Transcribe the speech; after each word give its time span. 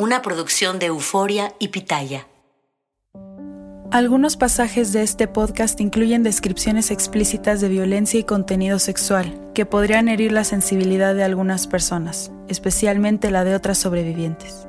Una 0.00 0.22
producción 0.22 0.78
de 0.78 0.86
Euforia 0.86 1.56
y 1.58 1.68
Pitaya. 1.68 2.28
Algunos 3.90 4.36
pasajes 4.36 4.92
de 4.92 5.02
este 5.02 5.26
podcast 5.26 5.80
incluyen 5.80 6.22
descripciones 6.22 6.92
explícitas 6.92 7.60
de 7.60 7.68
violencia 7.68 8.20
y 8.20 8.22
contenido 8.22 8.78
sexual 8.78 9.50
que 9.56 9.66
podrían 9.66 10.08
herir 10.08 10.30
la 10.30 10.44
sensibilidad 10.44 11.16
de 11.16 11.24
algunas 11.24 11.66
personas, 11.66 12.30
especialmente 12.46 13.32
la 13.32 13.42
de 13.42 13.56
otras 13.56 13.78
sobrevivientes. 13.78 14.68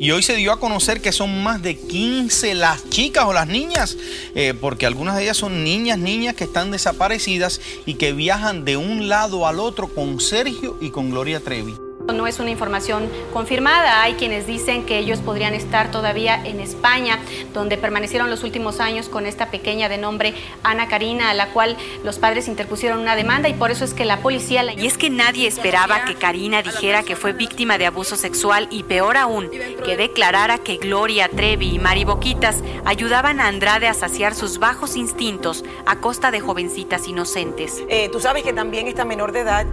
Y 0.00 0.10
hoy 0.12 0.22
se 0.22 0.36
dio 0.36 0.52
a 0.52 0.58
conocer 0.58 1.02
que 1.02 1.12
son 1.12 1.42
más 1.42 1.60
de 1.60 1.76
15 1.76 2.54
las 2.54 2.88
chicas 2.88 3.26
o 3.26 3.34
las 3.34 3.46
niñas, 3.46 3.98
eh, 4.34 4.54
porque 4.58 4.86
algunas 4.86 5.16
de 5.16 5.24
ellas 5.24 5.36
son 5.36 5.64
niñas, 5.64 5.98
niñas 5.98 6.34
que 6.34 6.44
están 6.44 6.70
desaparecidas 6.70 7.60
y 7.84 7.96
que 7.96 8.14
viajan 8.14 8.64
de 8.64 8.78
un 8.78 9.10
lado 9.10 9.46
al 9.46 9.60
otro 9.60 9.94
con 9.94 10.18
Sergio 10.18 10.78
y 10.80 10.88
con 10.88 11.10
Gloria 11.10 11.38
Trevi. 11.38 11.74
No 12.12 12.26
es 12.26 12.40
una 12.40 12.50
información 12.50 13.08
confirmada. 13.32 14.02
Hay 14.02 14.14
quienes 14.14 14.46
dicen 14.46 14.84
que 14.84 14.98
ellos 14.98 15.20
podrían 15.20 15.54
estar 15.54 15.90
todavía 15.90 16.40
en 16.44 16.60
España, 16.60 17.18
donde 17.54 17.76
permanecieron 17.76 18.28
los 18.28 18.42
últimos 18.42 18.80
años 18.80 19.08
con 19.08 19.26
esta 19.26 19.50
pequeña 19.50 19.88
de 19.88 19.98
nombre 19.98 20.34
Ana 20.62 20.88
Karina, 20.88 21.30
a 21.30 21.34
la 21.34 21.48
cual 21.48 21.76
los 22.04 22.18
padres 22.18 22.48
interpusieron 22.48 22.98
una 22.98 23.16
demanda 23.16 23.48
y 23.48 23.54
por 23.54 23.70
eso 23.70 23.84
es 23.84 23.94
que 23.94 24.04
la 24.04 24.18
policía... 24.18 24.62
La... 24.62 24.74
Y 24.74 24.86
es 24.86 24.98
que 24.98 25.10
nadie 25.10 25.46
esperaba 25.46 26.04
que 26.04 26.14
Karina 26.14 26.62
dijera 26.62 27.02
que 27.02 27.16
fue 27.16 27.32
víctima 27.32 27.78
de 27.78 27.86
abuso 27.86 28.16
sexual 28.16 28.68
y 28.70 28.82
peor 28.82 29.16
aún, 29.16 29.50
que 29.84 29.96
declarara 29.96 30.58
que 30.58 30.76
Gloria 30.76 31.28
Trevi 31.28 31.74
y 31.74 31.78
Mari 31.78 32.04
Boquitas 32.04 32.62
ayudaban 32.84 33.40
a 33.40 33.46
Andrade 33.46 33.88
a 33.88 33.94
saciar 33.94 34.34
sus 34.34 34.58
bajos 34.58 34.96
instintos 34.96 35.64
a 35.86 35.96
costa 36.00 36.30
de 36.30 36.40
jovencitas 36.40 37.06
inocentes. 37.08 37.82
Eh, 37.88 38.08
Tú 38.12 38.20
sabes 38.20 38.42
que 38.42 38.52
también 38.52 38.88
esta 38.88 39.04
menor 39.04 39.32
de 39.32 39.40
edad 39.40 39.66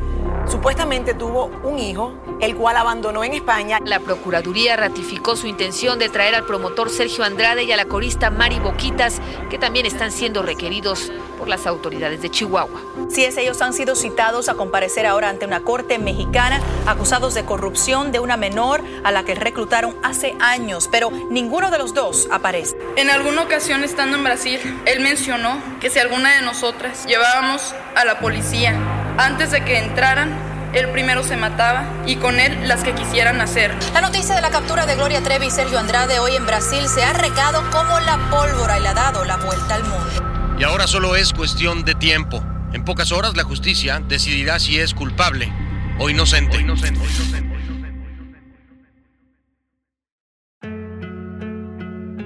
supuestamente 0.50 1.14
tuvo 1.14 1.52
un 1.64 1.80
hijo, 1.80 2.14
el 2.42 2.56
cual 2.56 2.78
abandonó 2.78 3.24
en 3.24 3.34
España. 3.34 3.80
La 3.86 4.00
Procuraduría 4.00 4.76
ratificó 4.76 5.36
su 5.36 5.48
intención 5.48 6.00
de 6.00 6.10
traer 6.10 6.36
al 6.36 6.46
promotor 6.46 6.90
Sergio 6.90 7.24
Andrade 7.24 7.64
y 7.64 7.72
a 7.72 7.78
la 7.78 7.86
corista 7.86 8.30
Mari 8.30 8.60
Boquitas, 8.60 9.22
que 9.50 9.58
también 9.58 9.86
están 9.86 10.12
siendo 10.12 10.42
requeridos 10.42 11.12
por 11.38 11.48
las 11.48 11.66
autoridades 11.68 12.22
de 12.22 12.30
Chihuahua. 12.30 12.82
Sí, 13.10 13.24
es, 13.24 13.38
ellos 13.38 13.62
han 13.62 13.74
sido 13.74 13.96
citados 13.96 14.50
a 14.50 14.56
comparecer 14.56 15.06
ahora 15.06 15.30
ante 15.30 15.46
una 15.46 15.62
corte 15.62 15.98
mexicana, 15.98 16.60
acusados 16.86 17.34
de 17.34 17.46
corrupción 17.46 18.12
de 18.12 18.20
una 18.20 18.38
menor 18.38 18.84
a 19.04 19.12
la 19.12 19.24
que 19.24 19.36
reclutaron 19.36 19.96
hace 20.04 20.36
años, 20.40 20.90
pero 20.92 21.10
ninguno 21.30 21.72
de 21.72 21.78
los 21.78 21.94
dos 21.94 22.28
aparece. 22.32 22.78
En 22.98 23.10
alguna 23.10 23.44
ocasión 23.44 23.84
estando 23.84 24.18
en 24.18 24.24
Brasil, 24.24 24.60
él 24.86 25.00
mencionó 25.00 25.62
que 25.80 25.90
si 25.90 26.00
alguna 26.00 26.36
de 26.36 26.42
nosotras 26.42 27.06
llevábamos 27.06 27.74
a 27.96 28.06
la 28.06 28.20
policía 28.20 28.99
antes 29.20 29.52
de 29.52 29.66
que 29.66 29.78
entraran, 29.78 30.34
él 30.74 30.90
primero 30.92 31.24
se 31.24 31.36
mataba 31.36 31.86
y 32.06 32.16
con 32.16 32.40
él 32.40 32.68
las 32.68 32.84
que 32.84 32.94
quisieran 32.94 33.42
hacer. 33.42 33.76
La 33.94 34.00
noticia 34.00 34.34
de 34.34 34.42
la 34.42 34.50
captura 34.50 34.86
de 34.86 34.96
Gloria 34.96 35.22
Trevi 35.22 35.48
y 35.48 35.52
Sergio 35.52 35.78
Andrade 35.78 36.20
hoy 36.20 36.36
en 36.38 36.46
Brasil 36.46 36.88
se 36.88 37.04
ha 37.04 37.12
regado 37.12 37.62
como 37.70 38.00
la 38.00 38.18
pólvora 38.30 38.80
y 38.80 38.82
le 38.82 38.88
ha 38.88 38.94
dado 38.94 39.26
la 39.26 39.36
vuelta 39.38 39.76
al 39.76 39.84
mundo. 39.84 40.58
Y 40.58 40.64
ahora 40.64 40.88
solo 40.88 41.18
es 41.18 41.34
cuestión 41.34 41.84
de 41.84 41.96
tiempo. 41.96 42.42
En 42.72 42.86
pocas 42.86 43.12
horas 43.12 43.36
la 43.36 43.44
justicia 43.44 44.02
decidirá 44.08 44.58
si 44.58 44.80
es 44.80 44.94
culpable 44.94 45.52
o 46.00 46.10
inocente. 46.10 46.58
O 46.58 46.60
inocente. 46.62 47.02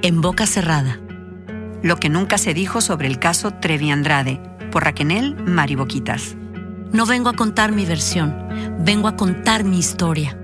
En 0.04 0.22
boca 0.22 0.46
cerrada. 0.46 1.00
Lo 1.82 1.98
que 1.98 2.10
nunca 2.10 2.38
se 2.38 2.54
dijo 2.54 2.82
sobre 2.82 3.08
el 3.08 3.18
caso 3.20 3.52
Trevi 3.52 3.90
Andrade, 3.90 4.40
por 4.72 4.84
Raquenel 4.84 5.36
Mariboquitas. 5.36 6.36
No 6.94 7.08
vengo 7.08 7.30
a 7.30 7.34
contar 7.34 7.72
mi 7.72 7.88
versión, 7.88 8.48
vengo 8.86 9.08
a 9.08 9.16
contar 9.16 9.64
mi 9.64 9.80
historia. 9.80 10.40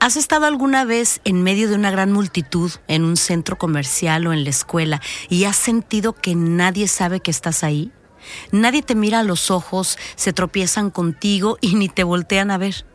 ¿Has 0.00 0.16
estado 0.16 0.46
alguna 0.46 0.86
vez 0.86 1.20
en 1.24 1.42
medio 1.42 1.68
de 1.68 1.74
una 1.74 1.90
gran 1.90 2.10
multitud, 2.10 2.72
en 2.88 3.04
un 3.04 3.18
centro 3.18 3.58
comercial 3.58 4.26
o 4.26 4.32
en 4.32 4.44
la 4.44 4.50
escuela, 4.50 5.02
y 5.28 5.44
has 5.44 5.56
sentido 5.56 6.14
que 6.14 6.34
nadie 6.34 6.88
sabe 6.88 7.20
que 7.20 7.30
estás 7.30 7.62
ahí? 7.62 7.92
Nadie 8.50 8.80
te 8.80 8.94
mira 8.94 9.18
a 9.18 9.24
los 9.24 9.50
ojos, 9.50 9.98
se 10.16 10.32
tropiezan 10.32 10.90
contigo 10.90 11.58
y 11.60 11.74
ni 11.74 11.90
te 11.90 12.02
voltean 12.02 12.50
a 12.50 12.56
ver. 12.56 12.86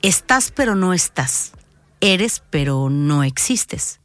Estás 0.00 0.52
pero 0.56 0.74
no 0.74 0.94
estás. 0.94 1.52
Eres 2.00 2.42
pero 2.48 2.88
no 2.88 3.24
existes. 3.24 4.00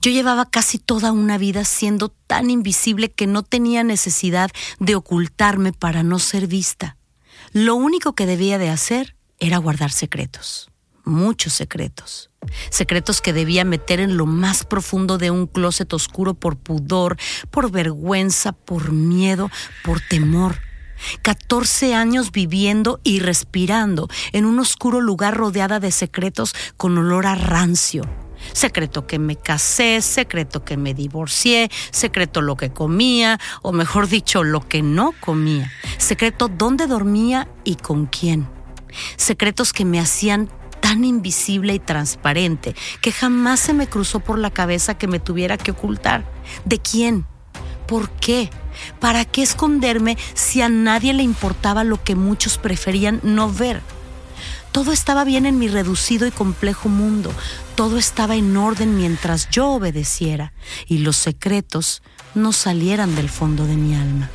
Yo 0.00 0.10
llevaba 0.10 0.50
casi 0.50 0.78
toda 0.78 1.12
una 1.12 1.38
vida 1.38 1.64
siendo 1.64 2.08
tan 2.08 2.50
invisible 2.50 3.10
que 3.10 3.26
no 3.26 3.42
tenía 3.42 3.84
necesidad 3.84 4.50
de 4.78 4.94
ocultarme 4.94 5.72
para 5.72 6.02
no 6.02 6.18
ser 6.18 6.46
vista. 6.46 6.96
Lo 7.52 7.74
único 7.74 8.14
que 8.14 8.26
debía 8.26 8.58
de 8.58 8.70
hacer 8.70 9.16
era 9.38 9.58
guardar 9.58 9.90
secretos, 9.90 10.70
muchos 11.04 11.52
secretos. 11.52 12.30
Secretos 12.70 13.20
que 13.20 13.32
debía 13.32 13.64
meter 13.64 14.00
en 14.00 14.16
lo 14.16 14.26
más 14.26 14.64
profundo 14.64 15.18
de 15.18 15.30
un 15.30 15.46
closet 15.46 15.92
oscuro 15.92 16.34
por 16.34 16.56
pudor, 16.56 17.16
por 17.50 17.70
vergüenza, 17.70 18.52
por 18.52 18.92
miedo, 18.92 19.50
por 19.84 20.00
temor. 20.00 20.60
14 21.22 21.94
años 21.94 22.30
viviendo 22.32 23.00
y 23.02 23.20
respirando 23.20 24.08
en 24.32 24.46
un 24.46 24.58
oscuro 24.60 25.00
lugar 25.00 25.36
rodeada 25.36 25.80
de 25.80 25.90
secretos 25.90 26.54
con 26.76 26.96
olor 26.98 27.26
a 27.26 27.34
rancio. 27.34 28.04
Secreto 28.52 29.06
que 29.06 29.18
me 29.18 29.36
casé, 29.36 30.00
secreto 30.02 30.64
que 30.64 30.76
me 30.76 30.94
divorcié, 30.94 31.70
secreto 31.90 32.42
lo 32.42 32.56
que 32.56 32.72
comía, 32.72 33.38
o 33.62 33.72
mejor 33.72 34.08
dicho, 34.08 34.42
lo 34.42 34.66
que 34.66 34.82
no 34.82 35.12
comía. 35.20 35.70
Secreto 35.98 36.48
dónde 36.48 36.86
dormía 36.86 37.48
y 37.64 37.76
con 37.76 38.06
quién. 38.06 38.48
Secretos 39.16 39.72
que 39.72 39.84
me 39.84 40.00
hacían 40.00 40.48
tan 40.80 41.04
invisible 41.04 41.74
y 41.74 41.78
transparente 41.78 42.74
que 43.00 43.12
jamás 43.12 43.60
se 43.60 43.72
me 43.72 43.86
cruzó 43.86 44.20
por 44.20 44.38
la 44.38 44.50
cabeza 44.50 44.98
que 44.98 45.06
me 45.06 45.20
tuviera 45.20 45.56
que 45.56 45.70
ocultar. 45.70 46.24
¿De 46.64 46.78
quién? 46.78 47.24
¿Por 47.86 48.10
qué? 48.10 48.50
¿Para 49.00 49.24
qué 49.24 49.42
esconderme 49.42 50.18
si 50.34 50.60
a 50.60 50.68
nadie 50.68 51.14
le 51.14 51.22
importaba 51.22 51.84
lo 51.84 52.02
que 52.02 52.16
muchos 52.16 52.58
preferían 52.58 53.20
no 53.22 53.50
ver? 53.50 53.80
Todo 54.72 54.92
estaba 54.92 55.24
bien 55.24 55.46
en 55.46 55.58
mi 55.58 55.68
reducido 55.68 56.26
y 56.26 56.30
complejo 56.30 56.88
mundo, 56.88 57.30
todo 57.74 57.98
estaba 57.98 58.36
en 58.36 58.56
orden 58.56 58.96
mientras 58.96 59.48
yo 59.50 59.70
obedeciera 59.70 60.52
y 60.86 60.98
los 60.98 61.16
secretos 61.16 62.02
no 62.34 62.52
salieran 62.52 63.14
del 63.16 63.28
fondo 63.28 63.66
de 63.66 63.76
mi 63.76 63.94
alma. 63.94 64.30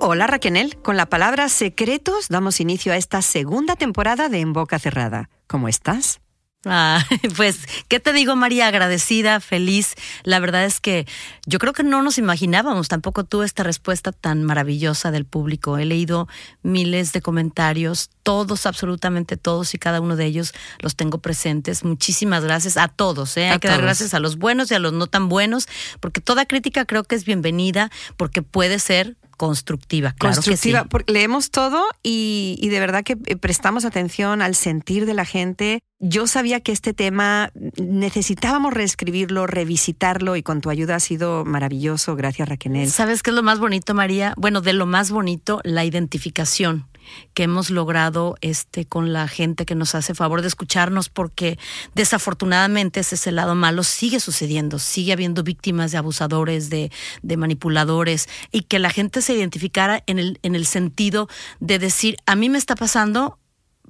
Hola 0.00 0.26
Raquel, 0.26 0.76
con 0.82 0.98
la 0.98 1.06
palabra 1.06 1.48
secretos 1.48 2.28
damos 2.28 2.60
inicio 2.60 2.92
a 2.92 2.96
esta 2.96 3.22
segunda 3.22 3.74
temporada 3.74 4.28
de 4.28 4.40
En 4.40 4.52
Boca 4.52 4.78
Cerrada. 4.78 5.30
¿Cómo 5.46 5.66
estás? 5.66 6.20
Ah, 6.66 7.04
pues, 7.36 7.66
¿qué 7.88 8.00
te 8.00 8.12
digo, 8.12 8.36
María? 8.36 8.68
Agradecida, 8.68 9.40
feliz. 9.40 9.94
La 10.22 10.40
verdad 10.40 10.64
es 10.64 10.80
que 10.80 11.06
yo 11.46 11.58
creo 11.58 11.72
que 11.72 11.82
no 11.82 12.02
nos 12.02 12.18
imaginábamos 12.18 12.88
tampoco 12.88 13.24
tú 13.24 13.42
esta 13.42 13.62
respuesta 13.62 14.12
tan 14.12 14.42
maravillosa 14.44 15.10
del 15.10 15.24
público. 15.24 15.78
He 15.78 15.84
leído 15.84 16.28
miles 16.62 17.12
de 17.12 17.20
comentarios, 17.20 18.10
todos, 18.22 18.66
absolutamente 18.66 19.36
todos 19.36 19.74
y 19.74 19.78
cada 19.78 20.00
uno 20.00 20.16
de 20.16 20.26
ellos 20.26 20.54
los 20.80 20.96
tengo 20.96 21.18
presentes. 21.18 21.84
Muchísimas 21.84 22.44
gracias 22.44 22.76
a 22.76 22.88
todos. 22.88 23.36
¿eh? 23.36 23.48
Hay 23.48 23.58
que 23.58 23.68
dar 23.68 23.82
gracias 23.82 24.14
a 24.14 24.20
los 24.20 24.36
buenos 24.36 24.70
y 24.70 24.74
a 24.74 24.78
los 24.78 24.92
no 24.92 25.06
tan 25.06 25.28
buenos, 25.28 25.68
porque 26.00 26.20
toda 26.20 26.46
crítica 26.46 26.84
creo 26.84 27.04
que 27.04 27.14
es 27.14 27.24
bienvenida, 27.24 27.90
porque 28.16 28.42
puede 28.42 28.78
ser 28.78 29.16
constructiva. 29.36 30.12
Claro 30.12 30.36
constructiva, 30.36 30.80
que 30.80 30.84
sí. 30.84 30.88
porque 30.90 31.12
leemos 31.12 31.50
todo 31.50 31.82
y, 32.02 32.58
y, 32.60 32.68
de 32.68 32.80
verdad 32.80 33.04
que 33.04 33.16
eh, 33.26 33.36
prestamos 33.36 33.84
atención 33.84 34.42
al 34.42 34.54
sentir 34.54 35.06
de 35.06 35.14
la 35.14 35.24
gente. 35.24 35.80
Yo 36.00 36.26
sabía 36.26 36.60
que 36.60 36.72
este 36.72 36.92
tema 36.92 37.50
necesitábamos 37.76 38.74
reescribirlo, 38.74 39.46
revisitarlo 39.46 40.36
y 40.36 40.42
con 40.42 40.60
tu 40.60 40.70
ayuda 40.70 40.96
ha 40.96 41.00
sido 41.00 41.44
maravilloso. 41.44 42.16
Gracias, 42.16 42.48
Raquel. 42.48 42.90
¿Sabes 42.90 43.22
qué 43.22 43.30
es 43.30 43.36
lo 43.36 43.42
más 43.42 43.58
bonito, 43.58 43.94
María? 43.94 44.34
Bueno, 44.36 44.60
de 44.60 44.72
lo 44.72 44.86
más 44.86 45.10
bonito, 45.10 45.60
la 45.64 45.84
identificación 45.84 46.86
que 47.34 47.44
hemos 47.44 47.70
logrado 47.70 48.36
este 48.40 48.84
con 48.84 49.12
la 49.12 49.28
gente 49.28 49.66
que 49.66 49.74
nos 49.74 49.94
hace 49.94 50.14
favor 50.14 50.42
de 50.42 50.48
escucharnos 50.48 51.08
porque 51.08 51.58
desafortunadamente 51.94 53.00
ese, 53.00 53.14
ese 53.14 53.32
lado 53.32 53.54
malo 53.54 53.82
sigue 53.82 54.20
sucediendo, 54.20 54.78
sigue 54.78 55.12
habiendo 55.12 55.42
víctimas 55.42 55.92
de 55.92 55.98
abusadores, 55.98 56.70
de, 56.70 56.90
de 57.22 57.36
manipuladores 57.36 58.28
y 58.52 58.62
que 58.62 58.78
la 58.78 58.90
gente 58.90 59.22
se 59.22 59.34
identificara 59.34 60.02
en 60.06 60.18
el, 60.18 60.38
en 60.42 60.54
el 60.54 60.66
sentido 60.66 61.28
de 61.60 61.78
decir, 61.78 62.16
a 62.26 62.36
mí 62.36 62.48
me 62.48 62.58
está 62.58 62.74
pasando, 62.76 63.38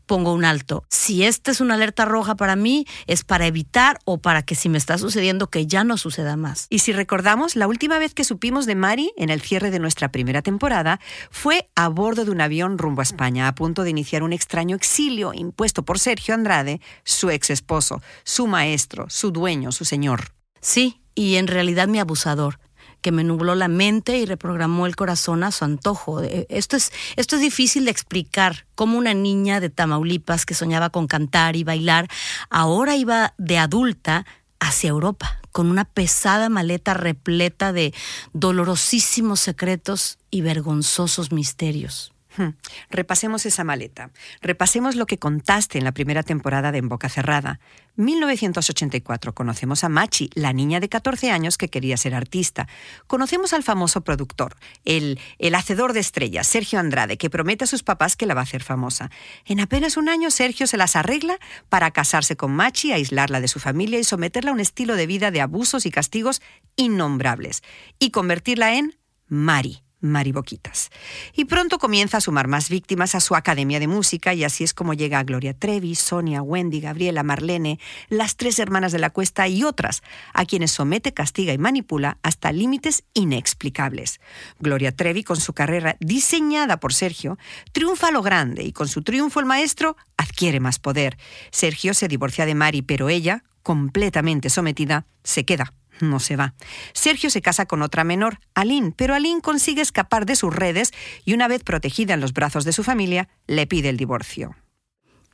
pongo 0.07 0.33
un 0.33 0.45
alto. 0.45 0.85
Si 0.89 1.25
esta 1.25 1.51
es 1.51 1.61
una 1.61 1.75
alerta 1.75 2.05
roja 2.05 2.35
para 2.35 2.57
mí, 2.57 2.87
es 3.07 3.25
para 3.25 3.47
evitar 3.47 3.99
o 4.05 4.19
para 4.19 4.43
que 4.43 4.55
si 4.55 4.69
me 4.69 4.79
está 4.79 4.99
sucediendo 4.99 5.49
que 5.49 5.67
ya 5.67 5.85
no 5.85 5.97
suceda 5.97 6.37
más. 6.37 6.67
Y 6.71 6.81
si 6.81 6.93
recordamos, 6.93 7.57
la 7.57 7.67
última 7.67 7.99
vez 7.99 8.15
que 8.15 8.25
supimos 8.25 8.67
de 8.67 8.75
Mari 8.75 9.13
en 9.17 9.31
el 9.31 9.41
cierre 9.41 9.71
de 9.71 9.79
nuestra 9.79 10.11
primera 10.11 10.43
temporada 10.43 11.01
fue 11.31 11.69
a 11.75 11.89
bordo 11.89 12.25
de 12.25 12.31
un 12.31 12.41
avión 12.41 12.79
rumbo 12.79 13.01
a 13.01 13.05
España, 13.05 13.49
a 13.49 13.55
punto 13.55 13.83
de 13.83 13.91
iniciar 13.91 14.23
un 14.23 14.33
extraño 14.33 14.77
exilio 14.77 15.33
impuesto 15.35 15.85
por 15.85 15.99
Sergio 15.99 16.35
Andrade, 16.35 16.81
su 17.05 17.31
ex 17.31 17.51
esposo, 17.51 18.03
su 18.25 18.47
maestro, 18.47 19.07
su 19.09 19.31
dueño, 19.31 19.73
su 19.73 19.85
señor. 19.85 20.33
Sí, 20.61 21.01
y 21.15 21.37
en 21.37 21.47
realidad 21.47 21.89
mi 21.89 21.99
abusador 22.01 22.59
que 23.05 23.13
me 23.13 23.23
nubló 23.23 23.55
la 23.55 23.69
mente 23.69 24.17
y 24.17 24.25
reprogramó 24.25 24.87
el 24.87 24.97
corazón 24.97 25.45
a 25.45 25.53
su 25.53 25.67
antojo. 25.67 26.23
Esto 26.23 26.75
es, 26.75 26.91
esto 27.17 27.37
es 27.37 27.43
difícil 27.43 27.85
de 27.85 27.91
explicar, 27.91 28.65
cómo 28.75 28.97
una 28.97 29.13
niña 29.13 29.61
de 29.61 29.69
Tamaulipas 29.69 30.47
que 30.47 30.55
soñaba 30.55 30.89
con 30.89 31.07
cantar 31.07 31.55
y 31.55 31.65
bailar, 31.65 32.09
ahora 32.49 32.97
iba 32.97 33.35
de 33.37 33.59
adulta 33.59 34.25
hacia 34.59 34.89
Europa, 34.89 35.39
con 35.53 35.71
una 35.71 35.85
pesada 35.85 36.49
maleta 36.49 36.95
repleta 36.95 37.75
de 37.75 37.93
dolorosísimos 38.33 39.39
secretos 39.39 40.17
y 40.31 40.41
vergonzosos 40.41 41.31
misterios. 41.31 42.14
Hmm. 42.37 42.51
Repasemos 42.91 43.47
esa 43.47 43.63
maleta. 43.63 44.11
Repasemos 44.41 44.97
lo 44.97 45.07
que 45.07 45.19
contaste 45.19 45.79
en 45.79 45.85
la 45.85 45.93
primera 45.93 46.25
temporada 46.25 46.73
de 46.73 46.79
En 46.79 46.89
Boca 46.89 47.09
Cerrada. 47.09 47.61
1984. 47.97 49.35
Conocemos 49.35 49.85
a 49.85 49.89
Machi, 49.89 50.31
la 50.35 50.53
niña 50.53 50.81
de 50.81 50.89
14 50.89 51.31
años 51.31 51.57
que 51.57 51.69
quería 51.69 51.97
ser 51.97 52.15
artista. 52.15 52.67
Conocemos 53.07 53.53
al 53.53 53.63
famoso 53.63 54.01
productor, 54.01 54.57
el, 54.85 55.21
el 55.39 55.55
hacedor 55.55 55.93
de 55.93 56.01
estrellas, 56.01 56.49
Sergio 56.49 56.81
Andrade, 56.81 57.19
que 57.19 57.31
promete 57.31 57.65
a 57.65 57.69
sus 57.69 57.85
papás 57.85 58.17
que 58.17 58.27
la 58.27 58.35
va 58.35 58.41
a 58.41 58.45
hacer 58.45 58.65
famosa. 58.65 59.11
En 59.45 59.61
apenas 59.61 59.97
un 59.97 60.09
año, 60.09 60.31
Sergio 60.33 60.67
se 60.67 60.77
las 60.77 60.97
arregla 60.97 61.39
para 61.69 61.93
casarse 61.93 62.37
con 62.37 62.53
Machi, 62.53 62.91
aislarla 62.93 63.41
de 63.41 63.49
su 63.49 63.61
familia 63.61 64.01
y 64.01 64.05
someterla 64.05 64.51
a 64.51 64.55
un 64.55 64.61
estilo 64.61 64.97
de 64.97 65.07
vida 65.07 65.31
de 65.31 65.41
abusos 65.41 65.87
y 65.87 65.93
castigos 65.93 66.43
innombrables. 66.75 67.63
Y 68.01 68.11
convertirla 68.11 68.75
en 68.75 68.97
Mari 69.29 69.84
Mariboquitas. 70.05 70.91
Y 71.33 71.47
pronto 71.47 71.79
comienza 71.79 72.19
a 72.19 72.21
sumar 72.21 72.47
más 72.47 72.69
víctimas 72.69 73.15
a 73.15 73.21
su 73.21 73.35
academia 73.35 73.81
de 73.81 73.89
música 73.89 74.35
y 74.35 74.45
así 74.45 74.63
es 74.63 74.75
como 74.75 74.95
llega 74.95 75.19
a 75.19 75.25
Gloria 75.25 75.55
Trevi, 75.55 75.95
Sonia, 75.95 76.43
Wendy, 76.43 76.81
Gabriela, 76.81 77.23
Marlene, 77.23 77.81
las 78.09 78.37
tres 78.37 78.59
hermanas 78.59 78.93
de 78.93 78.99
la 78.99 79.11
cuesta 79.11 79.49
y 79.49 79.65
otras, 79.65 80.03
a 80.35 80.45
quienes 80.45 80.73
somete, 80.73 81.15
castiga 81.15 81.53
y 81.53 81.59
manipula 81.59 82.19
hasta 82.23 82.53
límites 82.53 83.05
inexplicables. 83.15 84.21
Gloria 84.61 84.93
Trevi, 84.93 85.25
con 85.25 85.41
su 85.41 85.55
carrera 85.55 85.97
diseñada 86.01 86.79
por 86.79 86.93
Sergio, 86.93 87.39
triunfa 87.73 88.09
a 88.09 88.13
lo 88.13 88.23
grande 88.23 88.63
y 88.63 88.73
con 88.73 88.89
su 88.89 89.03
triunfo 89.03 89.41
el 89.41 89.47
maestro 89.47 89.97
adquiere 90.17 90.61
más 90.61 90.79
poder. 90.79 91.17
Sergio 91.51 91.95
se 91.95 92.09
divorcia 92.09 92.45
de 92.45 92.55
Mari, 92.55 92.83
pero 92.83 93.09
ella, 93.09 93.45
completamente 93.63 94.51
sometida, 94.51 95.07
se 95.23 95.45
queda 95.45 95.73
no 96.01 96.21
se 96.21 96.37
va. 96.37 96.55
Sergio 96.93 97.31
se 97.31 97.43
casa 97.43 97.67
con 97.67 97.83
otra 97.83 98.05
menor, 98.05 98.41
Aline, 98.55 98.93
pero 98.97 99.15
Aline 99.15 99.41
consigue 99.41 99.83
escapar 99.83 100.27
de 100.27 100.37
sus 100.37 100.55
redes 100.55 100.93
y 101.25 101.35
una 101.35 101.49
vez 101.49 101.63
protegida 101.63 102.15
en 102.15 102.21
los 102.21 102.33
brazos 102.33 102.65
de 102.65 102.73
su 102.73 102.83
familia, 102.83 103.29
le 103.47 103.67
pide 103.67 103.89
el 103.89 103.97
divorcio. 103.97 104.57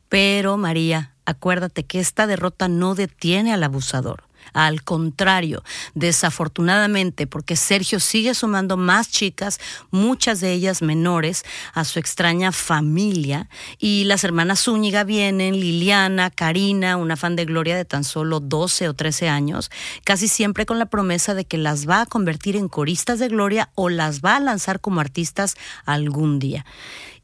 Pero, 0.08 0.56
María, 0.56 1.14
acuérdate 1.24 1.84
que 1.84 2.00
esta 2.00 2.26
derrota 2.26 2.68
no 2.68 2.94
detiene 2.94 3.52
al 3.52 3.62
abusador. 3.62 4.24
Al 4.52 4.82
contrario, 4.82 5.62
desafortunadamente, 5.94 7.26
porque 7.26 7.56
Sergio 7.56 8.00
sigue 8.00 8.34
sumando 8.34 8.76
más 8.76 9.10
chicas, 9.10 9.60
muchas 9.90 10.40
de 10.40 10.52
ellas 10.52 10.82
menores, 10.82 11.44
a 11.74 11.84
su 11.84 11.98
extraña 11.98 12.52
familia, 12.52 13.48
y 13.78 14.04
las 14.04 14.24
hermanas 14.24 14.64
Zúñiga 14.64 15.04
vienen, 15.04 15.58
Liliana, 15.58 16.30
Karina, 16.30 16.96
una 16.96 17.16
fan 17.16 17.36
de 17.36 17.44
Gloria 17.44 17.76
de 17.76 17.84
tan 17.84 18.04
solo 18.04 18.40
12 18.40 18.88
o 18.88 18.94
13 18.94 19.28
años, 19.28 19.70
casi 20.04 20.28
siempre 20.28 20.66
con 20.66 20.78
la 20.78 20.86
promesa 20.86 21.34
de 21.34 21.44
que 21.44 21.58
las 21.58 21.88
va 21.88 22.02
a 22.02 22.06
convertir 22.06 22.56
en 22.56 22.68
coristas 22.68 23.18
de 23.18 23.28
Gloria 23.28 23.70
o 23.74 23.88
las 23.88 24.20
va 24.20 24.36
a 24.36 24.40
lanzar 24.40 24.80
como 24.80 25.00
artistas 25.00 25.56
algún 25.84 26.38
día 26.38 26.64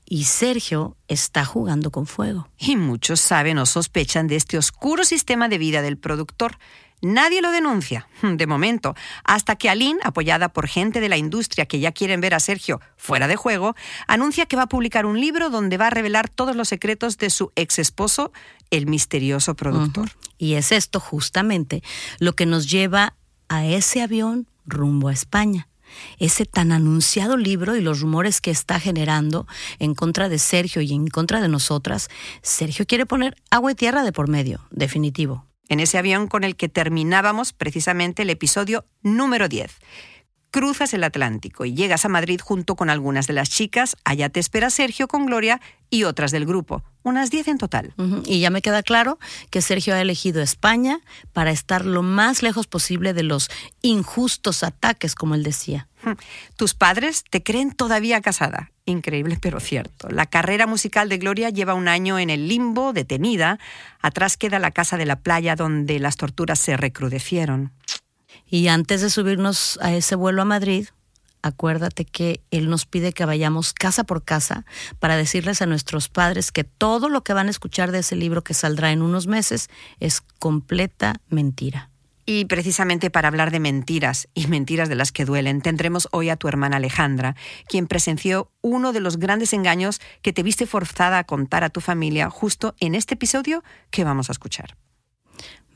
y 0.08 0.24
Sergio 0.24 0.96
está 1.08 1.44
jugando 1.44 1.90
con 1.90 2.06
fuego. 2.06 2.48
Y 2.58 2.76
muchos 2.76 3.20
saben 3.20 3.58
o 3.58 3.66
sospechan 3.66 4.28
de 4.28 4.36
este 4.36 4.56
oscuro 4.56 5.04
sistema 5.04 5.48
de 5.48 5.58
vida 5.58 5.82
del 5.82 5.98
productor. 5.98 6.58
Nadie 7.02 7.42
lo 7.42 7.50
denuncia, 7.50 8.08
de 8.22 8.46
momento, 8.46 8.94
hasta 9.24 9.56
que 9.56 9.68
Aline, 9.68 10.00
apoyada 10.02 10.48
por 10.48 10.68
gente 10.68 11.00
de 11.00 11.08
la 11.08 11.16
industria 11.16 11.66
que 11.66 11.78
ya 11.78 11.92
quieren 11.92 12.20
ver 12.20 12.34
a 12.34 12.40
Sergio 12.40 12.80
fuera 12.96 13.28
de 13.28 13.36
juego, 13.36 13.74
anuncia 14.06 14.46
que 14.46 14.56
va 14.56 14.62
a 14.62 14.68
publicar 14.68 15.06
un 15.06 15.20
libro 15.20 15.50
donde 15.50 15.76
va 15.76 15.88
a 15.88 15.90
revelar 15.90 16.28
todos 16.28 16.56
los 16.56 16.68
secretos 16.68 17.18
de 17.18 17.30
su 17.30 17.52
ex 17.56 17.78
esposo, 17.78 18.32
el 18.70 18.86
misterioso 18.86 19.54
productor. 19.54 20.10
Y 20.38 20.54
es 20.54 20.72
esto 20.72 21.00
justamente 21.00 21.82
lo 22.18 22.34
que 22.34 22.46
nos 22.46 22.70
lleva 22.70 23.14
a 23.48 23.64
ese 23.64 24.02
avión 24.02 24.48
rumbo 24.66 25.08
a 25.08 25.12
España 25.12 25.68
ese 26.18 26.44
tan 26.44 26.72
anunciado 26.72 27.36
libro 27.36 27.76
y 27.76 27.80
los 27.80 28.00
rumores 28.00 28.40
que 28.40 28.50
está 28.50 28.80
generando 28.80 29.46
en 29.78 29.94
contra 29.94 30.28
de 30.28 30.38
Sergio 30.38 30.82
y 30.82 30.92
en 30.92 31.08
contra 31.08 31.40
de 31.40 31.48
nosotras, 31.48 32.08
Sergio 32.42 32.86
quiere 32.86 33.06
poner 33.06 33.36
agua 33.50 33.72
y 33.72 33.74
tierra 33.74 34.02
de 34.02 34.12
por 34.12 34.28
medio, 34.28 34.66
definitivo. 34.70 35.46
En 35.68 35.80
ese 35.80 35.98
avión 35.98 36.28
con 36.28 36.44
el 36.44 36.56
que 36.56 36.68
terminábamos 36.68 37.52
precisamente 37.52 38.22
el 38.22 38.30
episodio 38.30 38.84
número 39.02 39.48
10. 39.48 39.72
Cruzas 40.50 40.94
el 40.94 41.04
Atlántico 41.04 41.64
y 41.64 41.74
llegas 41.74 42.04
a 42.04 42.08
Madrid 42.08 42.40
junto 42.42 42.76
con 42.76 42.88
algunas 42.88 43.26
de 43.26 43.34
las 43.34 43.50
chicas. 43.50 43.96
Allá 44.04 44.28
te 44.28 44.40
espera 44.40 44.70
Sergio 44.70 45.08
con 45.08 45.26
Gloria 45.26 45.60
y 45.90 46.04
otras 46.04 46.30
del 46.30 46.46
grupo, 46.46 46.82
unas 47.02 47.30
10 47.30 47.48
en 47.48 47.58
total. 47.58 47.94
Uh 47.96 48.02
-huh. 48.02 48.22
Y 48.26 48.40
ya 48.40 48.50
me 48.50 48.62
queda 48.62 48.82
claro 48.82 49.18
que 49.50 49.62
Sergio 49.62 49.94
ha 49.94 50.00
elegido 50.00 50.42
España 50.42 51.00
para 51.32 51.50
estar 51.50 51.84
lo 51.84 52.02
más 52.02 52.42
lejos 52.42 52.66
posible 52.66 53.12
de 53.12 53.22
los 53.22 53.50
injustos 53.82 54.62
ataques, 54.62 55.14
como 55.14 55.34
él 55.34 55.42
decía. 55.42 55.88
Tus 56.56 56.74
padres 56.74 57.24
te 57.28 57.42
creen 57.42 57.72
todavía 57.72 58.20
casada. 58.20 58.70
Increíble, 58.84 59.38
pero 59.42 59.60
cierto. 59.60 60.08
La 60.08 60.26
carrera 60.26 60.66
musical 60.66 61.08
de 61.08 61.18
Gloria 61.18 61.50
lleva 61.50 61.74
un 61.74 61.88
año 61.88 62.18
en 62.18 62.30
el 62.30 62.48
limbo, 62.48 62.92
detenida. 62.92 63.58
Atrás 64.00 64.36
queda 64.36 64.58
la 64.58 64.70
casa 64.70 64.96
de 64.96 65.06
la 65.06 65.16
playa 65.20 65.56
donde 65.56 65.98
las 65.98 66.16
torturas 66.16 66.58
se 66.58 66.76
recrudecieron. 66.76 67.72
Y 68.48 68.68
antes 68.68 69.00
de 69.00 69.10
subirnos 69.10 69.78
a 69.82 69.94
ese 69.94 70.14
vuelo 70.14 70.42
a 70.42 70.44
Madrid, 70.44 70.88
acuérdate 71.42 72.04
que 72.04 72.40
Él 72.50 72.68
nos 72.68 72.86
pide 72.86 73.12
que 73.12 73.24
vayamos 73.24 73.72
casa 73.72 74.04
por 74.04 74.24
casa 74.24 74.64
para 74.98 75.16
decirles 75.16 75.62
a 75.62 75.66
nuestros 75.66 76.08
padres 76.08 76.52
que 76.52 76.64
todo 76.64 77.08
lo 77.08 77.22
que 77.22 77.32
van 77.32 77.46
a 77.46 77.50
escuchar 77.50 77.92
de 77.92 78.00
ese 78.00 78.16
libro 78.16 78.42
que 78.42 78.54
saldrá 78.54 78.92
en 78.92 79.02
unos 79.02 79.26
meses 79.26 79.68
es 80.00 80.20
completa 80.38 81.20
mentira. 81.28 81.90
Y 82.28 82.46
precisamente 82.46 83.08
para 83.08 83.28
hablar 83.28 83.52
de 83.52 83.60
mentiras 83.60 84.26
y 84.34 84.48
mentiras 84.48 84.88
de 84.88 84.96
las 84.96 85.12
que 85.12 85.24
duelen, 85.24 85.62
tendremos 85.62 86.08
hoy 86.10 86.28
a 86.28 86.36
tu 86.36 86.48
hermana 86.48 86.78
Alejandra, 86.78 87.36
quien 87.68 87.86
presenció 87.86 88.50
uno 88.62 88.92
de 88.92 88.98
los 88.98 89.18
grandes 89.18 89.52
engaños 89.52 90.00
que 90.22 90.32
te 90.32 90.42
viste 90.42 90.66
forzada 90.66 91.18
a 91.18 91.24
contar 91.24 91.62
a 91.62 91.70
tu 91.70 91.80
familia 91.80 92.28
justo 92.28 92.74
en 92.80 92.96
este 92.96 93.14
episodio 93.14 93.62
que 93.90 94.02
vamos 94.02 94.28
a 94.28 94.32
escuchar. 94.32 94.76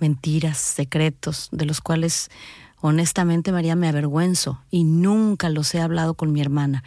Mentiras, 0.01 0.59
secretos, 0.59 1.49
de 1.53 1.67
los 1.67 1.81
cuales 1.81 2.31
honestamente 2.81 3.53
María 3.53 3.77
me 3.77 3.89
avergüenzo 3.89 4.63
y 4.71 4.85
nunca 4.85 5.49
los 5.51 5.75
he 5.75 5.81
hablado 5.81 6.15
con 6.15 6.33
mi 6.33 6.41
hermana. 6.41 6.83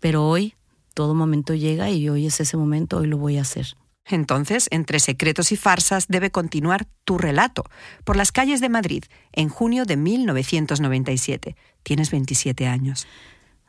Pero 0.00 0.26
hoy 0.26 0.54
todo 0.94 1.14
momento 1.14 1.54
llega 1.54 1.90
y 1.90 2.08
hoy 2.08 2.26
es 2.26 2.40
ese 2.40 2.56
momento, 2.56 2.98
hoy 2.98 3.06
lo 3.06 3.18
voy 3.18 3.38
a 3.38 3.42
hacer. 3.42 3.76
Entonces, 4.04 4.68
entre 4.70 4.98
secretos 4.98 5.52
y 5.52 5.56
farsas 5.56 6.08
debe 6.08 6.30
continuar 6.30 6.86
tu 7.04 7.18
relato 7.18 7.64
por 8.04 8.16
las 8.16 8.32
calles 8.32 8.60
de 8.60 8.68
Madrid 8.68 9.04
en 9.32 9.48
junio 9.48 9.84
de 9.84 9.96
1997. 9.96 11.56
Tienes 11.82 12.10
27 12.10 12.66
años. 12.66 13.06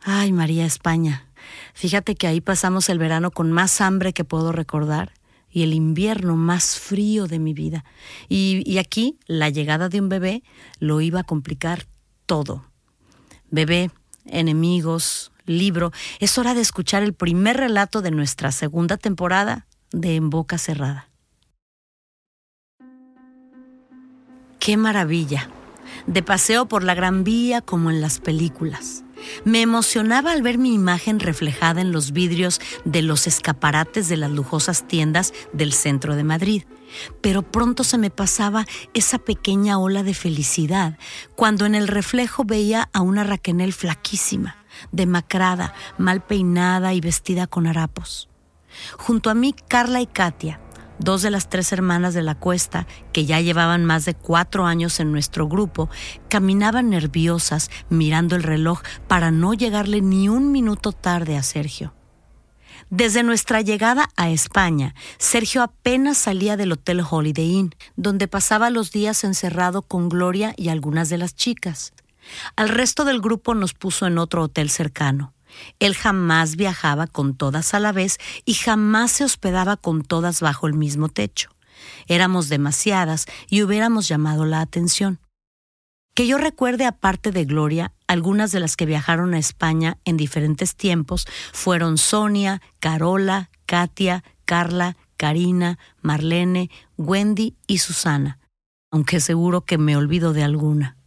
Ay, 0.03 0.31
María 0.31 0.65
España. 0.65 1.27
Fíjate 1.73 2.15
que 2.15 2.27
ahí 2.27 2.41
pasamos 2.41 2.89
el 2.89 2.99
verano 2.99 3.31
con 3.31 3.51
más 3.51 3.79
hambre 3.79 4.13
que 4.13 4.23
puedo 4.23 4.51
recordar 4.51 5.13
y 5.53 5.61
el 5.61 5.73
invierno 5.73 6.35
más 6.35 6.79
frío 6.79 7.27
de 7.27 7.37
mi 7.37 7.53
vida. 7.53 7.85
Y, 8.27 8.77
aquí 8.79 9.19
la 9.27 9.49
llegada 9.49 9.87
de 9.87 10.01
un 10.01 10.09
bebé 10.09 10.43
lo 10.79 10.99
iba 10.99 11.21
a 11.21 11.23
complicar 11.23 11.85
todo. 12.25 12.65
Bebé, 13.51 13.91
enemigos, 14.25 15.31
libro. 15.45 15.91
Es 16.19 16.39
hora 16.39 16.55
de 16.55 16.61
escuchar 16.61 17.03
el 17.03 17.13
primer 17.13 17.57
relato 17.57 18.01
de 18.01 18.09
nuestra 18.09 18.51
segunda 18.51 18.97
temporada 18.97 19.67
de 19.91 20.15
En 20.15 20.31
Boca 20.31 20.57
Cerrada. 20.57 21.09
¡Qué 24.59 24.75
maravilla! 24.75 25.49
De 26.07 26.23
paseo 26.23 26.67
por 26.67 26.83
la 26.83 26.95
Gran 26.95 27.23
Vía 27.23 27.61
como 27.61 27.91
en 27.91 28.01
las 28.01 28.19
películas. 28.19 29.03
Me 29.45 29.61
emocionaba 29.61 30.31
al 30.31 30.41
ver 30.41 30.57
mi 30.57 30.73
imagen 30.73 31.19
reflejada 31.19 31.81
en 31.81 31.91
los 31.91 32.11
vidrios 32.11 32.59
de 32.85 33.01
los 33.01 33.27
escaparates 33.27 34.09
de 34.09 34.17
las 34.17 34.31
lujosas 34.31 34.87
tiendas 34.87 35.33
del 35.53 35.73
centro 35.73 36.15
de 36.15 36.23
Madrid. 36.23 36.63
Pero 37.21 37.41
pronto 37.41 37.83
se 37.83 37.97
me 37.97 38.09
pasaba 38.09 38.65
esa 38.93 39.17
pequeña 39.17 39.79
ola 39.79 40.03
de 40.03 40.13
felicidad 40.13 40.97
cuando 41.35 41.65
en 41.65 41.75
el 41.75 41.87
reflejo 41.87 42.43
veía 42.43 42.89
a 42.93 43.01
una 43.01 43.23
Raquenel 43.23 43.73
flaquísima, 43.73 44.57
demacrada, 44.91 45.73
mal 45.97 46.23
peinada 46.23 46.93
y 46.93 47.01
vestida 47.01 47.47
con 47.47 47.67
harapos. 47.67 48.29
Junto 48.97 49.29
a 49.29 49.33
mí, 49.33 49.55
Carla 49.67 50.01
y 50.01 50.07
Katia, 50.07 50.59
dos 50.99 51.21
de 51.21 51.29
las 51.29 51.49
tres 51.49 51.71
hermanas 51.71 52.13
de 52.13 52.21
la 52.21 52.35
cuesta, 52.35 52.87
que 53.11 53.25
ya 53.25 53.41
llevaban 53.41 53.85
más 53.85 54.05
de 54.05 54.13
cuatro 54.13 54.65
años 54.65 54.99
en 54.99 55.11
nuestro 55.11 55.47
grupo, 55.47 55.89
caminaban 56.29 56.89
nerviosas 56.89 57.69
mirando 57.89 58.35
el 58.35 58.43
reloj 58.43 58.81
para 59.07 59.31
no 59.31 59.53
llegarle 59.53 60.01
ni 60.01 60.29
un 60.29 60.51
minuto 60.51 60.91
tarde 60.91 61.37
a 61.37 61.43
Sergio. 61.43 61.93
Desde 62.89 63.23
nuestra 63.23 63.61
llegada 63.61 64.09
a 64.17 64.29
España, 64.29 64.93
Sergio 65.17 65.63
apenas 65.63 66.17
salía 66.17 66.57
del 66.57 66.73
Hotel 66.73 67.01
Holiday 67.09 67.51
Inn, 67.51 67.75
donde 67.95 68.27
pasaba 68.27 68.69
los 68.69 68.91
días 68.91 69.23
encerrado 69.23 69.81
con 69.81 70.09
Gloria 70.09 70.53
y 70.57 70.69
algunas 70.69 71.09
de 71.09 71.17
las 71.17 71.35
chicas. 71.35 71.93
Al 72.55 72.69
resto 72.69 73.03
del 73.05 73.19
grupo 73.19 73.55
nos 73.55 73.73
puso 73.73 74.05
en 74.05 74.17
otro 74.17 74.43
hotel 74.43 74.69
cercano. 74.69 75.33
Él 75.79 75.95
jamás 75.95 76.55
viajaba 76.55 77.07
con 77.07 77.35
todas 77.35 77.73
a 77.73 77.79
la 77.79 77.91
vez 77.91 78.17
y 78.45 78.53
jamás 78.53 79.11
se 79.11 79.23
hospedaba 79.23 79.77
con 79.77 80.03
todas 80.03 80.41
bajo 80.41 80.67
el 80.67 80.73
mismo 80.73 81.09
techo. 81.09 81.49
Éramos 82.07 82.49
demasiadas 82.49 83.25
y 83.49 83.63
hubiéramos 83.63 84.07
llamado 84.07 84.45
la 84.45 84.61
atención. 84.61 85.19
Que 86.15 86.27
yo 86.27 86.37
recuerde 86.37 86.85
aparte 86.85 87.31
de 87.31 87.45
Gloria, 87.45 87.93
algunas 88.07 88.51
de 88.51 88.59
las 88.59 88.75
que 88.75 88.85
viajaron 88.85 89.33
a 89.33 89.39
España 89.39 89.97
en 90.05 90.15
diferentes 90.15 90.75
tiempos 90.75 91.25
fueron 91.51 91.97
Sonia, 91.97 92.61
Carola, 92.79 93.49
Katia, 93.65 94.23
Carla, 94.45 94.95
Karina, 95.17 95.79
Marlene, 96.01 96.69
Wendy 96.97 97.55
y 97.65 97.79
Susana, 97.79 98.39
aunque 98.91 99.19
seguro 99.19 99.61
que 99.61 99.79
me 99.79 99.97
olvido 99.97 100.33
de 100.33 100.43
alguna. 100.43 100.97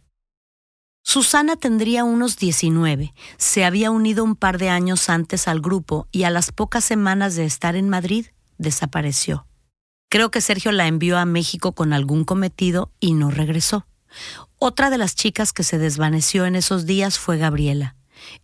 Susana 1.09 1.55
tendría 1.55 2.03
unos 2.03 2.35
19. 2.35 3.13
Se 3.37 3.63
había 3.63 3.91
unido 3.91 4.25
un 4.25 4.35
par 4.35 4.57
de 4.57 4.67
años 4.67 5.07
antes 5.07 5.47
al 5.47 5.61
grupo 5.61 6.05
y 6.11 6.23
a 6.23 6.29
las 6.29 6.51
pocas 6.51 6.83
semanas 6.83 7.37
de 7.37 7.45
estar 7.45 7.77
en 7.77 7.87
Madrid 7.87 8.25
desapareció. 8.57 9.47
Creo 10.09 10.31
que 10.31 10.41
Sergio 10.41 10.73
la 10.73 10.85
envió 10.85 11.17
a 11.17 11.23
México 11.23 11.71
con 11.71 11.93
algún 11.93 12.25
cometido 12.25 12.91
y 12.99 13.13
no 13.13 13.31
regresó. 13.31 13.87
Otra 14.59 14.89
de 14.89 14.97
las 14.97 15.15
chicas 15.15 15.53
que 15.53 15.63
se 15.63 15.77
desvaneció 15.77 16.45
en 16.45 16.57
esos 16.57 16.85
días 16.85 17.17
fue 17.17 17.37
Gabriela. 17.37 17.95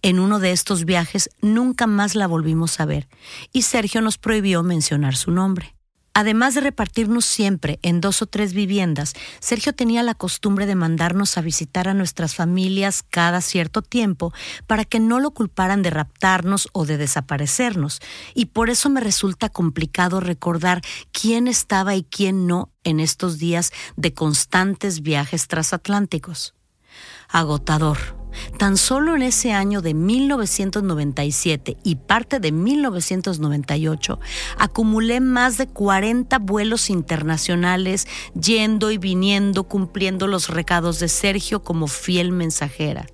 En 0.02 0.18
uno 0.18 0.40
de 0.40 0.54
estos 0.54 0.86
viajes 0.86 1.30
nunca 1.42 1.86
más 1.86 2.16
la 2.16 2.28
volvimos 2.28 2.80
a 2.80 2.86
ver 2.86 3.10
y 3.52 3.64
Sergio 3.64 4.00
nos 4.00 4.18
prohibió 4.18 4.64
mencionar 4.64 5.18
su 5.18 5.32
nombre. 5.32 5.73
Además 6.16 6.54
de 6.54 6.62
repartirnos 6.62 7.26
siempre 7.26 7.80
en 7.82 8.00
dos 8.00 8.22
o 8.22 8.28
tres 8.28 8.54
viviendas, 8.54 9.14
Sergio 9.40 9.74
tenía 9.74 10.04
la 10.04 10.14
costumbre 10.14 10.68
de 10.68 10.76
mandarnos 10.76 11.38
a 11.38 11.42
visitar 11.42 11.88
a 11.88 11.96
nuestras 11.96 12.36
familias 12.36 13.04
cada 13.10 13.42
cierto 13.42 13.82
tiempo 13.82 14.32
para 14.68 14.86
que 14.86 15.00
no 15.00 15.20
lo 15.20 15.32
culparan 15.32 15.82
de 15.82 15.90
raptarnos 15.90 16.70
o 16.72 16.86
de 16.86 16.98
desaparecernos, 16.98 18.00
y 18.36 18.46
por 18.46 18.70
eso 18.70 18.92
me 18.92 19.02
resulta 19.02 19.50
complicado 19.50 20.20
recordar 20.20 20.82
quién 21.12 21.48
estaba 21.48 21.96
y 21.96 22.04
quién 22.04 22.46
no 22.46 22.70
en 22.84 23.00
estos 23.00 23.40
días 23.40 23.72
de 23.96 24.14
constantes 24.14 25.02
viajes 25.02 25.48
transatlánticos. 25.48 26.54
Agotador 27.34 27.98
Tan 28.58 28.78
solo 28.78 29.16
en 29.16 29.24
ese 29.24 29.52
año 29.52 29.82
de 29.82 29.94
1997 29.94 31.78
y 31.84 31.96
parte 31.96 32.40
de 32.40 32.52
1998 32.52 34.20
acumulé 34.58 35.20
más 35.20 35.58
de 35.58 35.68
40 35.68 36.40
vuelos 36.40 36.90
internacionales 36.90 38.08
yendo 38.40 38.92
y 38.92 38.98
viniendo 38.98 39.66
cumpliendo 39.66 40.28
los 40.28 40.50
recados 40.50 41.00
de 41.00 41.10
Sergio 41.10 41.64
como 41.64 41.88
fiel 41.88 42.32
mensajera. 42.32 43.06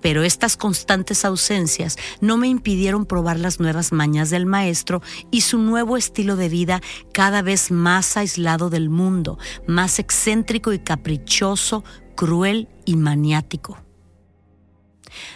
Pero 0.00 0.22
estas 0.22 0.56
constantes 0.56 1.26
ausencias 1.26 1.98
no 2.22 2.38
me 2.38 2.48
impidieron 2.48 3.04
probar 3.04 3.38
las 3.38 3.60
nuevas 3.60 3.92
mañas 3.92 4.30
del 4.30 4.46
maestro 4.46 5.02
y 5.30 5.42
su 5.42 5.58
nuevo 5.58 5.98
estilo 5.98 6.36
de 6.36 6.48
vida 6.48 6.80
cada 7.12 7.42
vez 7.42 7.70
más 7.70 8.16
aislado 8.16 8.70
del 8.70 8.88
mundo, 8.88 9.38
más 9.66 9.98
excéntrico 9.98 10.72
y 10.72 10.78
caprichoso 10.78 11.84
cruel 12.20 12.68
y 12.84 12.96
maniático. 12.96 13.78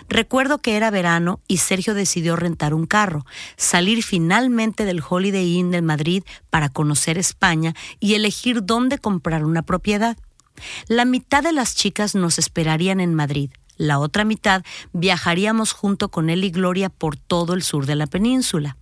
Recuerdo 0.07 0.59
que 0.59 0.77
era 0.77 0.91
verano 0.91 1.41
y 1.49 1.57
Sergio 1.57 1.95
decidió 1.95 2.37
rentar 2.37 2.75
un 2.75 2.85
carro, 2.85 3.25
salir 3.57 4.03
finalmente 4.03 4.85
del 4.85 5.03
Holiday 5.09 5.51
Inn 5.57 5.71
de 5.71 5.81
Madrid 5.81 6.25
para 6.51 6.69
conocer 6.69 7.17
España 7.17 7.73
y 8.01 8.17
elegir 8.17 8.67
dónde 8.67 8.99
comprar 8.99 9.47
una 9.47 9.63
propiedad. 9.63 10.19
La 10.87 11.07
mitad 11.07 11.43
de 11.43 11.55
las 11.55 11.75
chicas 11.75 12.15
nos 12.15 12.39
esperarían 12.39 13.01
en 13.01 13.15
Madrid, 13.15 13.51
la 13.79 13.99
otra 13.99 14.25
mitad 14.25 14.63
viajaríamos 14.93 15.73
junto 15.73 16.11
con 16.11 16.29
él 16.29 16.45
y 16.45 16.51
Gloria 16.51 16.91
por 16.91 17.17
todo 17.17 17.55
el 17.55 17.63
sur 17.63 17.87
de 17.87 17.95
la 17.95 18.07
península. 18.07 18.77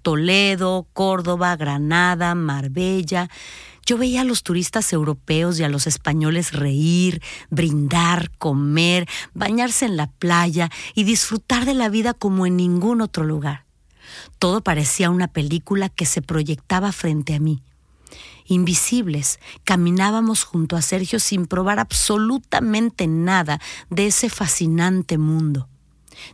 Toledo, 0.00 0.86
Córdoba, 0.94 1.56
Granada, 1.56 2.34
Marbella. 2.34 3.28
Yo 3.84 3.98
veía 3.98 4.20
a 4.20 4.24
los 4.24 4.42
turistas 4.42 4.92
europeos 4.92 5.58
y 5.58 5.64
a 5.64 5.68
los 5.68 5.86
españoles 5.86 6.52
reír, 6.52 7.20
brindar, 7.50 8.30
comer, 8.38 9.08
bañarse 9.34 9.86
en 9.86 9.96
la 9.96 10.06
playa 10.06 10.70
y 10.94 11.04
disfrutar 11.04 11.64
de 11.64 11.74
la 11.74 11.88
vida 11.88 12.14
como 12.14 12.46
en 12.46 12.56
ningún 12.56 13.00
otro 13.00 13.24
lugar. 13.24 13.64
Todo 14.38 14.62
parecía 14.62 15.10
una 15.10 15.28
película 15.28 15.88
que 15.88 16.06
se 16.06 16.22
proyectaba 16.22 16.92
frente 16.92 17.34
a 17.34 17.40
mí. 17.40 17.62
Invisibles, 18.46 19.40
caminábamos 19.64 20.44
junto 20.44 20.76
a 20.76 20.82
Sergio 20.82 21.18
sin 21.18 21.46
probar 21.46 21.78
absolutamente 21.78 23.06
nada 23.06 23.60
de 23.88 24.06
ese 24.06 24.28
fascinante 24.28 25.18
mundo. 25.18 25.68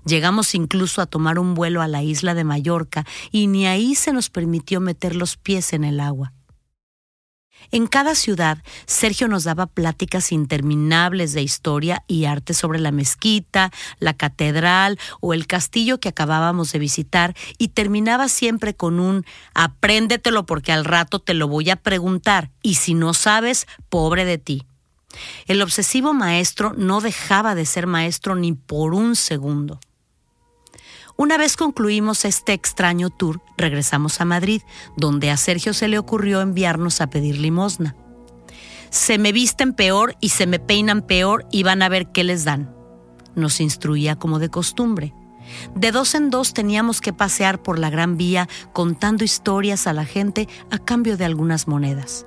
Llegamos 0.05 0.55
incluso 0.55 1.01
a 1.01 1.07
tomar 1.07 1.39
un 1.39 1.55
vuelo 1.55 1.83
a 1.83 1.89
la 1.89 2.03
isla 2.03 2.35
de 2.35 2.45
Mallorca 2.45 3.07
y 3.31 3.47
ni 3.47 3.67
ahí 3.67 3.95
se 3.95 4.13
nos 4.13 4.29
permitió 4.29 4.81
meter 4.81 5.15
los 5.15 5.37
pies 5.37 5.73
en 5.73 5.85
el 5.85 6.01
agua. 6.01 6.33
En 7.71 7.87
cada 7.87 8.15
ciudad, 8.15 8.59
Sergio 8.87 9.29
nos 9.29 9.45
daba 9.45 9.67
pláticas 9.67 10.33
interminables 10.33 11.33
de 11.33 11.43
historia 11.43 12.03
y 12.07 12.25
arte 12.25 12.55
sobre 12.55 12.79
la 12.79 12.93
mezquita, 12.93 13.71
la 13.99 14.15
catedral 14.15 14.99
o 15.21 15.35
el 15.35 15.47
castillo 15.47 16.01
que 16.01 16.09
acabábamos 16.09 16.73
de 16.73 16.79
visitar 16.79 17.35
y 17.59 17.69
terminaba 17.69 18.29
siempre 18.29 18.75
con 18.75 19.01
un 19.01 19.25
apréndetelo 19.55 20.47
porque 20.47 20.73
al 20.73 20.85
rato 20.85 21.19
te 21.19 21.35
lo 21.35 21.49
voy 21.49 21.71
a 21.71 21.77
preguntar 21.77 22.51
y 22.63 22.75
si 22.75 22.95
no 22.95 23.13
sabes, 23.13 23.67
pobre 23.89 24.25
de 24.25 24.39
ti. 24.39 24.67
El 25.47 25.63
obsesivo 25.63 26.15
maestro 26.15 26.75
no 26.77 27.01
dejaba 27.01 27.55
de 27.55 27.67
ser 27.67 27.87
maestro 27.87 28.35
ni 28.35 28.53
por 28.53 28.95
un 28.95 29.17
segundo. 29.17 29.81
Una 31.21 31.37
vez 31.37 31.57
concluimos 31.57 32.25
este 32.25 32.53
extraño 32.53 33.11
tour, 33.11 33.41
regresamos 33.57 34.21
a 34.21 34.25
Madrid, 34.25 34.63
donde 34.97 35.33
a 35.33 35.37
Sergio 35.37 35.75
se 35.75 35.89
le 35.89 35.99
ocurrió 35.99 36.41
enviarnos 36.41 37.01
a 37.01 37.11
pedir 37.11 37.39
limosna. 37.39 37.97
Se 38.91 39.19
me 39.19 39.33
visten 39.33 39.73
peor 39.73 40.15
y 40.21 40.29
se 40.29 40.47
me 40.47 40.61
peinan 40.61 41.03
peor 41.03 41.45
y 41.51 41.65
van 41.65 41.83
a 41.83 41.89
ver 41.89 42.13
qué 42.13 42.23
les 42.23 42.45
dan. 42.45 42.73
Nos 43.35 43.59
instruía 43.59 44.15
como 44.15 44.39
de 44.39 44.49
costumbre. 44.49 45.13
De 45.75 45.91
dos 45.91 46.15
en 46.15 46.31
dos 46.31 46.55
teníamos 46.55 47.01
que 47.01 47.13
pasear 47.13 47.65
por 47.65 47.81
la 47.81 47.91
Gran 47.91 48.17
Vía 48.17 48.49
contando 48.73 49.25
historias 49.25 49.89
a 49.89 49.95
la 49.95 50.05
gente 50.05 50.49
a 50.71 50.79
cambio 50.79 51.17
de 51.17 51.25
algunas 51.25 51.67
monedas. 51.67 52.27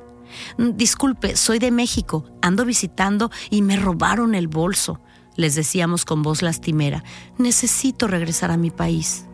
Disculpe, 0.57 1.37
soy 1.37 1.59
de 1.59 1.71
México, 1.71 2.25
ando 2.41 2.65
visitando 2.65 3.31
y 3.49 3.61
me 3.61 3.77
robaron 3.77 4.35
el 4.35 4.49
bolso 4.49 4.99
les 5.41 5.55
decíamos 5.55 6.05
con 6.05 6.21
voz 6.21 6.41
lastimera, 6.41 7.03
necesito 7.37 8.07
regresar 8.07 8.51
a 8.51 8.57
mi 8.57 8.69
país. 8.69 9.25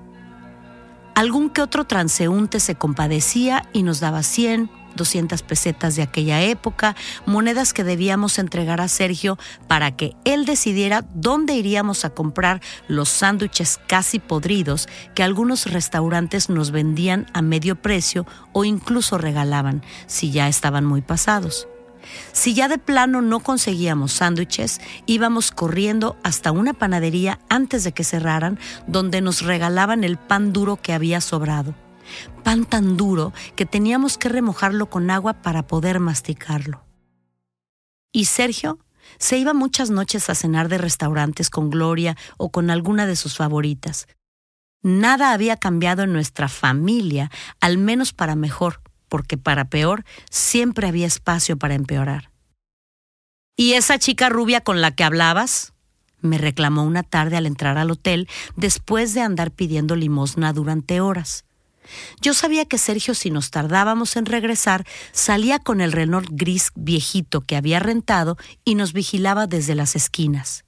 Algún 1.14 1.50
que 1.50 1.62
otro 1.62 1.86
transeúnte 1.86 2.60
se 2.60 2.76
compadecía 2.76 3.68
y 3.74 3.84
nos 3.84 4.00
daba 4.00 4.24
100, 4.24 4.70
200 4.96 5.42
pesetas 5.44 5.96
de 5.96 6.02
aquella 6.02 6.42
época, 6.42 6.96
monedas 7.26 7.74
que 7.74 7.84
debíamos 7.84 8.40
entregar 8.40 8.82
a 8.82 8.88
Sergio 8.88 9.38
para 9.68 9.96
que 9.96 10.16
él 10.26 10.46
decidiera 10.46 11.06
dónde 11.14 11.54
iríamos 11.54 12.06
a 12.06 12.12
comprar 12.12 12.62
los 12.88 13.10
sándwiches 13.10 13.80
casi 13.88 14.20
podridos 14.20 14.88
que 15.16 15.24
algunos 15.24 15.66
restaurantes 15.72 16.50
nos 16.50 16.72
vendían 16.72 17.26
a 17.34 17.42
medio 17.42 17.76
precio 17.76 18.26
o 18.54 18.64
incluso 18.64 19.18
regalaban 19.18 19.84
si 20.08 20.32
ya 20.32 20.48
estaban 20.48 20.86
muy 20.86 21.02
pasados. 21.02 21.68
Si 22.32 22.54
ya 22.54 22.68
de 22.68 22.78
plano 22.78 23.22
no 23.22 23.40
conseguíamos 23.40 24.14
sándwiches, 24.14 24.80
íbamos 25.06 25.52
corriendo 25.52 26.18
hasta 26.24 26.52
una 26.52 26.74
panadería 26.74 27.40
antes 27.50 27.84
de 27.84 27.92
que 27.92 28.04
cerraran, 28.04 28.60
donde 28.88 29.22
nos 29.22 29.42
regalaban 29.42 30.04
el 30.04 30.18
pan 30.18 30.54
duro 30.54 30.78
que 30.78 30.94
había 30.94 31.22
sobrado 31.22 31.74
pan 32.44 32.66
tan 32.66 32.98
duro 32.98 33.34
que 33.56 33.66
teníamos 33.66 34.18
que 34.18 34.30
remojarlo 34.30 34.90
con 34.90 35.10
agua 35.10 35.34
para 35.34 35.68
poder 35.68 36.00
masticarlo. 36.00 36.84
Y 38.12 38.26
Sergio 38.26 38.80
se 39.20 39.38
iba 39.38 39.54
muchas 39.54 39.90
noches 39.90 40.30
a 40.30 40.36
cenar 40.36 40.70
de 40.70 40.78
restaurantes 40.78 41.50
con 41.50 41.70
Gloria 41.70 42.18
o 42.38 42.50
con 42.50 42.70
alguna 42.70 43.06
de 43.06 43.16
sus 43.16 43.38
favoritas. 43.38 44.08
Nada 44.82 45.34
había 45.34 45.58
cambiado 45.58 46.04
en 46.04 46.14
nuestra 46.14 46.48
familia, 46.48 47.32
al 47.60 47.78
menos 47.78 48.14
para 48.14 48.36
mejor, 48.36 48.82
porque 49.10 49.38
para 49.38 49.70
peor 49.70 50.04
siempre 50.30 50.88
había 50.88 51.08
espacio 51.08 51.58
para 51.58 51.76
empeorar. 51.76 52.32
¿Y 53.56 53.74
esa 53.74 53.98
chica 53.98 54.30
rubia 54.30 54.62
con 54.62 54.82
la 54.82 54.92
que 54.92 55.04
hablabas? 55.04 55.74
me 56.22 56.38
reclamó 56.38 56.84
una 56.84 57.04
tarde 57.04 57.38
al 57.38 57.46
entrar 57.46 57.78
al 57.78 57.92
hotel 57.92 58.28
después 58.56 59.14
de 59.14 59.22
andar 59.22 59.52
pidiendo 59.52 59.96
limosna 59.96 60.54
durante 60.54 61.00
horas. 61.00 61.46
Yo 62.22 62.34
sabía 62.34 62.66
que 62.66 62.78
Sergio, 62.78 63.14
si 63.14 63.32
nos 63.32 63.50
tardábamos 63.50 64.18
en 64.18 64.26
regresar, 64.26 64.86
salía 65.12 65.60
con 65.60 65.80
el 65.80 65.92
Renault 65.94 66.28
gris 66.32 66.72
viejito 66.76 67.42
que 67.42 67.56
había 67.56 67.80
rentado 67.80 68.38
y 68.66 68.76
nos 68.76 68.94
vigilaba 68.94 69.48
desde 69.48 69.76
las 69.76 69.96
esquinas. 69.96 70.66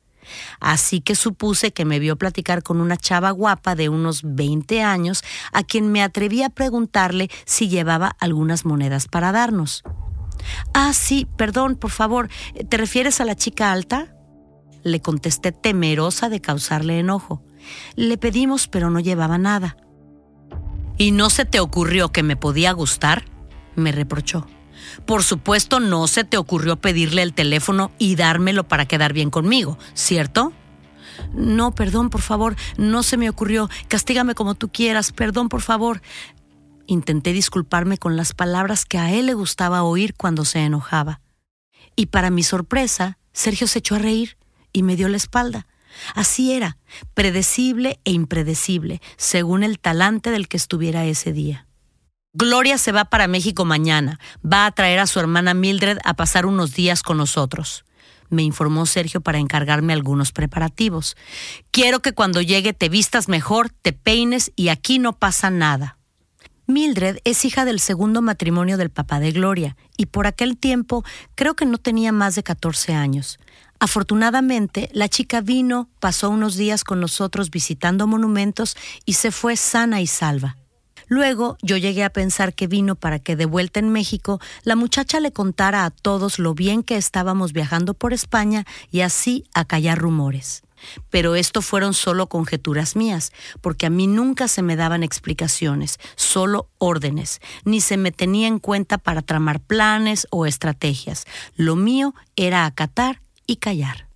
Así 0.59 1.01
que 1.01 1.15
supuse 1.15 1.71
que 1.71 1.86
me 1.86 2.00
vio 2.00 2.17
platicar 2.17 2.63
con 2.63 2.81
una 2.81 2.98
chava 2.98 3.31
guapa 3.31 3.75
de 3.75 3.89
unos 3.89 4.21
20 4.24 4.81
años, 4.83 5.24
a 5.51 5.63
quien 5.63 5.91
me 5.91 6.03
atreví 6.03 6.43
a 6.43 6.50
preguntarle 6.50 7.29
si 7.45 7.69
llevaba 7.69 8.15
algunas 8.19 8.65
monedas 8.65 9.07
para 9.07 9.31
darnos. 9.31 9.83
Ah, 10.74 10.93
sí, 10.93 11.27
perdón, 11.38 11.75
por 11.75 11.91
favor, 11.91 12.29
¿te 12.69 12.77
refieres 12.77 13.19
a 13.21 13.25
la 13.25 13.36
chica 13.36 13.71
alta? 13.71 14.15
Le 14.83 15.01
contesté 15.01 15.51
temerosa 15.51 16.29
de 16.29 16.39
causarle 16.39 17.00
enojo. 17.00 17.43
Le 17.95 18.17
pedimos, 18.17 18.67
pero 18.67 18.89
no 18.89 19.00
llevaba 19.00 19.38
nada. 19.38 19.77
¿Y 20.98 21.12
no 21.12 21.29
se 21.29 21.45
te 21.45 21.59
ocurrió 21.59 22.12
que 22.12 22.24
me 22.24 22.36
podía 22.36 22.71
gustar? 22.71 23.24
me 23.75 23.91
reprochó. 23.91 24.45
Por 25.05 25.24
supuesto, 25.24 25.79
no 25.79 26.07
se 26.07 26.24
te 26.24 26.38
ocurrió 26.38 26.75
pedirle 26.77 27.21
el 27.21 27.33
teléfono 27.33 27.91
y 27.98 28.15
dármelo 28.15 28.67
para 28.67 28.86
quedar 28.86 29.13
bien 29.13 29.29
conmigo, 29.29 29.77
¿cierto? 29.93 30.53
No, 31.33 31.74
perdón, 31.74 32.09
por 32.09 32.21
favor, 32.21 32.55
no 32.77 33.03
se 33.03 33.17
me 33.17 33.29
ocurrió. 33.29 33.69
Castígame 33.88 34.36
como 34.36 34.55
tú 34.55 34.69
quieras, 34.69 35.12
perdón, 35.12 35.50
por 35.50 35.62
favor. 35.62 36.01
Intenté 36.88 37.33
disculparme 37.33 37.98
con 37.98 38.17
las 38.17 38.33
palabras 38.33 38.86
que 38.86 38.98
a 38.98 39.12
él 39.12 39.27
le 39.27 39.33
gustaba 39.33 39.83
oír 39.83 40.15
cuando 40.15 40.45
se 40.45 40.59
enojaba. 40.59 41.21
Y 41.95 42.07
para 42.07 42.29
mi 42.29 42.43
sorpresa, 42.43 43.17
Sergio 43.33 43.67
se 43.67 43.79
echó 43.79 43.95
a 43.95 44.00
reír 44.00 44.38
y 44.74 44.83
me 44.83 44.95
dio 44.95 45.07
la 45.09 45.17
espalda. 45.17 45.67
Así 46.15 46.53
era, 46.53 46.77
predecible 47.13 48.00
e 48.05 48.12
impredecible, 48.12 49.01
según 49.17 49.63
el 49.63 49.79
talante 49.79 50.31
del 50.31 50.48
que 50.48 50.57
estuviera 50.57 51.05
ese 51.05 51.33
día. 51.33 51.68
Gloria 52.33 52.77
se 52.77 52.91
va 52.91 53.05
para 53.05 53.27
México 53.27 53.65
mañana. 53.65 54.19
Va 54.45 54.67
a 54.67 54.71
traer 54.71 55.00
a 55.00 55.07
su 55.07 55.19
hermana 55.19 55.55
Mildred 55.55 55.98
a 56.03 56.13
pasar 56.13 56.45
unos 56.45 56.74
días 56.74 57.01
con 57.01 57.17
nosotros. 57.17 57.86
Me 58.29 58.43
informó 58.43 58.86
Sergio 58.86 59.21
para 59.21 59.39
encargarme 59.39 59.93
algunos 59.93 60.31
preparativos. 60.31 61.17
Quiero 61.71 62.01
que 62.01 62.13
cuando 62.13 62.41
llegue 62.41 62.74
te 62.74 62.88
vistas 62.88 63.29
mejor, 63.29 63.71
te 63.71 63.93
peines 63.93 64.51
y 64.55 64.69
aquí 64.69 65.00
no 65.00 65.13
pasa 65.13 65.50
nada. 65.50 65.98
Mildred 66.67 67.17
es 67.24 67.45
hija 67.45 67.65
del 67.65 67.79
segundo 67.79 68.21
matrimonio 68.21 68.77
del 68.77 68.91
papá 68.91 69.19
de 69.19 69.31
Gloria 69.31 69.75
y 69.98 70.05
por 70.05 70.27
aquel 70.27 70.55
tiempo 70.55 71.03
creo 71.33 71.55
que 71.55 71.65
no 71.65 71.79
tenía 71.79 72.12
más 72.12 72.36
de 72.36 72.43
14 72.43 72.93
años. 72.93 73.39
Afortunadamente, 73.79 74.91
la 74.93 75.09
chica 75.09 75.41
vino, 75.41 75.89
pasó 76.00 76.29
unos 76.29 76.57
días 76.57 76.83
con 76.83 77.00
nosotros 77.00 77.50
visitando 77.50 78.05
monumentos 78.05 78.77
y 79.03 79.13
se 79.13 79.31
fue 79.31 79.55
sana 79.55 80.00
y 80.00 80.05
salva. 80.05 80.59
Luego 81.10 81.58
yo 81.62 81.76
llegué 81.76 82.04
a 82.04 82.12
pensar 82.12 82.54
que 82.54 82.67
vino 82.67 82.95
para 82.95 83.19
que 83.19 83.36
de 83.36 83.45
vuelta 83.45 83.80
en 83.80 83.89
México 83.89 84.39
la 84.63 84.76
muchacha 84.76 85.19
le 85.19 85.34
contara 85.34 85.84
a 85.84 85.89
todos 85.89 86.39
lo 86.39 86.54
bien 86.54 86.84
que 86.84 86.98
estábamos 86.98 87.52
viajando 87.52 87.95
por 87.95 88.13
España 88.13 88.65
y 88.91 89.02
así 89.02 89.43
acallar 89.54 89.98
rumores. 89.98 90.62
Pero 91.10 91.36
esto 91.36 91.62
fueron 91.62 91.93
solo 91.93 92.28
conjeturas 92.28 92.95
mías, 92.95 93.34
porque 93.60 93.88
a 93.88 93.89
mí 93.89 94.08
nunca 94.08 94.48
se 94.48 94.62
me 94.62 94.76
daban 94.76 95.04
explicaciones, 95.04 96.00
solo 96.15 96.69
órdenes, 96.78 97.41
ni 97.65 97.82
se 97.82 97.98
me 97.98 98.12
tenía 98.12 98.48
en 98.48 98.60
cuenta 98.60 98.98
para 98.98 99.22
tramar 99.22 99.60
planes 99.60 100.28
o 100.30 100.45
estrategias. 100.45 101.26
Lo 101.56 101.76
mío 101.76 102.13
era 102.36 102.65
acatar 102.65 103.22
y 103.45 103.58
callar. 103.58 104.08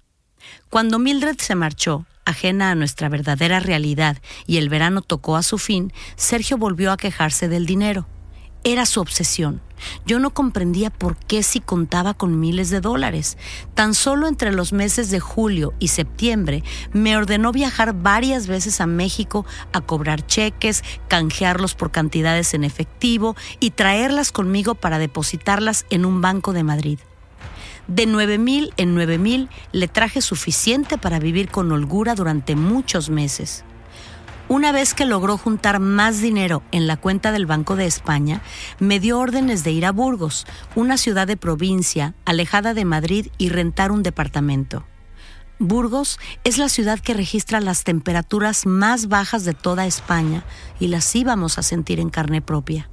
Cuando 0.70 1.00
Mildred 1.00 1.38
se 1.40 1.56
marchó, 1.56 2.06
ajena 2.26 2.72
a 2.72 2.76
nuestra 2.76 3.10
verdadera 3.10 3.60
realidad, 3.60 4.18
y 4.46 4.58
el 4.58 4.70
verano 4.70 5.02
tocó 5.02 5.36
a 5.36 5.44
su 5.44 5.58
fin, 5.58 5.94
Sergio 6.16 6.58
volvió 6.58 6.92
a 6.92 6.98
quejarse 6.98 7.48
del 7.48 7.66
dinero. 7.66 8.08
Era 8.64 8.86
su 8.86 9.02
obsesión. 9.02 9.62
Yo 10.06 10.20
no 10.20 10.34
comprendía 10.34 10.90
por 10.90 11.18
qué 11.18 11.44
si 11.44 11.60
contaba 11.60 12.14
con 12.14 12.40
miles 12.40 12.70
de 12.70 12.80
dólares. 12.80 13.38
Tan 13.74 13.94
solo 13.94 14.28
entre 14.28 14.54
los 14.54 14.72
meses 14.72 15.10
de 15.10 15.20
julio 15.20 15.74
y 15.80 15.90
septiembre 15.90 16.64
me 16.94 17.18
ordenó 17.18 17.52
viajar 17.52 17.94
varias 17.94 18.48
veces 18.48 18.80
a 18.80 18.88
México 18.88 19.46
a 19.74 19.82
cobrar 19.82 20.26
cheques, 20.26 20.84
canjearlos 21.10 21.76
por 21.76 21.92
cantidades 21.92 22.54
en 22.54 22.64
efectivo 22.64 23.36
y 23.60 23.72
traerlas 23.72 24.32
conmigo 24.32 24.76
para 24.76 24.98
depositarlas 24.98 25.86
en 25.90 26.06
un 26.06 26.22
banco 26.22 26.54
de 26.54 26.64
Madrid. 26.64 27.00
De 27.88 28.06
nueve 28.06 28.38
mil 28.38 28.74
en 28.78 28.96
nueve 28.96 29.18
mil 29.18 29.50
le 29.72 29.88
traje 29.88 30.22
suficiente 30.22 30.98
para 30.98 31.20
vivir 31.20 31.50
con 31.50 31.72
holgura 31.72 32.16
durante 32.16 32.56
muchos 32.56 33.10
meses. 33.10 33.66
Una 34.50 34.72
vez 34.72 34.94
que 34.94 35.06
logró 35.06 35.38
juntar 35.38 35.80
más 35.80 36.22
dinero 36.22 36.64
en 36.72 36.86
la 36.86 36.98
cuenta 36.98 37.32
del 37.32 37.46
Banco 37.46 37.76
de 37.76 37.86
España, 37.86 38.42
me 38.80 39.00
dio 39.00 39.20
órdenes 39.20 39.64
de 39.64 39.72
ir 39.72 39.86
a 39.86 39.92
Burgos, 39.92 40.46
una 40.76 40.98
ciudad 40.98 41.28
de 41.28 41.38
provincia 41.38 42.14
alejada 42.26 42.74
de 42.74 42.86
Madrid, 42.86 43.28
y 43.38 43.50
rentar 43.50 43.92
un 43.92 44.04
departamento. 44.04 44.86
Burgos 45.60 46.20
es 46.44 46.58
la 46.58 46.68
ciudad 46.68 47.00
que 47.00 47.14
registra 47.14 47.62
las 47.62 47.84
temperaturas 47.84 48.66
más 48.66 49.08
bajas 49.08 49.46
de 49.46 49.54
toda 49.54 49.86
España 49.86 50.44
y 50.80 50.88
las 50.88 51.16
íbamos 51.16 51.58
a 51.58 51.64
sentir 51.64 52.00
en 52.00 52.10
carne 52.10 52.42
propia. 52.42 52.90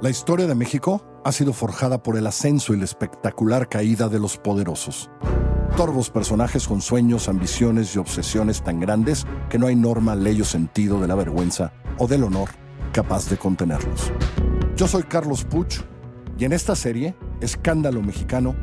La 0.00 0.10
historia 0.10 0.46
de 0.46 0.54
México 0.54 1.04
ha 1.26 1.32
sido 1.32 1.52
forjada 1.52 2.04
por 2.04 2.16
el 2.16 2.28
ascenso 2.28 2.72
y 2.72 2.76
la 2.76 2.84
espectacular 2.84 3.68
caída 3.68 4.08
de 4.08 4.20
los 4.20 4.36
poderosos. 4.36 5.10
Torvos 5.76 6.08
personajes 6.08 6.68
con 6.68 6.80
sueños, 6.80 7.28
ambiciones 7.28 7.96
y 7.96 7.98
obsesiones 7.98 8.62
tan 8.62 8.78
grandes 8.78 9.26
que 9.50 9.58
no 9.58 9.66
hay 9.66 9.74
norma, 9.74 10.14
ley 10.14 10.40
o 10.40 10.44
sentido 10.44 11.00
de 11.00 11.08
la 11.08 11.16
vergüenza 11.16 11.72
o 11.98 12.06
del 12.06 12.22
honor 12.22 12.50
capaz 12.92 13.28
de 13.28 13.38
contenerlos. 13.38 14.12
Yo 14.76 14.86
soy 14.86 15.02
Carlos 15.02 15.42
Puch 15.42 15.80
y 16.38 16.44
en 16.44 16.52
esta 16.52 16.76
serie, 16.76 17.16
Escándalo 17.40 18.02
Mexicano, 18.02 18.54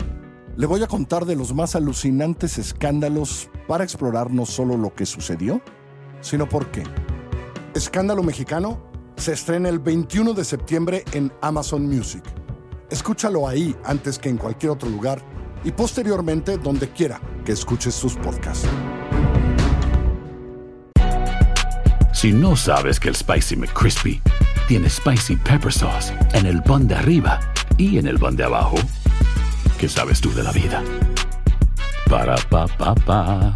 le 0.55 0.65
voy 0.65 0.83
a 0.83 0.87
contar 0.87 1.25
de 1.25 1.35
los 1.35 1.53
más 1.53 1.75
alucinantes 1.75 2.57
escándalos 2.57 3.49
para 3.67 3.83
explorar 3.83 4.31
no 4.31 4.45
solo 4.45 4.77
lo 4.77 4.95
que 4.95 5.05
sucedió, 5.05 5.61
sino 6.21 6.47
por 6.47 6.67
qué. 6.67 6.83
Escándalo 7.73 8.23
Mexicano 8.23 8.81
se 9.17 9.33
estrena 9.33 9.67
el 9.67 9.79
21 9.79 10.33
de 10.33 10.45
septiembre 10.45 11.03
en 11.11 11.29
Amazon 11.41 11.85
Music. 11.87 12.23
Escúchalo 12.93 13.47
ahí 13.47 13.75
antes 13.85 14.19
que 14.19 14.29
en 14.29 14.37
cualquier 14.37 14.71
otro 14.73 14.87
lugar 14.87 15.19
y 15.63 15.71
posteriormente 15.71 16.59
donde 16.59 16.89
quiera 16.89 17.19
que 17.43 17.51
escuches 17.51 17.95
sus 17.95 18.13
podcasts. 18.13 18.67
Si 22.13 22.31
no 22.31 22.55
sabes 22.55 22.99
que 22.99 23.09
el 23.09 23.15
Spicy 23.15 23.55
McCrispy 23.55 24.21
tiene 24.67 24.91
Spicy 24.91 25.37
Pepper 25.37 25.73
Sauce 25.73 26.13
en 26.33 26.45
el 26.45 26.61
pan 26.61 26.87
de 26.87 26.93
arriba 26.93 27.39
y 27.77 27.97
en 27.97 28.05
el 28.05 28.19
pan 28.19 28.35
de 28.35 28.43
abajo, 28.43 28.75
¿qué 29.79 29.89
sabes 29.89 30.21
tú 30.21 30.31
de 30.31 30.43
la 30.43 30.51
vida? 30.51 30.83
Para, 32.07 32.35
pa, 32.35 32.67
pa, 32.67 32.93
pa. 32.93 33.55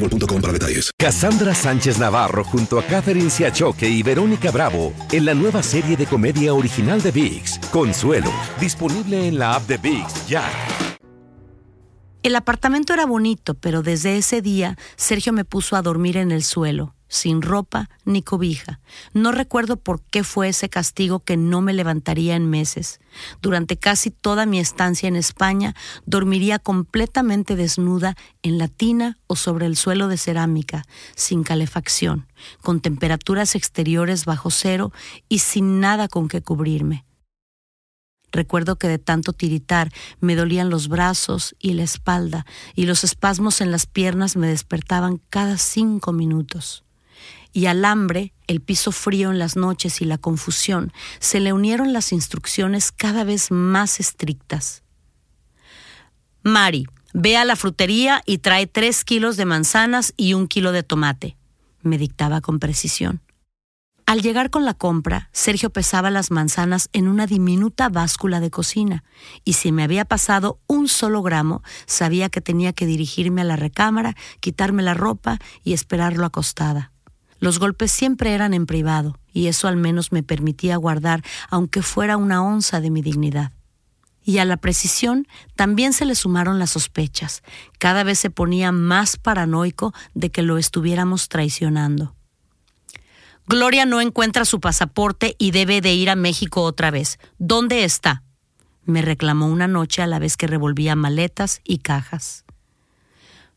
boostmobile.com 0.00 0.40
para 0.40 0.52
detalles. 0.52 0.90
Cassandra 0.98 1.54
Sánchez 1.54 1.98
Navarro 1.98 2.44
junto 2.44 2.78
a 2.78 2.82
Catherine 2.84 3.30
Siachoque 3.30 3.88
y 3.88 4.02
Verónica 4.02 4.50
Bravo 4.50 4.92
en 5.12 5.24
la 5.24 5.34
nueva 5.34 5.62
serie 5.62 5.96
de 5.96 6.06
comedia 6.06 6.54
original 6.54 7.00
de 7.02 7.10
VIX, 7.10 7.58
Consuelo, 7.70 8.32
disponible 8.60 9.28
en 9.28 9.38
la 9.38 9.54
app 9.54 9.66
de 9.66 9.78
VIX 9.78 10.26
ya. 10.28 10.44
El 12.22 12.36
apartamento 12.36 12.92
era 12.92 13.06
bonito, 13.06 13.54
pero 13.54 13.82
desde 13.82 14.18
ese 14.18 14.42
día 14.42 14.76
Sergio 14.96 15.32
me 15.32 15.46
puso 15.46 15.76
a 15.76 15.82
dormir 15.82 16.18
en 16.18 16.32
el 16.32 16.42
suelo, 16.42 16.94
sin 17.10 17.42
ropa 17.42 17.90
ni 18.06 18.22
cobija. 18.22 18.80
No 19.12 19.32
recuerdo 19.32 19.76
por 19.76 20.00
qué 20.00 20.24
fue 20.24 20.48
ese 20.48 20.70
castigo 20.70 21.20
que 21.20 21.36
no 21.36 21.60
me 21.60 21.74
levantaría 21.74 22.36
en 22.36 22.48
meses. 22.48 23.00
Durante 23.42 23.76
casi 23.76 24.10
toda 24.10 24.46
mi 24.46 24.60
estancia 24.60 25.08
en 25.08 25.16
España 25.16 25.74
dormiría 26.06 26.58
completamente 26.58 27.56
desnuda 27.56 28.16
en 28.42 28.56
la 28.58 28.68
tina 28.68 29.18
o 29.26 29.36
sobre 29.36 29.66
el 29.66 29.76
suelo 29.76 30.06
de 30.08 30.16
cerámica, 30.16 30.84
sin 31.16 31.42
calefacción, 31.42 32.28
con 32.62 32.80
temperaturas 32.80 33.56
exteriores 33.56 34.24
bajo 34.24 34.50
cero 34.50 34.92
y 35.28 35.40
sin 35.40 35.80
nada 35.80 36.06
con 36.06 36.28
que 36.28 36.42
cubrirme. 36.42 37.04
Recuerdo 38.32 38.76
que 38.76 38.86
de 38.86 38.98
tanto 38.98 39.32
tiritar 39.32 39.92
me 40.20 40.36
dolían 40.36 40.70
los 40.70 40.86
brazos 40.86 41.56
y 41.58 41.72
la 41.72 41.82
espalda, 41.82 42.46
y 42.76 42.86
los 42.86 43.02
espasmos 43.02 43.60
en 43.60 43.72
las 43.72 43.86
piernas 43.86 44.36
me 44.36 44.46
despertaban 44.46 45.20
cada 45.30 45.58
cinco 45.58 46.12
minutos. 46.12 46.84
Y 47.52 47.66
al 47.66 47.84
hambre, 47.84 48.32
el 48.46 48.60
piso 48.60 48.92
frío 48.92 49.30
en 49.30 49.38
las 49.38 49.56
noches 49.56 50.00
y 50.00 50.04
la 50.04 50.18
confusión, 50.18 50.92
se 51.18 51.40
le 51.40 51.52
unieron 51.52 51.92
las 51.92 52.12
instrucciones 52.12 52.92
cada 52.92 53.24
vez 53.24 53.50
más 53.50 54.00
estrictas. 54.00 54.82
Mari, 56.42 56.86
ve 57.12 57.36
a 57.36 57.44
la 57.44 57.56
frutería 57.56 58.22
y 58.24 58.38
trae 58.38 58.66
tres 58.66 59.04
kilos 59.04 59.36
de 59.36 59.44
manzanas 59.44 60.14
y 60.16 60.34
un 60.34 60.48
kilo 60.48 60.72
de 60.72 60.82
tomate, 60.82 61.36
me 61.82 61.98
dictaba 61.98 62.40
con 62.40 62.58
precisión. 62.58 63.20
Al 64.10 64.22
llegar 64.22 64.50
con 64.50 64.64
la 64.64 64.74
compra, 64.74 65.28
Sergio 65.30 65.70
pesaba 65.70 66.10
las 66.10 66.32
manzanas 66.32 66.88
en 66.92 67.06
una 67.06 67.28
diminuta 67.28 67.88
báscula 67.88 68.40
de 68.40 68.50
cocina, 68.50 69.04
y 69.44 69.52
si 69.52 69.70
me 69.70 69.84
había 69.84 70.04
pasado 70.04 70.58
un 70.66 70.88
solo 70.88 71.22
gramo, 71.22 71.62
sabía 71.86 72.28
que 72.28 72.40
tenía 72.40 72.72
que 72.72 72.86
dirigirme 72.86 73.42
a 73.42 73.44
la 73.44 73.54
recámara, 73.54 74.16
quitarme 74.40 74.82
la 74.82 74.94
ropa 74.94 75.38
y 75.62 75.74
esperarlo 75.74 76.26
acostada. 76.26 76.90
Los 77.40 77.58
golpes 77.58 77.90
siempre 77.90 78.32
eran 78.32 78.54
en 78.54 78.66
privado, 78.66 79.18
y 79.32 79.48
eso 79.48 79.66
al 79.66 79.76
menos 79.76 80.12
me 80.12 80.22
permitía 80.22 80.76
guardar, 80.76 81.24
aunque 81.48 81.82
fuera 81.82 82.16
una 82.16 82.42
onza 82.42 82.80
de 82.80 82.90
mi 82.90 83.02
dignidad. 83.02 83.52
Y 84.22 84.38
a 84.38 84.44
la 84.44 84.58
precisión 84.58 85.26
también 85.56 85.92
se 85.92 86.04
le 86.04 86.14
sumaron 86.14 86.58
las 86.58 86.70
sospechas. 86.70 87.42
Cada 87.78 88.04
vez 88.04 88.18
se 88.18 88.30
ponía 88.30 88.70
más 88.70 89.16
paranoico 89.16 89.94
de 90.14 90.30
que 90.30 90.42
lo 90.42 90.58
estuviéramos 90.58 91.28
traicionando. 91.28 92.14
Gloria 93.46 93.86
no 93.86 94.00
encuentra 94.00 94.44
su 94.44 94.60
pasaporte 94.60 95.34
y 95.38 95.50
debe 95.50 95.80
de 95.80 95.94
ir 95.94 96.10
a 96.10 96.16
México 96.16 96.62
otra 96.62 96.90
vez. 96.90 97.18
¿Dónde 97.38 97.84
está? 97.84 98.22
me 98.84 99.02
reclamó 99.02 99.46
una 99.46 99.68
noche 99.68 100.02
a 100.02 100.06
la 100.06 100.18
vez 100.18 100.36
que 100.36 100.46
revolvía 100.46 100.96
maletas 100.96 101.60
y 101.64 101.78
cajas. 101.78 102.44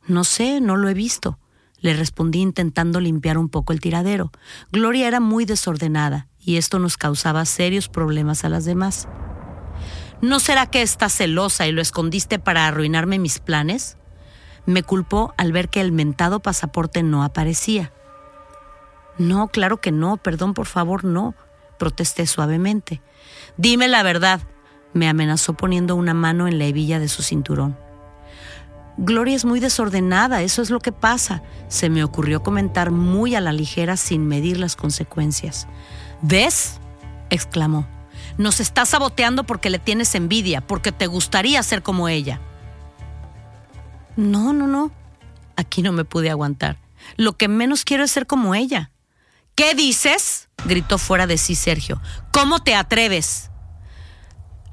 No 0.08 0.24
sé, 0.24 0.62
no 0.62 0.76
lo 0.76 0.90
he 0.90 0.94
visto, 0.94 1.40
le 1.84 1.94
respondí 1.94 2.40
intentando 2.40 3.02
limpiar 3.02 3.38
un 3.38 3.50
poco 3.50 3.74
el 3.74 3.82
tiradero. 3.82 4.32
Gloria 4.72 5.06
era 5.06 5.20
muy 5.20 5.44
desordenada 5.44 6.28
y 6.40 6.56
esto 6.56 6.80
nos 6.80 6.96
causaba 6.98 7.46
serios 7.46 7.90
problemas 7.90 8.46
a 8.46 8.50
las 8.50 8.64
demás. 8.64 9.10
¿No 10.22 10.40
será 10.40 10.68
que 10.68 10.82
estás 10.82 11.14
celosa 11.14 11.68
y 11.68 11.74
lo 11.74 11.82
escondiste 11.82 12.40
para 12.40 12.68
arruinarme 12.68 13.20
mis 13.20 13.40
planes? 13.40 13.98
Me 14.66 14.82
culpó 14.82 15.34
al 15.38 15.52
ver 15.52 15.68
que 15.68 15.82
el 15.82 15.92
mentado 15.92 16.40
pasaporte 16.40 17.04
no 17.04 17.22
aparecía. 17.22 17.92
No, 19.18 19.50
claro 19.50 19.82
que 19.82 19.92
no, 19.92 20.16
perdón, 20.16 20.54
por 20.54 20.68
favor, 20.68 21.04
no, 21.04 21.36
protesté 21.78 22.26
suavemente. 22.28 23.02
Dime 23.58 23.90
la 23.90 24.04
verdad, 24.04 24.40
me 24.94 25.10
amenazó 25.10 25.54
poniendo 25.54 25.98
una 25.98 26.14
mano 26.14 26.48
en 26.48 26.60
la 26.60 26.66
hebilla 26.66 27.00
de 27.00 27.10
su 27.10 27.24
cinturón. 27.24 27.83
Gloria 28.98 29.36
es 29.36 29.44
muy 29.44 29.60
desordenada, 29.60 30.44
eso 30.44 30.62
es 30.62 30.70
lo 30.70 30.80
que 30.80 30.92
pasa, 30.92 31.42
se 31.68 31.90
me 31.90 32.04
ocurrió 32.04 32.44
comentar 32.44 32.92
muy 32.92 33.36
a 33.36 33.42
la 33.42 33.52
ligera 33.52 33.98
sin 33.98 34.28
medir 34.28 34.58
las 34.58 34.76
consecuencias. 34.76 35.68
¿Ves? 36.22 36.80
exclamó. 37.30 37.88
Nos 38.38 38.60
está 38.60 38.86
saboteando 38.86 39.44
porque 39.44 39.70
le 39.70 39.80
tienes 39.80 40.14
envidia, 40.16 40.62
porque 40.62 40.92
te 40.92 41.08
gustaría 41.08 41.62
ser 41.64 41.82
como 41.82 42.08
ella. 42.08 42.40
No, 44.16 44.54
no, 44.54 44.68
no. 44.68 44.92
Aquí 45.56 45.82
no 45.82 45.92
me 45.92 46.06
pude 46.06 46.30
aguantar. 46.30 46.78
Lo 47.18 47.34
que 47.34 47.48
menos 47.48 47.84
quiero 47.84 48.04
es 48.04 48.12
ser 48.12 48.28
como 48.28 48.56
ella. 48.56 48.92
¿Qué 49.56 49.76
dices? 49.76 50.50
gritó 50.66 50.98
fuera 50.98 51.28
de 51.28 51.38
sí 51.38 51.56
Sergio. 51.56 52.02
¿Cómo 52.32 52.60
te 52.60 52.76
atreves? 52.76 53.52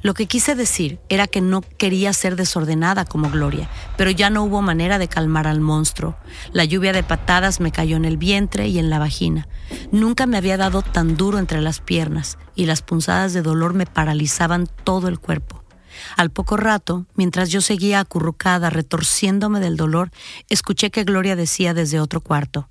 Lo 0.02 0.14
que 0.14 0.26
quise 0.26 0.54
decir 0.54 0.98
era 1.08 1.26
que 1.26 1.40
no 1.40 1.60
quería 1.60 2.12
ser 2.12 2.36
desordenada 2.36 3.04
como 3.04 3.30
Gloria, 3.30 3.68
pero 3.96 4.10
ya 4.10 4.30
no 4.30 4.44
hubo 4.44 4.62
manera 4.62 4.98
de 4.98 5.08
calmar 5.08 5.46
al 5.46 5.60
monstruo. 5.60 6.16
La 6.52 6.64
lluvia 6.64 6.92
de 6.92 7.02
patadas 7.02 7.60
me 7.60 7.70
cayó 7.70 7.96
en 7.96 8.06
el 8.06 8.16
vientre 8.16 8.68
y 8.68 8.78
en 8.78 8.88
la 8.88 8.98
vagina. 8.98 9.46
Nunca 9.92 10.26
me 10.26 10.38
había 10.38 10.56
dado 10.56 10.82
tan 10.82 11.16
duro 11.16 11.38
entre 11.38 11.60
las 11.60 11.80
piernas 11.80 12.38
y 12.54 12.66
las 12.66 12.80
punzadas 12.80 13.34
de 13.34 13.42
dolor 13.42 13.74
me 13.74 13.86
paralizaban 13.86 14.68
todo 14.84 15.08
el 15.08 15.18
cuerpo. 15.18 15.62
Al 16.16 16.30
poco 16.30 16.56
rato, 16.56 17.06
mientras 17.14 17.50
yo 17.50 17.60
seguía 17.60 18.00
acurrucada, 18.00 18.70
retorciéndome 18.70 19.60
del 19.60 19.76
dolor, 19.76 20.10
escuché 20.48 20.90
que 20.90 21.04
Gloria 21.04 21.36
decía 21.36 21.74
desde 21.74 22.00
otro 22.00 22.20
cuarto, 22.20 22.68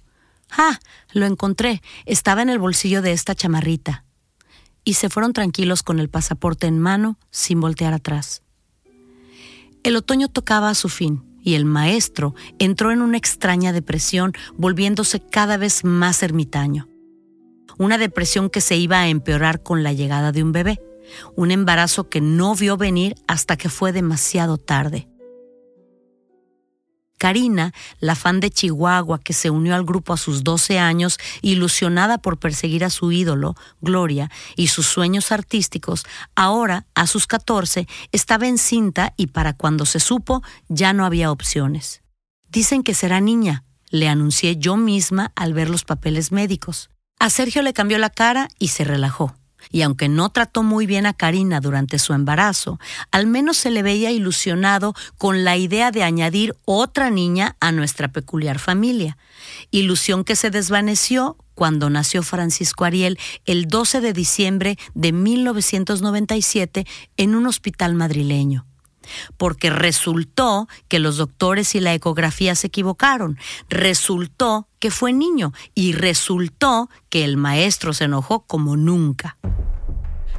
Ah, 0.52 0.80
lo 1.14 1.26
encontré. 1.26 1.82
Estaba 2.06 2.42
en 2.42 2.50
el 2.50 2.60
bolsillo 2.60 3.02
de 3.02 3.12
esta 3.12 3.36
chamarrita. 3.36 4.04
Y 4.84 4.94
se 4.94 5.10
fueron 5.10 5.34
tranquilos 5.34 5.84
con 5.84 6.00
el 6.00 6.10
pasaporte 6.10 6.68
en 6.68 6.80
mano, 6.80 7.18
sin 7.32 7.60
voltear 7.60 7.94
atrás. 7.94 8.42
El 9.84 9.96
otoño 9.96 10.28
tocaba 10.28 10.70
a 10.70 10.76
su 10.76 10.90
fin 10.90 11.24
y 11.42 11.56
el 11.56 11.66
maestro 11.66 12.36
entró 12.60 12.92
en 12.92 13.02
una 13.02 13.18
extraña 13.18 13.72
depresión, 13.72 14.34
volviéndose 14.58 15.20
cada 15.20 15.58
vez 15.58 15.84
más 15.84 16.22
ermitaño. 16.22 16.88
Una 17.78 17.98
depresión 17.98 18.50
que 18.50 18.62
se 18.62 18.76
iba 18.76 19.00
a 19.00 19.08
empeorar 19.08 19.64
con 19.64 19.84
la 19.84 19.94
llegada 19.94 20.32
de 20.32 20.44
un 20.44 20.52
bebé, 20.52 20.82
un 21.36 21.52
embarazo 21.52 22.10
que 22.10 22.22
no 22.22 22.56
vio 22.56 22.78
venir 22.78 23.16
hasta 23.28 23.58
que 23.58 23.70
fue 23.70 23.92
demasiado 23.94 24.58
tarde. 24.58 25.08
Karina, 27.20 27.74
la 28.00 28.16
fan 28.16 28.40
de 28.40 28.50
Chihuahua 28.50 29.20
que 29.20 29.34
se 29.34 29.52
unió 29.52 29.76
al 29.76 29.84
grupo 29.84 30.14
a 30.14 30.18
sus 30.18 30.44
12 30.44 30.80
años, 30.80 31.20
ilusionada 31.44 32.18
por 32.18 32.40
perseguir 32.40 32.84
a 32.84 32.90
su 32.90 33.12
ídolo, 33.12 33.56
Gloria, 33.82 34.32
y 34.56 34.70
sus 34.70 34.88
sueños 34.88 35.32
artísticos, 35.32 36.06
ahora, 36.34 36.88
a 36.96 37.06
sus 37.06 37.28
14, 37.28 37.88
estaba 38.12 38.48
encinta 38.48 39.14
y 39.18 39.28
para 39.28 39.54
cuando 39.54 39.86
se 39.86 40.00
supo 40.00 40.42
ya 40.70 40.94
no 40.94 41.06
había 41.06 41.32
opciones. 41.32 42.02
Dicen 42.50 42.82
que 42.82 42.96
será 42.96 43.20
niña, 43.20 43.64
le 43.90 44.08
anuncié 44.08 44.56
yo 44.56 44.78
misma 44.78 45.32
al 45.36 45.54
ver 45.54 45.70
los 45.70 45.84
papeles 45.84 46.32
médicos. 46.32 46.90
A 47.20 47.30
Sergio 47.30 47.62
le 47.62 47.74
cambió 47.74 47.98
la 47.98 48.10
cara 48.10 48.48
y 48.58 48.70
se 48.70 48.86
relajó 48.86 49.36
y 49.72 49.82
aunque 49.82 50.10
no 50.10 50.30
trató 50.30 50.64
muy 50.64 50.86
bien 50.86 51.06
a 51.06 51.14
Karina 51.14 51.60
durante 51.60 52.00
su 52.00 52.14
embarazo, 52.14 52.80
al 53.12 53.28
menos 53.28 53.58
se 53.58 53.72
le 53.72 53.84
veía 53.84 54.12
ilusionado 54.12 54.94
con 55.18 55.44
la 55.44 55.58
idea 55.58 55.92
de 55.92 56.04
añadir 56.04 56.56
otra 56.66 57.10
niña 57.10 57.56
a 57.60 57.72
nuestra 57.72 58.08
peculiar 58.08 58.60
familia, 58.60 59.18
ilusión 59.72 60.24
que 60.24 60.36
se 60.36 60.50
desvaneció 60.50 61.38
cuando 61.56 61.90
nació 61.90 62.24
Francisco 62.24 62.86
Ariel 62.86 63.20
el 63.46 63.68
12 63.68 64.02
de 64.02 64.14
diciembre 64.14 64.78
de 64.94 65.12
1997 65.12 66.86
en 67.18 67.36
un 67.36 67.48
hospital 67.48 67.96
madrileño 67.96 68.66
porque 69.38 69.70
resultó 69.70 70.68
que 70.88 71.00
los 71.00 71.18
doctores 71.18 71.76
y 71.76 71.80
la 71.80 71.94
ecografía 71.94 72.56
se 72.56 72.68
equivocaron, 72.68 73.38
resultó 73.70 74.68
que 74.80 74.92
fue 74.92 75.14
niño 75.14 75.54
y 75.76 75.94
resultó 75.94 76.90
que 77.10 77.24
el 77.24 77.38
maestro 77.38 77.94
se 77.94 78.06
enojó 78.06 78.42
como 78.42 78.78
nunca. 78.78 79.38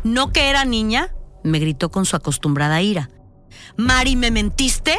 ¿No 0.05 0.33
que 0.33 0.49
era 0.49 0.65
niña? 0.65 1.15
me 1.43 1.59
gritó 1.59 1.91
con 1.91 2.05
su 2.05 2.17
acostumbrada 2.17 2.83
ira. 2.83 3.11
Mari, 3.77 4.17
¿me 4.17 4.31
mentiste? 4.31 4.99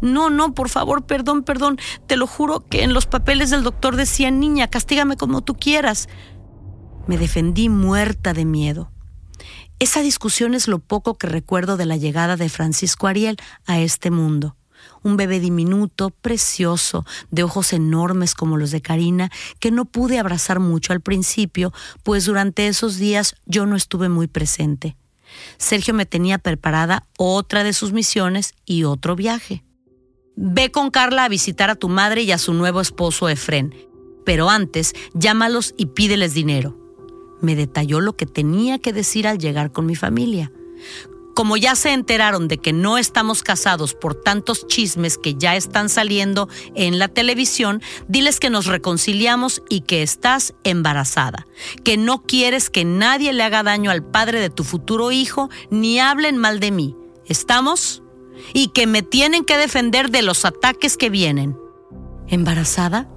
No, 0.00 0.30
no, 0.30 0.54
por 0.54 0.68
favor, 0.68 1.06
perdón, 1.06 1.42
perdón. 1.42 1.78
Te 2.06 2.16
lo 2.16 2.26
juro 2.26 2.60
que 2.66 2.82
en 2.82 2.92
los 2.92 3.06
papeles 3.06 3.50
del 3.50 3.62
doctor 3.62 3.96
decía 3.96 4.30
niña, 4.30 4.68
castígame 4.68 5.16
como 5.16 5.42
tú 5.42 5.54
quieras. 5.54 6.08
Me 7.06 7.16
defendí 7.16 7.68
muerta 7.68 8.32
de 8.32 8.44
miedo. 8.44 8.90
Esa 9.78 10.00
discusión 10.00 10.54
es 10.54 10.68
lo 10.68 10.78
poco 10.78 11.18
que 11.18 11.26
recuerdo 11.26 11.76
de 11.76 11.84
la 11.84 11.98
llegada 11.98 12.36
de 12.36 12.48
Francisco 12.48 13.08
Ariel 13.08 13.36
a 13.66 13.78
este 13.78 14.10
mundo. 14.10 14.56
Un 15.02 15.18
bebé 15.18 15.38
diminuto, 15.38 16.10
precioso, 16.10 17.04
de 17.30 17.42
ojos 17.42 17.74
enormes 17.74 18.34
como 18.34 18.56
los 18.56 18.70
de 18.70 18.80
Karina, 18.80 19.30
que 19.60 19.70
no 19.70 19.84
pude 19.84 20.18
abrazar 20.18 20.60
mucho 20.60 20.94
al 20.94 21.02
principio, 21.02 21.74
pues 22.02 22.24
durante 22.24 22.68
esos 22.68 22.96
días 22.96 23.34
yo 23.44 23.66
no 23.66 23.76
estuve 23.76 24.08
muy 24.08 24.28
presente. 24.28 24.96
Sergio 25.58 25.92
me 25.92 26.06
tenía 26.06 26.38
preparada 26.38 27.06
otra 27.18 27.62
de 27.62 27.74
sus 27.74 27.92
misiones 27.92 28.54
y 28.64 28.84
otro 28.84 29.14
viaje. 29.14 29.62
Ve 30.36 30.70
con 30.70 30.90
Carla 30.90 31.24
a 31.24 31.28
visitar 31.28 31.68
a 31.68 31.74
tu 31.74 31.90
madre 31.90 32.22
y 32.22 32.32
a 32.32 32.38
su 32.38 32.54
nuevo 32.54 32.80
esposo 32.80 33.28
Efren, 33.28 33.74
pero 34.24 34.48
antes 34.48 34.94
llámalos 35.12 35.74
y 35.76 35.86
pídeles 35.86 36.32
dinero. 36.32 36.85
Me 37.40 37.54
detalló 37.54 38.00
lo 38.00 38.16
que 38.16 38.26
tenía 38.26 38.78
que 38.78 38.92
decir 38.92 39.26
al 39.26 39.38
llegar 39.38 39.72
con 39.72 39.86
mi 39.86 39.94
familia. 39.94 40.52
Como 41.34 41.58
ya 41.58 41.74
se 41.74 41.92
enteraron 41.92 42.48
de 42.48 42.56
que 42.56 42.72
no 42.72 42.96
estamos 42.96 43.42
casados 43.42 43.92
por 43.92 44.14
tantos 44.14 44.66
chismes 44.68 45.18
que 45.18 45.34
ya 45.34 45.54
están 45.54 45.90
saliendo 45.90 46.48
en 46.74 46.98
la 46.98 47.08
televisión, 47.08 47.82
diles 48.08 48.40
que 48.40 48.48
nos 48.48 48.64
reconciliamos 48.64 49.62
y 49.68 49.82
que 49.82 50.02
estás 50.02 50.54
embarazada, 50.64 51.46
que 51.84 51.98
no 51.98 52.22
quieres 52.22 52.70
que 52.70 52.86
nadie 52.86 53.34
le 53.34 53.42
haga 53.42 53.62
daño 53.62 53.90
al 53.90 54.02
padre 54.02 54.40
de 54.40 54.48
tu 54.48 54.64
futuro 54.64 55.12
hijo 55.12 55.50
ni 55.70 56.00
hablen 56.00 56.38
mal 56.38 56.58
de 56.58 56.70
mí. 56.70 56.96
¿Estamos? 57.26 58.02
y 58.52 58.68
que 58.68 58.86
me 58.86 59.02
tienen 59.02 59.44
que 59.44 59.56
defender 59.56 60.10
de 60.10 60.22
los 60.22 60.44
ataques 60.44 60.96
que 60.96 61.10
vienen. 61.10 61.56
¿Embarazada? 62.28 63.08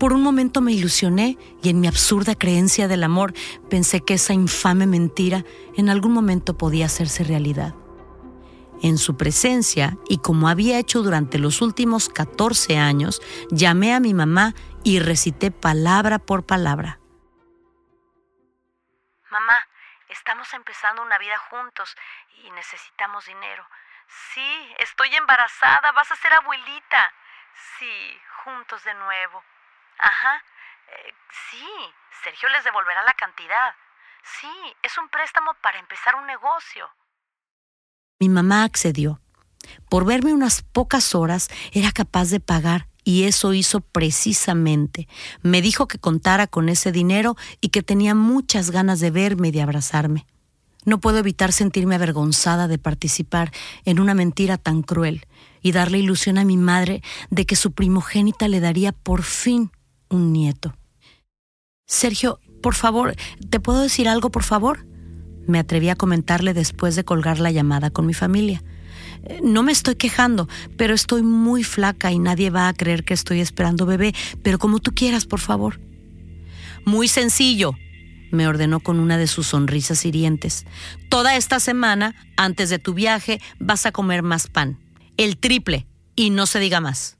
Por 0.00 0.14
un 0.14 0.22
momento 0.22 0.62
me 0.62 0.72
ilusioné 0.72 1.36
y 1.62 1.68
en 1.68 1.78
mi 1.78 1.86
absurda 1.86 2.34
creencia 2.34 2.88
del 2.88 3.04
amor 3.04 3.34
pensé 3.68 4.02
que 4.02 4.14
esa 4.14 4.32
infame 4.32 4.86
mentira 4.86 5.44
en 5.76 5.90
algún 5.90 6.14
momento 6.14 6.56
podía 6.56 6.86
hacerse 6.86 7.22
realidad. 7.22 7.74
En 8.82 8.96
su 8.96 9.18
presencia, 9.18 9.98
y 10.08 10.22
como 10.22 10.48
había 10.48 10.78
hecho 10.78 11.02
durante 11.02 11.38
los 11.38 11.60
últimos 11.60 12.08
14 12.08 12.78
años, 12.78 13.20
llamé 13.50 13.92
a 13.94 14.00
mi 14.00 14.14
mamá 14.14 14.54
y 14.84 15.00
recité 15.00 15.50
palabra 15.50 16.18
por 16.18 16.46
palabra. 16.46 16.98
Mamá, 19.30 19.66
estamos 20.08 20.50
empezando 20.54 21.02
una 21.02 21.18
vida 21.18 21.36
juntos 21.50 21.94
y 22.42 22.50
necesitamos 22.52 23.26
dinero. 23.26 23.66
Sí, 24.32 24.74
estoy 24.78 25.14
embarazada, 25.14 25.92
vas 25.92 26.10
a 26.10 26.16
ser 26.16 26.32
abuelita. 26.32 27.12
Sí, 27.78 28.18
juntos 28.44 28.82
de 28.84 28.94
nuevo. 28.94 29.42
Ajá. 30.00 30.42
Eh, 30.88 31.12
sí, 31.50 31.66
Sergio 32.24 32.48
les 32.48 32.64
devolverá 32.64 33.02
la 33.04 33.14
cantidad. 33.14 33.74
Sí, 34.40 34.48
es 34.82 34.96
un 34.98 35.08
préstamo 35.08 35.52
para 35.62 35.78
empezar 35.78 36.14
un 36.16 36.26
negocio. 36.26 36.88
Mi 38.18 38.28
mamá 38.28 38.64
accedió. 38.64 39.20
Por 39.88 40.04
verme 40.04 40.32
unas 40.32 40.62
pocas 40.62 41.14
horas 41.14 41.48
era 41.72 41.92
capaz 41.92 42.30
de 42.30 42.40
pagar 42.40 42.86
y 43.04 43.24
eso 43.24 43.52
hizo 43.52 43.80
precisamente. 43.80 45.08
Me 45.42 45.62
dijo 45.62 45.86
que 45.86 45.98
contara 45.98 46.46
con 46.46 46.68
ese 46.68 46.92
dinero 46.92 47.36
y 47.60 47.68
que 47.68 47.82
tenía 47.82 48.14
muchas 48.14 48.70
ganas 48.70 49.00
de 49.00 49.10
verme 49.10 49.48
y 49.48 49.52
de 49.52 49.62
abrazarme. 49.62 50.26
No 50.84 50.98
puedo 50.98 51.18
evitar 51.18 51.52
sentirme 51.52 51.94
avergonzada 51.94 52.68
de 52.68 52.78
participar 52.78 53.52
en 53.84 54.00
una 54.00 54.14
mentira 54.14 54.56
tan 54.56 54.82
cruel 54.82 55.26
y 55.60 55.72
darle 55.72 55.98
ilusión 55.98 56.38
a 56.38 56.44
mi 56.44 56.56
madre 56.56 57.02
de 57.28 57.44
que 57.44 57.56
su 57.56 57.72
primogénita 57.72 58.48
le 58.48 58.60
daría 58.60 58.92
por 58.92 59.22
fin 59.22 59.70
un 60.10 60.32
nieto. 60.32 60.76
Sergio, 61.86 62.38
por 62.62 62.74
favor, 62.74 63.14
¿te 63.48 63.60
puedo 63.60 63.80
decir 63.80 64.08
algo, 64.08 64.30
por 64.30 64.42
favor? 64.42 64.86
Me 65.46 65.58
atreví 65.58 65.88
a 65.88 65.96
comentarle 65.96 66.54
después 66.54 66.94
de 66.94 67.04
colgar 67.04 67.40
la 67.40 67.50
llamada 67.50 67.90
con 67.90 68.06
mi 68.06 68.14
familia. 68.14 68.62
Eh, 69.24 69.40
no 69.42 69.62
me 69.62 69.72
estoy 69.72 69.96
quejando, 69.96 70.48
pero 70.76 70.94
estoy 70.94 71.22
muy 71.22 71.64
flaca 71.64 72.12
y 72.12 72.18
nadie 72.18 72.50
va 72.50 72.68
a 72.68 72.74
creer 72.74 73.04
que 73.04 73.14
estoy 73.14 73.40
esperando 73.40 73.86
bebé, 73.86 74.14
pero 74.42 74.58
como 74.58 74.78
tú 74.78 74.92
quieras, 74.92 75.24
por 75.24 75.40
favor. 75.40 75.80
Muy 76.84 77.08
sencillo, 77.08 77.74
me 78.30 78.46
ordenó 78.46 78.80
con 78.80 79.00
una 79.00 79.18
de 79.18 79.26
sus 79.26 79.48
sonrisas 79.48 80.04
hirientes. 80.04 80.66
Toda 81.08 81.36
esta 81.36 81.60
semana, 81.60 82.14
antes 82.36 82.70
de 82.70 82.78
tu 82.78 82.94
viaje, 82.94 83.40
vas 83.58 83.86
a 83.86 83.92
comer 83.92 84.22
más 84.22 84.48
pan. 84.48 84.78
El 85.16 85.36
triple. 85.36 85.86
Y 86.16 86.30
no 86.30 86.46
se 86.46 86.58
diga 86.58 86.80
más. 86.80 87.19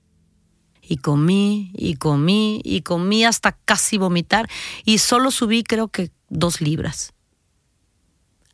Y 0.91 0.97
comí, 0.97 1.71
y 1.77 1.95
comí, 1.95 2.61
y 2.65 2.81
comí 2.81 3.25
hasta 3.25 3.53
casi 3.53 3.97
vomitar, 3.97 4.51
y 4.85 4.99
solo 4.99 5.31
subí 5.31 5.63
creo 5.63 5.87
que 5.87 6.11
dos 6.31 6.61
libras. 6.61 7.13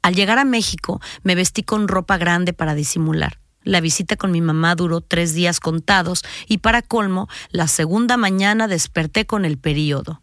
Al 0.02 0.14
llegar 0.14 0.38
a 0.38 0.44
México, 0.44 1.00
me 1.22 1.34
vestí 1.34 1.62
con 1.62 1.88
ropa 1.88 2.18
grande 2.18 2.52
para 2.52 2.74
disimular. 2.74 3.40
La 3.66 3.80
visita 3.80 4.14
con 4.14 4.30
mi 4.30 4.40
mamá 4.40 4.76
duró 4.76 5.00
tres 5.00 5.34
días 5.34 5.58
contados 5.58 6.22
y 6.46 6.58
para 6.58 6.82
colmo, 6.82 7.28
la 7.50 7.66
segunda 7.66 8.16
mañana 8.16 8.68
desperté 8.68 9.26
con 9.26 9.44
el 9.44 9.58
periodo. 9.58 10.20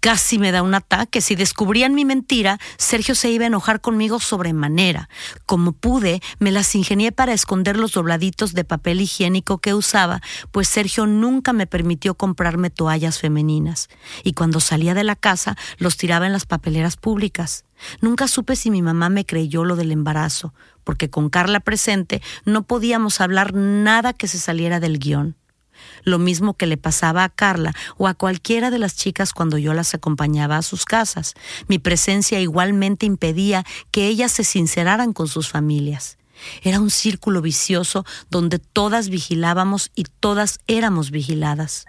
casi 0.00 0.38
me 0.38 0.52
da 0.52 0.62
un 0.62 0.72
ataque. 0.72 1.20
Si 1.20 1.34
descubrían 1.34 1.94
mi 1.94 2.06
mentira, 2.06 2.58
Sergio 2.78 3.14
se 3.14 3.30
iba 3.30 3.44
a 3.44 3.48
enojar 3.48 3.82
conmigo 3.82 4.20
sobremanera. 4.20 5.10
Como 5.44 5.72
pude, 5.72 6.22
me 6.38 6.50
las 6.50 6.74
ingenié 6.74 7.12
para 7.12 7.34
esconder 7.34 7.76
los 7.76 7.92
dobladitos 7.92 8.54
de 8.54 8.64
papel 8.64 9.02
higiénico 9.02 9.58
que 9.58 9.74
usaba, 9.74 10.22
pues 10.50 10.66
Sergio 10.66 11.04
nunca 11.06 11.52
me 11.52 11.66
permitió 11.66 12.14
comprarme 12.14 12.70
toallas 12.70 13.18
femeninas. 13.18 13.90
Y 14.24 14.32
cuando 14.32 14.60
salía 14.60 14.94
de 14.94 15.04
la 15.04 15.14
casa, 15.14 15.58
los 15.76 15.98
tiraba 15.98 16.24
en 16.24 16.32
las 16.32 16.46
papeleras 16.46 16.96
públicas. 16.96 17.66
Nunca 18.00 18.28
supe 18.28 18.56
si 18.56 18.70
mi 18.70 18.82
mamá 18.82 19.08
me 19.08 19.24
creyó 19.24 19.64
lo 19.64 19.76
del 19.76 19.92
embarazo, 19.92 20.54
porque 20.84 21.10
con 21.10 21.30
Carla 21.30 21.60
presente 21.60 22.22
no 22.44 22.62
podíamos 22.62 23.20
hablar 23.20 23.54
nada 23.54 24.12
que 24.12 24.28
se 24.28 24.38
saliera 24.38 24.80
del 24.80 24.98
guion. 24.98 25.36
Lo 26.02 26.18
mismo 26.18 26.54
que 26.54 26.66
le 26.66 26.76
pasaba 26.76 27.24
a 27.24 27.28
Carla 27.28 27.74
o 27.96 28.08
a 28.08 28.14
cualquiera 28.14 28.70
de 28.70 28.78
las 28.78 28.96
chicas 28.96 29.32
cuando 29.32 29.58
yo 29.58 29.74
las 29.74 29.94
acompañaba 29.94 30.56
a 30.56 30.62
sus 30.62 30.84
casas. 30.84 31.34
Mi 31.68 31.78
presencia 31.78 32.40
igualmente 32.40 33.06
impedía 33.06 33.64
que 33.90 34.08
ellas 34.08 34.32
se 34.32 34.44
sinceraran 34.44 35.12
con 35.12 35.28
sus 35.28 35.48
familias. 35.48 36.18
Era 36.62 36.80
un 36.80 36.90
círculo 36.90 37.42
vicioso 37.42 38.04
donde 38.30 38.58
todas 38.58 39.08
vigilábamos 39.08 39.90
y 39.94 40.04
todas 40.04 40.60
éramos 40.66 41.10
vigiladas. 41.10 41.84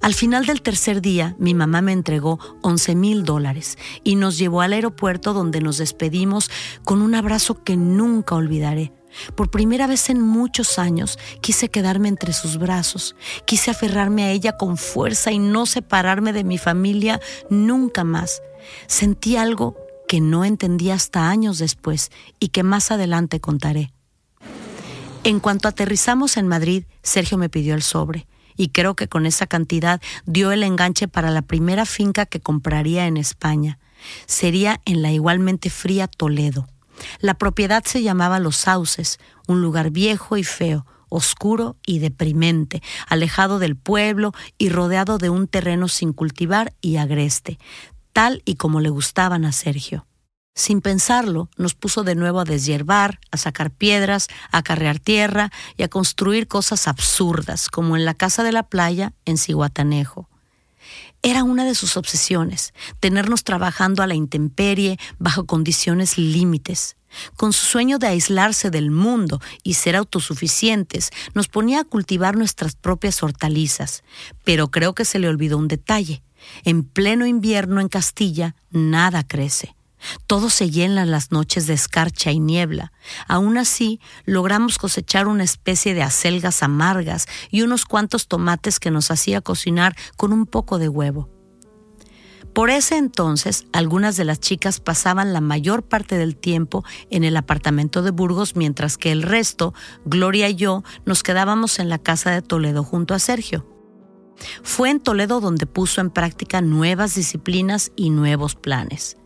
Al 0.00 0.14
final 0.14 0.46
del 0.46 0.62
tercer 0.62 1.02
día, 1.02 1.34
mi 1.38 1.54
mamá 1.54 1.82
me 1.82 1.92
entregó 1.92 2.38
11 2.62 2.94
mil 2.94 3.24
dólares 3.24 3.76
y 4.04 4.14
nos 4.14 4.38
llevó 4.38 4.60
al 4.60 4.72
aeropuerto 4.72 5.32
donde 5.34 5.60
nos 5.60 5.78
despedimos 5.78 6.50
con 6.84 7.02
un 7.02 7.14
abrazo 7.16 7.64
que 7.64 7.76
nunca 7.76 8.36
olvidaré. 8.36 8.92
Por 9.34 9.50
primera 9.50 9.88
vez 9.88 10.08
en 10.08 10.20
muchos 10.20 10.78
años 10.78 11.18
quise 11.40 11.68
quedarme 11.68 12.08
entre 12.08 12.32
sus 12.32 12.58
brazos, 12.58 13.16
quise 13.44 13.72
aferrarme 13.72 14.24
a 14.24 14.30
ella 14.30 14.56
con 14.56 14.76
fuerza 14.76 15.32
y 15.32 15.40
no 15.40 15.66
separarme 15.66 16.32
de 16.32 16.44
mi 16.44 16.58
familia 16.58 17.20
nunca 17.50 18.04
más. 18.04 18.40
Sentí 18.86 19.36
algo 19.36 19.76
que 20.06 20.20
no 20.20 20.44
entendí 20.44 20.90
hasta 20.90 21.28
años 21.28 21.58
después 21.58 22.10
y 22.38 22.48
que 22.48 22.62
más 22.62 22.92
adelante 22.92 23.40
contaré. 23.40 23.92
En 25.24 25.40
cuanto 25.40 25.66
aterrizamos 25.66 26.36
en 26.36 26.46
Madrid, 26.46 26.84
Sergio 27.02 27.36
me 27.36 27.48
pidió 27.48 27.74
el 27.74 27.82
sobre 27.82 28.27
y 28.58 28.68
creo 28.68 28.94
que 28.94 29.08
con 29.08 29.24
esa 29.24 29.46
cantidad 29.46 30.02
dio 30.26 30.52
el 30.52 30.62
enganche 30.62 31.08
para 31.08 31.30
la 31.30 31.40
primera 31.40 31.86
finca 31.86 32.26
que 32.26 32.40
compraría 32.40 33.06
en 33.06 33.16
España. 33.16 33.78
Sería 34.26 34.82
en 34.84 35.00
la 35.00 35.10
igualmente 35.12 35.70
fría 35.70 36.08
Toledo. 36.08 36.68
La 37.20 37.34
propiedad 37.34 37.84
se 37.84 38.02
llamaba 38.02 38.40
Los 38.40 38.56
Sauces, 38.56 39.18
un 39.46 39.62
lugar 39.62 39.90
viejo 39.90 40.36
y 40.36 40.42
feo, 40.42 40.84
oscuro 41.08 41.76
y 41.86 42.00
deprimente, 42.00 42.82
alejado 43.06 43.60
del 43.60 43.76
pueblo 43.76 44.32
y 44.58 44.68
rodeado 44.68 45.18
de 45.18 45.30
un 45.30 45.46
terreno 45.46 45.86
sin 45.86 46.12
cultivar 46.12 46.74
y 46.80 46.96
agreste, 46.96 47.58
tal 48.12 48.42
y 48.44 48.56
como 48.56 48.80
le 48.80 48.90
gustaban 48.90 49.44
a 49.44 49.52
Sergio. 49.52 50.07
Sin 50.58 50.80
pensarlo, 50.80 51.48
nos 51.56 51.74
puso 51.74 52.02
de 52.02 52.16
nuevo 52.16 52.40
a 52.40 52.44
deshiervar, 52.44 53.20
a 53.30 53.36
sacar 53.36 53.70
piedras, 53.70 54.26
a 54.50 54.64
carrear 54.64 54.98
tierra 54.98 55.52
y 55.76 55.84
a 55.84 55.88
construir 55.88 56.48
cosas 56.48 56.88
absurdas, 56.88 57.68
como 57.68 57.96
en 57.96 58.04
la 58.04 58.12
casa 58.12 58.42
de 58.42 58.50
la 58.50 58.64
playa 58.64 59.12
en 59.24 59.38
Ciguatanejo. 59.38 60.28
Era 61.22 61.44
una 61.44 61.64
de 61.64 61.76
sus 61.76 61.96
obsesiones, 61.96 62.74
tenernos 62.98 63.44
trabajando 63.44 64.02
a 64.02 64.08
la 64.08 64.16
intemperie 64.16 64.98
bajo 65.20 65.46
condiciones 65.46 66.18
límites. 66.18 66.96
Con 67.36 67.52
su 67.52 67.64
sueño 67.64 68.00
de 68.00 68.08
aislarse 68.08 68.70
del 68.70 68.90
mundo 68.90 69.40
y 69.62 69.74
ser 69.74 69.94
autosuficientes, 69.94 71.10
nos 71.34 71.46
ponía 71.46 71.82
a 71.82 71.84
cultivar 71.84 72.36
nuestras 72.36 72.74
propias 72.74 73.22
hortalizas. 73.22 74.02
Pero 74.42 74.72
creo 74.72 74.92
que 74.92 75.04
se 75.04 75.20
le 75.20 75.28
olvidó 75.28 75.56
un 75.56 75.68
detalle. 75.68 76.20
En 76.64 76.82
pleno 76.82 77.26
invierno 77.26 77.80
en 77.80 77.88
Castilla, 77.88 78.56
nada 78.72 79.22
crece 79.22 79.77
Todo 80.26 80.50
se 80.50 80.70
llena 80.70 81.02
en 81.02 81.10
las 81.10 81.32
noches 81.32 81.66
de 81.66 81.74
escarcha 81.74 82.30
y 82.30 82.40
niebla. 82.40 82.92
Aún 83.26 83.58
así, 83.58 84.00
logramos 84.24 84.78
cosechar 84.78 85.26
una 85.26 85.44
especie 85.44 85.94
de 85.94 86.02
acelgas 86.02 86.62
amargas 86.62 87.26
y 87.50 87.62
unos 87.62 87.84
cuantos 87.84 88.28
tomates 88.28 88.80
que 88.80 88.90
nos 88.90 89.10
hacía 89.10 89.40
cocinar 89.40 89.96
con 90.16 90.32
un 90.32 90.46
poco 90.46 90.78
de 90.78 90.88
huevo. 90.88 91.28
Por 92.54 92.70
ese 92.70 92.96
entonces, 92.96 93.66
algunas 93.72 94.16
de 94.16 94.24
las 94.24 94.40
chicas 94.40 94.80
pasaban 94.80 95.32
la 95.32 95.40
mayor 95.40 95.84
parte 95.84 96.18
del 96.18 96.36
tiempo 96.36 96.84
en 97.08 97.22
el 97.22 97.36
apartamento 97.36 98.02
de 98.02 98.10
Burgos, 98.10 98.56
mientras 98.56 98.96
que 98.96 99.12
el 99.12 99.22
resto, 99.22 99.74
Gloria 100.04 100.48
y 100.48 100.56
yo, 100.56 100.82
nos 101.04 101.22
quedábamos 101.22 101.78
en 101.78 101.88
la 101.88 101.98
casa 101.98 102.30
de 102.30 102.42
Toledo 102.42 102.82
junto 102.82 103.14
a 103.14 103.20
Sergio. 103.20 103.64
Fue 104.62 104.90
en 104.90 105.00
Toledo 105.00 105.40
donde 105.40 105.66
puso 105.66 106.00
en 106.00 106.10
práctica 106.10 106.60
nuevas 106.60 107.14
disciplinas 107.14 107.92
y 107.96 108.10
nuevos 108.10 108.54
planes. 108.54 109.16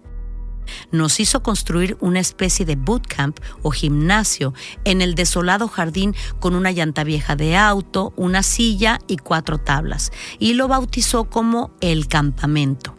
Nos 0.90 1.20
hizo 1.20 1.42
construir 1.42 1.96
una 2.00 2.20
especie 2.20 2.66
de 2.66 2.76
bootcamp 2.76 3.38
o 3.62 3.70
gimnasio 3.70 4.54
en 4.84 5.02
el 5.02 5.14
desolado 5.14 5.68
jardín 5.68 6.14
con 6.40 6.54
una 6.54 6.72
llanta 6.72 7.04
vieja 7.04 7.36
de 7.36 7.56
auto, 7.56 8.12
una 8.16 8.42
silla 8.42 8.98
y 9.06 9.16
cuatro 9.16 9.58
tablas, 9.58 10.12
y 10.38 10.54
lo 10.54 10.68
bautizó 10.68 11.24
como 11.24 11.72
el 11.80 12.08
campamento. 12.08 12.96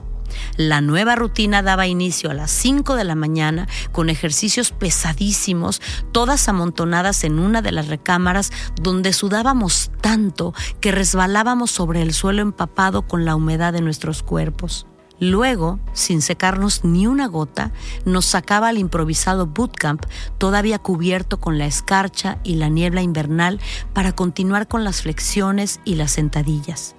La 0.57 0.81
nueva 0.81 1.15
rutina 1.15 1.61
daba 1.61 1.87
inicio 1.87 2.29
a 2.29 2.33
las 2.33 2.51
5 2.51 2.95
de 2.95 3.03
la 3.03 3.15
mañana 3.15 3.67
con 3.91 4.09
ejercicios 4.09 4.71
pesadísimos, 4.71 5.81
todas 6.11 6.47
amontonadas 6.49 7.23
en 7.23 7.39
una 7.39 7.61
de 7.61 7.71
las 7.71 7.87
recámaras 7.87 8.51
donde 8.81 9.13
sudábamos 9.13 9.91
tanto 10.01 10.53
que 10.79 10.91
resbalábamos 10.91 11.71
sobre 11.71 12.01
el 12.01 12.13
suelo 12.13 12.41
empapado 12.41 13.07
con 13.07 13.25
la 13.25 13.35
humedad 13.35 13.73
de 13.73 13.81
nuestros 13.81 14.23
cuerpos. 14.23 14.87
Luego, 15.23 15.79
sin 15.93 16.21
secarnos 16.21 16.83
ni 16.83 17.07
una 17.07 17.27
gota, 17.27 17.71
nos 18.03 18.25
sacaba 18.25 18.67
al 18.67 18.77
improvisado 18.77 19.47
bootcamp, 19.47 20.03
todavía 20.37 20.79
cubierto 20.79 21.39
con 21.39 21.57
la 21.57 21.65
escarcha 21.65 22.39
y 22.43 22.55
la 22.55 22.67
niebla 22.67 23.01
invernal, 23.01 23.61
para 23.93 24.11
continuar 24.11 24.67
con 24.67 24.83
las 24.83 25.03
flexiones 25.03 25.79
y 25.85 25.95
las 25.95 26.11
sentadillas. 26.11 26.97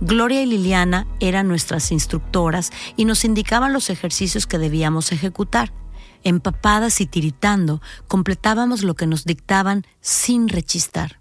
Gloria 0.00 0.42
y 0.42 0.46
Liliana 0.46 1.08
eran 1.18 1.48
nuestras 1.48 1.90
instructoras 1.90 2.70
y 2.96 3.04
nos 3.04 3.24
indicaban 3.24 3.72
los 3.72 3.90
ejercicios 3.90 4.46
que 4.46 4.58
debíamos 4.58 5.10
ejecutar. 5.10 5.72
Empapadas 6.22 7.00
y 7.00 7.06
tiritando, 7.06 7.82
completábamos 8.06 8.84
lo 8.84 8.94
que 8.94 9.08
nos 9.08 9.24
dictaban 9.24 9.84
sin 10.00 10.46
rechistar. 10.46 11.20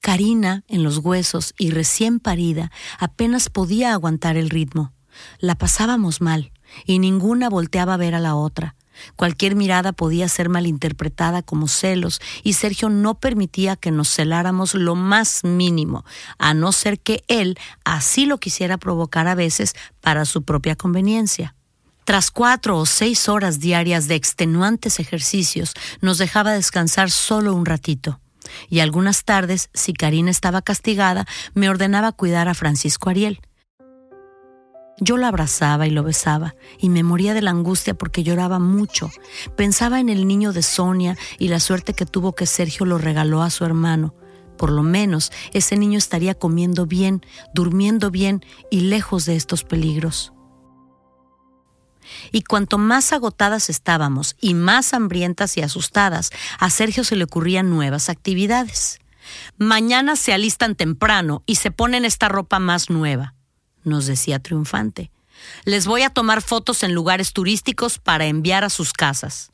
Karina, 0.00 0.62
en 0.68 0.84
los 0.84 0.98
huesos 0.98 1.54
y 1.58 1.70
recién 1.70 2.20
parida, 2.20 2.70
apenas 3.00 3.50
podía 3.50 3.94
aguantar 3.94 4.36
el 4.36 4.48
ritmo. 4.48 4.92
La 5.38 5.54
pasábamos 5.54 6.20
mal 6.20 6.52
y 6.86 6.98
ninguna 6.98 7.48
volteaba 7.48 7.94
a 7.94 7.98
ver 7.98 8.14
a 8.14 8.20
la 8.20 8.34
otra. 8.34 8.74
Cualquier 9.16 9.56
mirada 9.56 9.92
podía 9.92 10.28
ser 10.28 10.48
malinterpretada 10.48 11.42
como 11.42 11.68
celos 11.68 12.20
y 12.42 12.54
Sergio 12.54 12.88
no 12.88 13.14
permitía 13.16 13.76
que 13.76 13.90
nos 13.90 14.08
celáramos 14.08 14.74
lo 14.74 14.94
más 14.94 15.44
mínimo, 15.44 16.04
a 16.38 16.54
no 16.54 16.72
ser 16.72 17.00
que 17.00 17.24
él 17.28 17.58
así 17.84 18.26
lo 18.26 18.38
quisiera 18.38 18.78
provocar 18.78 19.26
a 19.26 19.34
veces 19.34 19.74
para 20.00 20.24
su 20.24 20.44
propia 20.44 20.76
conveniencia. 20.76 21.54
Tras 22.04 22.30
cuatro 22.30 22.78
o 22.78 22.86
seis 22.86 23.28
horas 23.28 23.60
diarias 23.60 24.08
de 24.08 24.14
extenuantes 24.14 25.00
ejercicios, 25.00 25.72
nos 26.02 26.18
dejaba 26.18 26.52
descansar 26.52 27.10
solo 27.10 27.54
un 27.54 27.64
ratito. 27.64 28.20
Y 28.68 28.80
algunas 28.80 29.24
tardes, 29.24 29.70
si 29.72 29.94
Karina 29.94 30.30
estaba 30.30 30.60
castigada, 30.60 31.26
me 31.54 31.70
ordenaba 31.70 32.12
cuidar 32.12 32.48
a 32.48 32.54
Francisco 32.54 33.08
Ariel. 33.08 33.40
Yo 34.98 35.16
lo 35.16 35.26
abrazaba 35.26 35.86
y 35.86 35.90
lo 35.90 36.04
besaba 36.04 36.54
y 36.78 36.88
me 36.88 37.02
moría 37.02 37.34
de 37.34 37.42
la 37.42 37.50
angustia 37.50 37.94
porque 37.94 38.22
lloraba 38.22 38.60
mucho. 38.60 39.10
Pensaba 39.56 39.98
en 39.98 40.08
el 40.08 40.26
niño 40.28 40.52
de 40.52 40.62
Sonia 40.62 41.16
y 41.38 41.48
la 41.48 41.58
suerte 41.58 41.94
que 41.94 42.06
tuvo 42.06 42.34
que 42.34 42.46
Sergio 42.46 42.86
lo 42.86 42.98
regaló 42.98 43.42
a 43.42 43.50
su 43.50 43.64
hermano. 43.64 44.14
Por 44.56 44.70
lo 44.70 44.84
menos 44.84 45.32
ese 45.52 45.76
niño 45.76 45.98
estaría 45.98 46.34
comiendo 46.34 46.86
bien, 46.86 47.26
durmiendo 47.54 48.12
bien 48.12 48.44
y 48.70 48.82
lejos 48.82 49.24
de 49.24 49.34
estos 49.34 49.64
peligros. 49.64 50.32
Y 52.30 52.42
cuanto 52.42 52.78
más 52.78 53.12
agotadas 53.12 53.70
estábamos 53.70 54.36
y 54.40 54.54
más 54.54 54.94
hambrientas 54.94 55.56
y 55.56 55.62
asustadas, 55.62 56.30
a 56.60 56.70
Sergio 56.70 57.02
se 57.02 57.16
le 57.16 57.24
ocurrían 57.24 57.70
nuevas 57.70 58.08
actividades. 58.10 59.00
Mañana 59.58 60.14
se 60.14 60.32
alistan 60.32 60.76
temprano 60.76 61.42
y 61.46 61.56
se 61.56 61.72
ponen 61.72 62.04
esta 62.04 62.28
ropa 62.28 62.60
más 62.60 62.90
nueva 62.90 63.34
nos 63.84 64.06
decía 64.06 64.38
triunfante. 64.38 65.10
Les 65.64 65.86
voy 65.86 66.02
a 66.02 66.10
tomar 66.10 66.42
fotos 66.42 66.82
en 66.82 66.94
lugares 66.94 67.32
turísticos 67.32 67.98
para 67.98 68.26
enviar 68.26 68.64
a 68.64 68.70
sus 68.70 68.92
casas. 68.92 69.50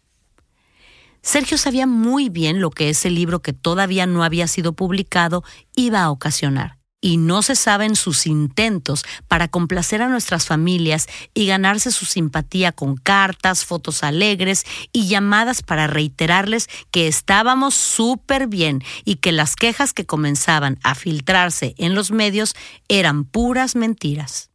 Sergio 1.22 1.58
sabía 1.58 1.86
muy 1.86 2.30
bien 2.30 2.60
lo 2.60 2.70
que 2.70 2.88
ese 2.88 3.10
libro 3.10 3.40
que 3.40 3.52
todavía 3.52 4.06
no 4.06 4.24
había 4.24 4.46
sido 4.46 4.72
publicado 4.72 5.44
iba 5.74 6.02
a 6.02 6.10
ocasionar 6.10 6.79
y 7.00 7.16
no 7.16 7.42
se 7.42 7.56
saben 7.56 7.96
sus 7.96 8.26
intentos 8.26 9.04
para 9.28 9.48
complacer 9.48 10.02
a 10.02 10.08
nuestras 10.08 10.46
familias 10.46 11.06
y 11.34 11.46
ganarse 11.46 11.90
su 11.90 12.04
simpatía 12.04 12.72
con 12.72 12.96
cartas, 12.96 13.64
fotos 13.64 14.02
alegres 14.04 14.64
y 14.92 15.08
llamadas 15.08 15.62
para 15.62 15.86
reiterarles 15.86 16.68
que 16.90 17.08
estábamos 17.08 17.74
súper 17.74 18.46
bien 18.46 18.82
y 19.04 19.16
que 19.16 19.32
las 19.32 19.56
quejas 19.56 19.92
que 19.92 20.06
comenzaban 20.06 20.78
a 20.82 20.94
filtrarse 20.94 21.74
en 21.78 21.94
los 21.94 22.10
medios 22.10 22.54
eran 22.88 23.24
puras 23.24 23.76
mentiras. 23.76 24.50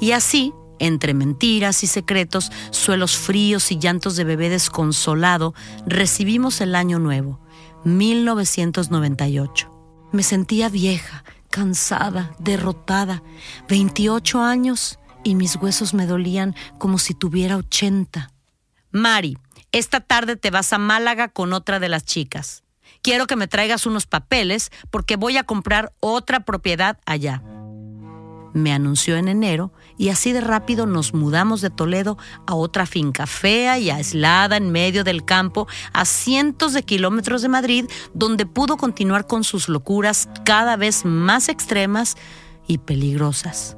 Y 0.00 0.12
así, 0.12 0.52
entre 0.78 1.14
mentiras 1.14 1.82
y 1.82 1.86
secretos, 1.86 2.52
suelos 2.70 3.16
fríos 3.16 3.72
y 3.72 3.78
llantos 3.78 4.16
de 4.16 4.24
bebé 4.24 4.48
desconsolado, 4.48 5.54
recibimos 5.86 6.60
el 6.60 6.74
año 6.74 6.98
nuevo, 6.98 7.40
1998. 7.84 9.77
Me 10.12 10.22
sentía 10.22 10.68
vieja, 10.68 11.24
cansada, 11.50 12.34
derrotada, 12.38 13.22
28 13.68 14.40
años 14.40 14.98
y 15.24 15.34
mis 15.34 15.56
huesos 15.56 15.94
me 15.94 16.06
dolían 16.06 16.54
como 16.78 16.98
si 16.98 17.14
tuviera 17.14 17.56
80. 17.56 18.30
Mari, 18.90 19.38
esta 19.72 20.00
tarde 20.00 20.36
te 20.36 20.50
vas 20.50 20.72
a 20.72 20.78
Málaga 20.78 21.28
con 21.28 21.52
otra 21.52 21.78
de 21.78 21.88
las 21.88 22.04
chicas. 22.04 22.62
Quiero 23.02 23.26
que 23.26 23.36
me 23.36 23.48
traigas 23.48 23.86
unos 23.86 24.06
papeles 24.06 24.70
porque 24.90 25.16
voy 25.16 25.36
a 25.36 25.44
comprar 25.44 25.92
otra 26.00 26.40
propiedad 26.40 26.98
allá 27.06 27.42
me 28.58 28.72
anunció 28.72 29.16
en 29.16 29.28
enero 29.28 29.72
y 29.98 30.08
así 30.08 30.32
de 30.32 30.40
rápido 30.40 30.86
nos 30.86 31.12
mudamos 31.12 31.60
de 31.60 31.70
Toledo 31.70 32.16
a 32.46 32.54
otra 32.54 32.86
finca 32.86 33.26
fea 33.26 33.78
y 33.78 33.90
aislada 33.90 34.56
en 34.56 34.70
medio 34.70 35.04
del 35.04 35.24
campo 35.24 35.66
a 35.92 36.04
cientos 36.04 36.72
de 36.72 36.84
kilómetros 36.84 37.42
de 37.42 37.48
Madrid, 37.48 37.84
donde 38.14 38.46
pudo 38.46 38.76
continuar 38.76 39.26
con 39.26 39.44
sus 39.44 39.68
locuras 39.68 40.28
cada 40.44 40.76
vez 40.76 41.04
más 41.04 41.48
extremas 41.48 42.16
y 42.66 42.78
peligrosas. 42.78 43.76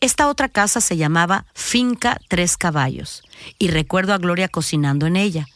Esta 0.00 0.28
otra 0.28 0.48
casa 0.48 0.80
se 0.80 0.96
llamaba 0.96 1.44
Finca 1.54 2.18
Tres 2.28 2.56
Caballos 2.56 3.22
y 3.58 3.68
recuerdo 3.68 4.14
a 4.14 4.18
Gloria 4.18 4.48
cocinando 4.48 5.06
en 5.06 5.16
ella. 5.16 5.46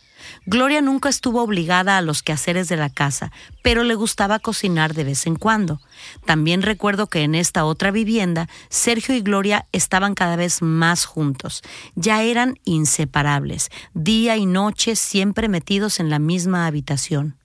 Gloria 0.47 0.81
nunca 0.81 1.09
estuvo 1.09 1.43
obligada 1.43 1.97
a 1.97 2.03
los 2.03 2.23
quehaceres 2.23 2.69
de 2.69 2.77
la 2.77 2.91
casa, 2.91 3.33
pero 3.63 3.85
le 3.85 3.95
gustaba 3.95 4.39
cocinar 4.39 4.95
de 4.95 5.05
vez 5.05 5.27
en 5.27 5.37
cuando. 5.37 5.81
También 6.27 6.63
recuerdo 6.63 7.09
que 7.09 7.23
en 7.23 7.35
esta 7.35 7.65
otra 7.65 7.91
vivienda, 7.91 8.49
Sergio 8.69 9.15
y 9.15 9.21
Gloria 9.21 9.67
estaban 9.73 10.15
cada 10.15 10.37
vez 10.37 10.63
más 10.63 11.05
juntos. 11.05 11.63
Ya 11.95 12.23
eran 12.23 12.59
inseparables, 12.65 13.71
día 13.95 14.37
y 14.37 14.47
noche 14.47 14.97
siempre 14.97 15.49
metidos 15.49 16.01
en 16.01 16.11
la 16.11 16.19
misma 16.19 16.67
habitación. 16.67 17.37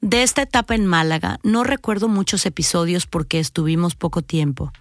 De 0.00 0.22
esta 0.22 0.42
etapa 0.42 0.76
en 0.76 0.86
Málaga 0.86 1.40
no 1.42 1.64
recuerdo 1.64 2.06
muchos 2.06 2.46
episodios 2.46 3.06
porque 3.06 3.40
estuvimos 3.40 3.96
poco 3.96 4.22
tiempo. 4.22 4.72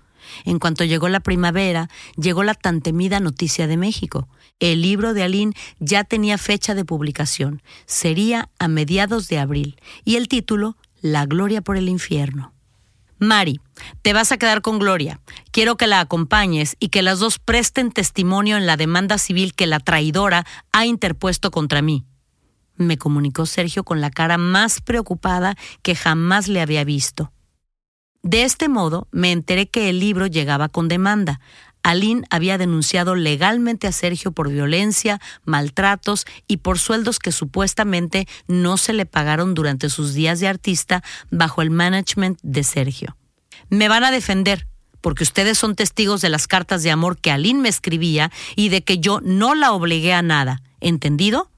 En 0.46 0.60
cuanto 0.60 0.84
llegó 0.84 1.10
la 1.10 1.20
primavera, 1.20 1.90
llegó 2.16 2.44
la 2.44 2.54
tan 2.54 2.82
temida 2.82 3.20
noticia 3.20 3.68
de 3.68 3.78
México. 3.78 4.28
El 4.60 4.82
libro 4.82 5.13
de 5.13 5.24
Aline 5.24 5.54
ya 5.80 6.04
tenía 6.04 6.38
fecha 6.38 6.74
de 6.76 6.86
publicación. 6.86 7.62
Sería 7.86 8.50
a 8.60 8.68
mediados 8.68 9.28
de 9.28 9.40
abril. 9.40 9.80
Y 10.04 10.16
el 10.16 10.28
título, 10.28 10.78
La 11.02 11.26
Gloria 11.26 11.62
por 11.62 11.78
el 11.78 11.90
Infierno. 11.90 12.54
Mari, 13.20 13.60
te 14.04 14.13
vas 14.13 14.32
a 14.32 14.38
quedar 14.38 14.62
con 14.62 14.78
Gloria. 14.78 15.20
Quiero 15.52 15.76
que 15.76 15.88
la 15.88 16.00
acompañes 16.00 16.76
y 16.80 16.90
que 16.90 17.02
las 17.02 17.20
dos 17.20 17.40
presten 17.40 17.92
testimonio 17.92 18.58
en 18.58 18.68
la 18.68 18.78
demanda 18.78 19.18
civil 19.18 19.56
que 19.56 19.66
la 19.66 19.80
traidora 19.80 20.46
ha 20.72 20.86
interpuesto 20.86 21.50
contra 21.50 21.82
mí. 21.82 22.06
Me 22.76 23.00
comunicó 23.00 23.48
Sergio 23.48 23.84
con 23.84 24.02
la 24.02 24.12
cara 24.12 24.38
más 24.38 24.82
preocupada 24.82 25.56
que 25.82 25.96
jamás 25.96 26.48
le 26.48 26.62
había 26.62 26.84
visto. 26.84 27.32
De 28.28 28.44
este 28.44 28.68
modo, 28.68 29.08
me 29.12 29.32
enteré 29.32 29.70
que 29.70 29.88
el 29.88 30.02
libro 30.02 30.28
llegaba 30.28 30.68
con 30.68 30.90
demanda. 30.90 31.40
Aline 31.82 32.28
había 32.30 32.58
denunciado 32.58 33.16
legalmente 33.16 33.88
a 33.88 33.94
Sergio 33.94 34.34
por 34.34 34.50
violencia, 34.50 35.22
maltratos 35.46 36.26
y 36.46 36.58
por 36.58 36.78
sueldos 36.78 37.20
que 37.20 37.32
supuestamente 37.32 38.28
no 38.46 38.76
se 38.76 38.92
le 38.92 39.06
pagaron 39.06 39.54
durante 39.54 39.90
sus 39.90 40.13
días 40.13 40.42
de 40.42 40.50
artista 40.50 41.06
bajo 41.32 41.62
el 41.62 41.70
management 41.70 42.38
de 42.44 42.66
Sergio. 42.66 43.16
Me 43.70 43.88
van 43.88 44.04
a 44.04 44.12
defender, 44.12 44.68
porque 45.00 45.24
ustedes 45.24 45.58
son 45.58 45.76
testigos 45.76 46.19
de 46.19 46.28
las 46.28 46.48
cartas 46.48 46.84
de 46.84 46.92
amor 46.92 47.17
que 47.19 47.32
Aline 47.32 47.62
me 47.62 47.69
escribía 47.69 48.30
y 48.58 48.67
de 48.67 48.84
que 48.84 49.00
yo 49.00 49.21
no 49.23 49.56
la 49.56 49.71
obligué 49.71 50.13
a 50.13 50.21
nada. 50.21 50.62
¿Entendido? 50.82 51.50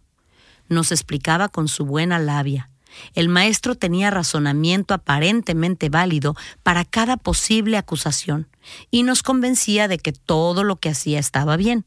Nos 0.67 0.91
explicaba 0.91 1.49
con 1.49 1.67
su 1.67 1.83
buena 1.87 2.19
labia. 2.19 2.68
El 3.13 3.29
maestro 3.29 3.75
tenía 3.75 4.09
razonamiento 4.09 4.93
aparentemente 4.93 5.89
válido 5.89 6.35
para 6.63 6.85
cada 6.85 7.17
posible 7.17 7.77
acusación 7.77 8.47
y 8.91 9.03
nos 9.03 9.23
convencía 9.23 9.87
de 9.87 9.97
que 9.97 10.11
todo 10.11 10.63
lo 10.63 10.77
que 10.77 10.89
hacía 10.89 11.19
estaba 11.19 11.57
bien. 11.57 11.85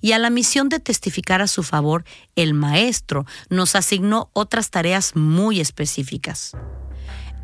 Y 0.00 0.12
a 0.12 0.18
la 0.18 0.30
misión 0.30 0.68
de 0.68 0.80
testificar 0.80 1.42
a 1.42 1.46
su 1.46 1.62
favor, 1.62 2.04
el 2.36 2.54
maestro 2.54 3.26
nos 3.50 3.76
asignó 3.76 4.30
otras 4.32 4.70
tareas 4.70 5.14
muy 5.14 5.60
específicas. 5.60 6.52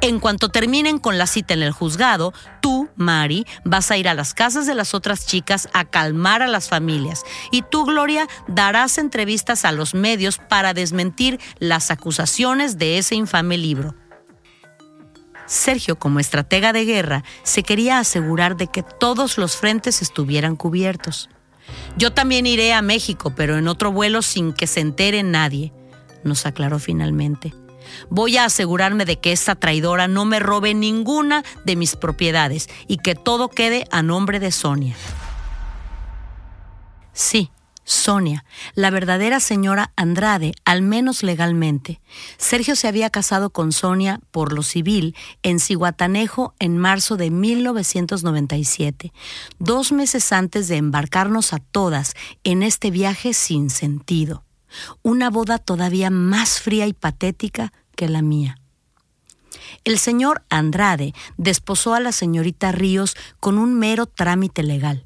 En 0.03 0.19
cuanto 0.19 0.49
terminen 0.49 0.99
con 0.99 1.19
la 1.19 1.27
cita 1.27 1.53
en 1.53 1.63
el 1.63 1.73
juzgado, 1.73 2.33
tú, 2.63 2.89
Mari, 2.97 3.47
vas 3.65 3.91
a 3.91 3.99
ir 3.99 4.09
a 4.09 4.15
las 4.15 4.33
casas 4.33 4.67
de 4.67 4.75
las 4.75 4.95
otras 4.95 5.27
chicas 5.27 5.69
a 5.75 5.85
calmar 5.85 6.41
a 6.41 6.49
las 6.49 6.71
familias. 6.71 7.23
Y 7.51 7.63
tú, 7.63 7.85
Gloria, 7.85 8.27
darás 8.49 8.97
entrevistas 8.97 9.67
a 9.67 9.73
los 9.73 9.93
medios 9.93 10.39
para 10.39 10.73
desmentir 10.73 11.39
las 11.59 11.91
acusaciones 11.91 12.79
de 12.79 12.97
ese 12.97 13.15
infame 13.15 13.59
libro. 13.59 13.95
Sergio, 15.45 15.99
como 15.99 16.19
estratega 16.19 16.73
de 16.73 16.87
guerra, 16.87 17.25
se 17.43 17.63
quería 17.63 17.99
asegurar 17.99 18.57
de 18.57 18.69
que 18.69 18.83
todos 18.83 19.37
los 19.37 19.57
frentes 19.57 20.01
estuvieran 20.01 20.57
cubiertos. 20.57 21.29
Yo 21.99 22.13
también 22.13 22.47
iré 22.47 22.73
a 22.73 22.81
México, 22.81 23.35
pero 23.37 23.59
en 23.59 23.69
otro 23.69 23.93
vuelo 23.93 24.23
sin 24.23 24.55
que 24.55 24.67
se 24.67 24.81
entere 24.81 25.23
nadie, 25.23 25.75
nos 26.25 26.47
aclaró 26.47 26.79
finalmente. 26.79 27.53
Voy 28.09 28.37
a 28.37 28.45
asegurarme 28.45 29.05
de 29.05 29.19
que 29.19 29.33
esta 29.33 29.55
traidora 29.55 30.09
no 30.09 30.25
me 30.25 30.39
robe 30.39 30.75
ninguna 30.75 31.45
de 31.65 31.77
mis 31.77 31.97
propiedades 31.97 32.69
y 32.89 32.99
que 32.99 33.15
todo 33.15 33.49
quede 33.49 33.87
a 33.91 34.03
nombre 34.03 34.41
de 34.41 34.53
Sonia. 34.53 34.97
Sí, 37.13 37.51
Sonia, 37.91 38.45
la 38.75 38.91
verdadera 38.91 39.41
señora 39.41 39.93
Andrade, 39.97 40.53
al 40.65 40.81
menos 40.81 41.25
legalmente. 41.25 42.01
Sergio 42.39 42.77
se 42.77 42.87
había 42.87 43.11
casado 43.11 43.51
con 43.51 43.73
Sonia 43.73 44.21
por 44.31 44.53
lo 44.53 44.63
civil 44.63 45.17
en 45.43 45.59
Cihuatanejo 45.59 46.55
en 46.61 46.79
marzo 46.79 47.17
de 47.17 47.31
1997, 47.31 49.13
dos 49.59 49.91
meses 49.91 50.33
antes 50.33 50.69
de 50.69 50.77
embarcarnos 50.77 51.53
a 51.53 51.59
todas 51.59 52.15
en 52.45 52.63
este 52.63 52.93
viaje 52.93 53.35
sin 53.35 53.71
sentido. 53.71 54.45
Una 55.03 55.29
boda 55.29 55.59
todavía 55.59 56.11
más 56.11 56.61
fría 56.61 56.87
y 56.87 56.93
patética 56.93 57.73
que 57.97 58.09
la 58.09 58.23
mía. 58.23 58.61
El 59.85 59.99
señor 59.99 60.43
Andrade 60.51 61.15
desposó 61.37 61.95
a 61.95 62.01
la 62.01 62.13
señorita 62.13 62.73
Ríos 62.73 63.17
con 63.41 63.59
un 63.59 63.79
mero 63.79 64.07
trámite 64.07 64.63
legal. 64.63 65.05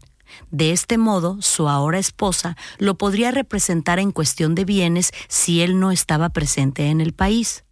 De 0.50 0.72
este 0.72 0.98
modo, 0.98 1.40
su 1.40 1.68
ahora 1.68 1.98
esposa 1.98 2.56
lo 2.78 2.96
podría 2.96 3.30
representar 3.30 3.98
en 3.98 4.10
cuestión 4.10 4.54
de 4.54 4.64
bienes 4.64 5.12
si 5.28 5.62
él 5.62 5.78
no 5.78 5.92
estaba 5.92 6.30
presente 6.30 6.86
en 6.86 7.00
el 7.00 7.12
país. 7.12 7.64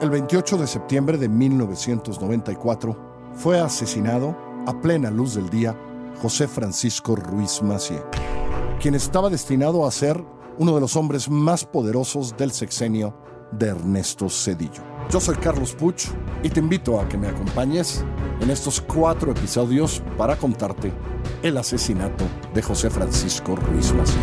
El 0.00 0.10
28 0.10 0.58
de 0.58 0.66
septiembre 0.66 1.18
de 1.18 1.28
1994 1.28 3.32
fue 3.34 3.60
asesinado 3.60 4.36
a 4.66 4.80
plena 4.80 5.10
luz 5.10 5.34
del 5.34 5.48
día 5.48 5.78
José 6.20 6.48
Francisco 6.48 7.16
Ruiz 7.16 7.62
Macié, 7.62 8.02
quien 8.80 8.94
estaba 8.94 9.30
destinado 9.30 9.86
a 9.86 9.90
ser 9.90 10.22
uno 10.58 10.74
de 10.74 10.80
los 10.80 10.96
hombres 10.96 11.28
más 11.28 11.64
poderosos 11.64 12.36
del 12.36 12.52
sexenio 12.52 13.25
de 13.52 13.68
Ernesto 13.68 14.28
Cedillo. 14.28 14.82
Yo 15.10 15.20
soy 15.20 15.36
Carlos 15.36 15.74
Puch 15.74 16.06
y 16.42 16.48
te 16.48 16.60
invito 16.60 17.00
a 17.00 17.08
que 17.08 17.16
me 17.16 17.28
acompañes 17.28 18.04
en 18.40 18.50
estos 18.50 18.80
cuatro 18.80 19.30
episodios 19.32 20.02
para 20.18 20.36
contarte 20.36 20.92
el 21.42 21.56
asesinato 21.56 22.24
de 22.52 22.62
José 22.62 22.90
Francisco 22.90 23.56
Ruiz 23.56 23.92
Macié. 23.92 24.20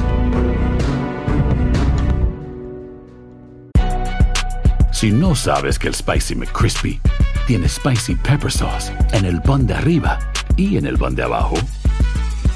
Si 4.91 5.11
no 5.11 5.35
sabes 5.35 5.77
que 5.79 5.87
el 5.87 5.95
Spicy 5.95 6.35
McCrispy 6.35 7.01
tiene 7.45 7.67
Spicy 7.67 8.15
Pepper 8.15 8.51
Sauce 8.51 8.93
en 9.11 9.25
el 9.25 9.41
pan 9.41 9.67
de 9.67 9.73
arriba 9.73 10.19
y 10.55 10.77
en 10.77 10.85
el 10.85 10.97
pan 10.97 11.15
de 11.15 11.23
abajo, 11.23 11.55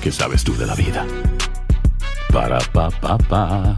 ¿qué 0.01 0.11
sabes 0.11 0.43
tú 0.43 0.55
de 0.55 0.65
la 0.65 0.75
vida? 0.75 1.05
Para, 2.31 2.59
pa, 2.71 2.89
pa, 2.89 3.17
pa. 3.17 3.77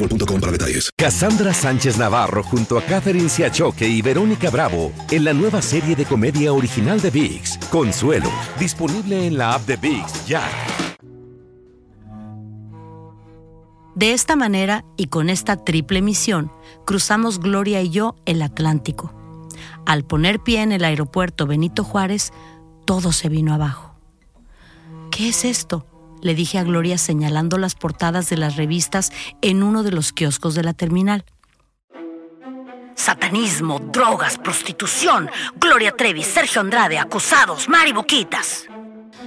boostmobile.com 0.00 0.40
para 0.40 0.52
detalles. 0.52 0.90
Cassandra 0.96 1.52
Sánchez 1.52 1.98
Navarro 1.98 2.42
junto 2.42 2.78
a 2.78 2.82
Catherine 2.82 3.28
Siachoque 3.28 3.86
y 3.86 4.02
Verónica 4.02 4.50
Bravo 4.50 4.92
en 5.10 5.24
la 5.24 5.32
nueva 5.32 5.62
serie 5.62 5.94
de 5.94 6.04
comedia 6.04 6.52
original 6.52 7.00
de 7.00 7.10
VIX, 7.10 7.58
Consuelo, 7.70 8.30
disponible 8.58 9.26
en 9.26 9.36
la 9.38 9.54
app 9.54 9.66
de 9.66 9.76
VIX 9.76 10.26
ya. 10.26 10.42
De 13.94 14.12
esta 14.12 14.36
manera 14.36 14.84
y 14.96 15.06
con 15.06 15.28
esta 15.28 15.62
triple 15.62 16.00
misión, 16.00 16.50
cruzamos 16.86 17.40
Gloria 17.40 17.82
y 17.82 17.90
yo 17.90 18.16
el 18.24 18.40
Atlántico. 18.40 19.12
Al 19.84 20.04
poner 20.04 20.40
pie 20.40 20.62
en 20.62 20.72
el 20.72 20.84
aeropuerto 20.84 21.46
Benito 21.46 21.84
Juárez, 21.84 22.32
todo 22.86 23.12
se 23.12 23.28
vino 23.28 23.52
abajo. 23.52 23.94
¿Qué 25.10 25.28
es 25.28 25.44
esto? 25.44 25.89
Le 26.22 26.34
dije 26.34 26.58
a 26.58 26.64
Gloria 26.64 26.98
señalando 26.98 27.58
las 27.58 27.74
portadas 27.74 28.28
de 28.28 28.36
las 28.36 28.56
revistas 28.56 29.12
en 29.42 29.62
uno 29.62 29.82
de 29.82 29.92
los 29.92 30.12
kioscos 30.12 30.54
de 30.54 30.62
la 30.62 30.74
terminal. 30.74 31.24
Satanismo, 32.94 33.78
drogas, 33.78 34.36
prostitución. 34.36 35.30
Gloria 35.56 35.92
Trevi, 35.92 36.22
Sergio 36.22 36.60
Andrade, 36.60 36.98
acusados, 36.98 37.68
Mari 37.68 37.92
Boquitas. 37.92 38.66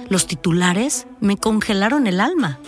Los 0.08 0.26
titulares 0.26 1.06
me 1.20 1.36
congelaron 1.36 2.06
el 2.06 2.20
alma. 2.20 2.60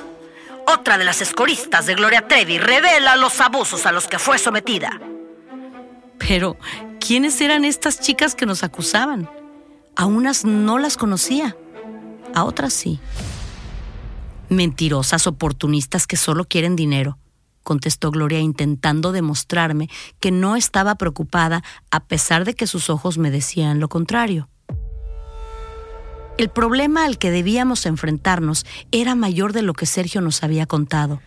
Otra 0.66 0.98
de 0.98 1.04
las 1.04 1.22
escoristas 1.22 1.86
de 1.86 1.94
Gloria 1.94 2.26
Trevi 2.26 2.58
revela 2.58 3.14
los 3.14 3.40
abusos 3.40 3.86
a 3.86 3.92
los 3.92 4.08
que 4.08 4.18
fue 4.18 4.38
sometida. 4.38 5.00
Pero, 6.18 6.56
¿quiénes 6.98 7.40
eran 7.40 7.64
estas 7.64 8.00
chicas 8.00 8.34
que 8.34 8.46
nos 8.46 8.64
acusaban? 8.64 9.30
A 9.94 10.06
unas 10.06 10.44
no 10.44 10.78
las 10.78 10.96
conocía, 10.96 11.56
a 12.34 12.44
otras 12.44 12.72
sí. 12.72 12.98
Mentirosas 14.48 15.26
oportunistas 15.26 16.06
que 16.06 16.16
solo 16.16 16.44
quieren 16.44 16.76
dinero, 16.76 17.18
contestó 17.62 18.10
Gloria 18.10 18.38
intentando 18.38 19.12
demostrarme 19.12 19.88
que 20.20 20.30
no 20.30 20.56
estaba 20.56 20.94
preocupada 20.94 21.62
a 21.90 22.04
pesar 22.04 22.44
de 22.44 22.54
que 22.54 22.66
sus 22.66 22.88
ojos 22.90 23.18
me 23.18 23.30
decían 23.30 23.80
lo 23.80 23.88
contrario. 23.88 24.48
El 26.38 26.50
problema 26.50 27.06
al 27.06 27.18
que 27.18 27.30
debíamos 27.30 27.86
enfrentarnos 27.86 28.66
era 28.92 29.14
mayor 29.14 29.52
de 29.52 29.62
lo 29.62 29.72
que 29.72 29.86
Sergio 29.86 30.20
nos 30.20 30.42
había 30.42 30.66
contado. 30.66 31.20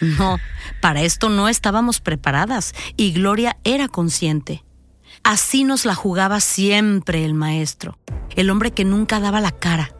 No, 0.00 0.38
para 0.80 1.02
esto 1.02 1.28
no 1.28 1.48
estábamos 1.48 2.00
preparadas 2.00 2.74
y 2.96 3.12
Gloria 3.12 3.56
era 3.64 3.88
consciente. 3.88 4.64
Así 5.22 5.64
nos 5.64 5.84
la 5.84 5.94
jugaba 5.94 6.40
siempre 6.40 7.24
el 7.24 7.34
maestro, 7.34 7.98
el 8.36 8.50
hombre 8.50 8.72
que 8.72 8.84
nunca 8.84 9.20
daba 9.20 9.40
la 9.40 9.52
cara, 9.52 9.92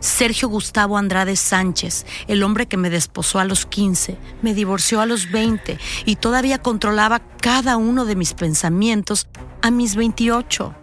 Sergio 0.00 0.48
Gustavo 0.48 0.96
Andrade 0.96 1.36
Sánchez, 1.36 2.06
el 2.28 2.42
hombre 2.42 2.66
que 2.66 2.76
me 2.76 2.90
desposó 2.90 3.38
a 3.38 3.44
los 3.44 3.66
15, 3.66 4.16
me 4.42 4.54
divorció 4.54 5.00
a 5.00 5.06
los 5.06 5.30
20 5.30 5.78
y 6.04 6.16
todavía 6.16 6.58
controlaba 6.58 7.20
cada 7.40 7.76
uno 7.76 8.04
de 8.04 8.16
mis 8.16 8.34
pensamientos 8.34 9.28
a 9.62 9.70
mis 9.70 9.96
28. 9.96 10.74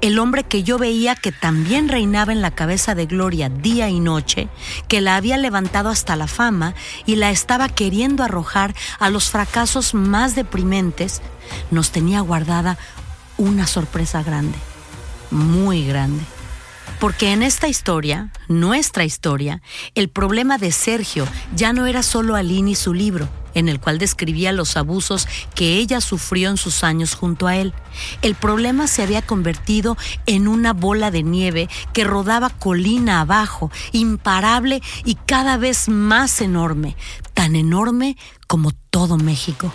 El 0.00 0.18
hombre 0.18 0.44
que 0.44 0.62
yo 0.62 0.78
veía 0.78 1.14
que 1.14 1.30
también 1.30 1.88
reinaba 1.88 2.32
en 2.32 2.40
la 2.40 2.52
cabeza 2.52 2.94
de 2.94 3.04
Gloria 3.04 3.50
día 3.50 3.90
y 3.90 4.00
noche, 4.00 4.48
que 4.88 5.02
la 5.02 5.16
había 5.16 5.36
levantado 5.36 5.90
hasta 5.90 6.16
la 6.16 6.26
fama 6.26 6.74
y 7.04 7.16
la 7.16 7.30
estaba 7.30 7.68
queriendo 7.68 8.24
arrojar 8.24 8.74
a 8.98 9.10
los 9.10 9.28
fracasos 9.28 9.92
más 9.92 10.34
deprimentes, 10.34 11.20
nos 11.70 11.90
tenía 11.90 12.20
guardada 12.20 12.78
una 13.36 13.66
sorpresa 13.66 14.22
grande, 14.22 14.56
muy 15.30 15.86
grande. 15.86 16.24
Porque 17.00 17.32
en 17.32 17.42
esta 17.42 17.66
historia, 17.66 18.30
nuestra 18.46 19.04
historia, 19.04 19.62
el 19.94 20.10
problema 20.10 20.58
de 20.58 20.70
Sergio 20.70 21.26
ya 21.56 21.72
no 21.72 21.86
era 21.86 22.02
solo 22.02 22.36
Aline 22.36 22.72
y 22.72 22.74
su 22.74 22.92
libro, 22.92 23.26
en 23.54 23.70
el 23.70 23.80
cual 23.80 23.98
describía 23.98 24.52
los 24.52 24.76
abusos 24.76 25.26
que 25.54 25.78
ella 25.78 26.02
sufrió 26.02 26.50
en 26.50 26.58
sus 26.58 26.84
años 26.84 27.14
junto 27.14 27.46
a 27.46 27.56
él. 27.56 27.72
El 28.20 28.34
problema 28.34 28.86
se 28.86 29.02
había 29.02 29.22
convertido 29.22 29.96
en 30.26 30.46
una 30.46 30.74
bola 30.74 31.10
de 31.10 31.22
nieve 31.22 31.70
que 31.94 32.04
rodaba 32.04 32.50
colina 32.50 33.22
abajo, 33.22 33.70
imparable 33.92 34.82
y 35.02 35.14
cada 35.14 35.56
vez 35.56 35.88
más 35.88 36.42
enorme, 36.42 36.96
tan 37.32 37.56
enorme 37.56 38.18
como 38.46 38.72
todo 38.90 39.16
México. 39.16 39.72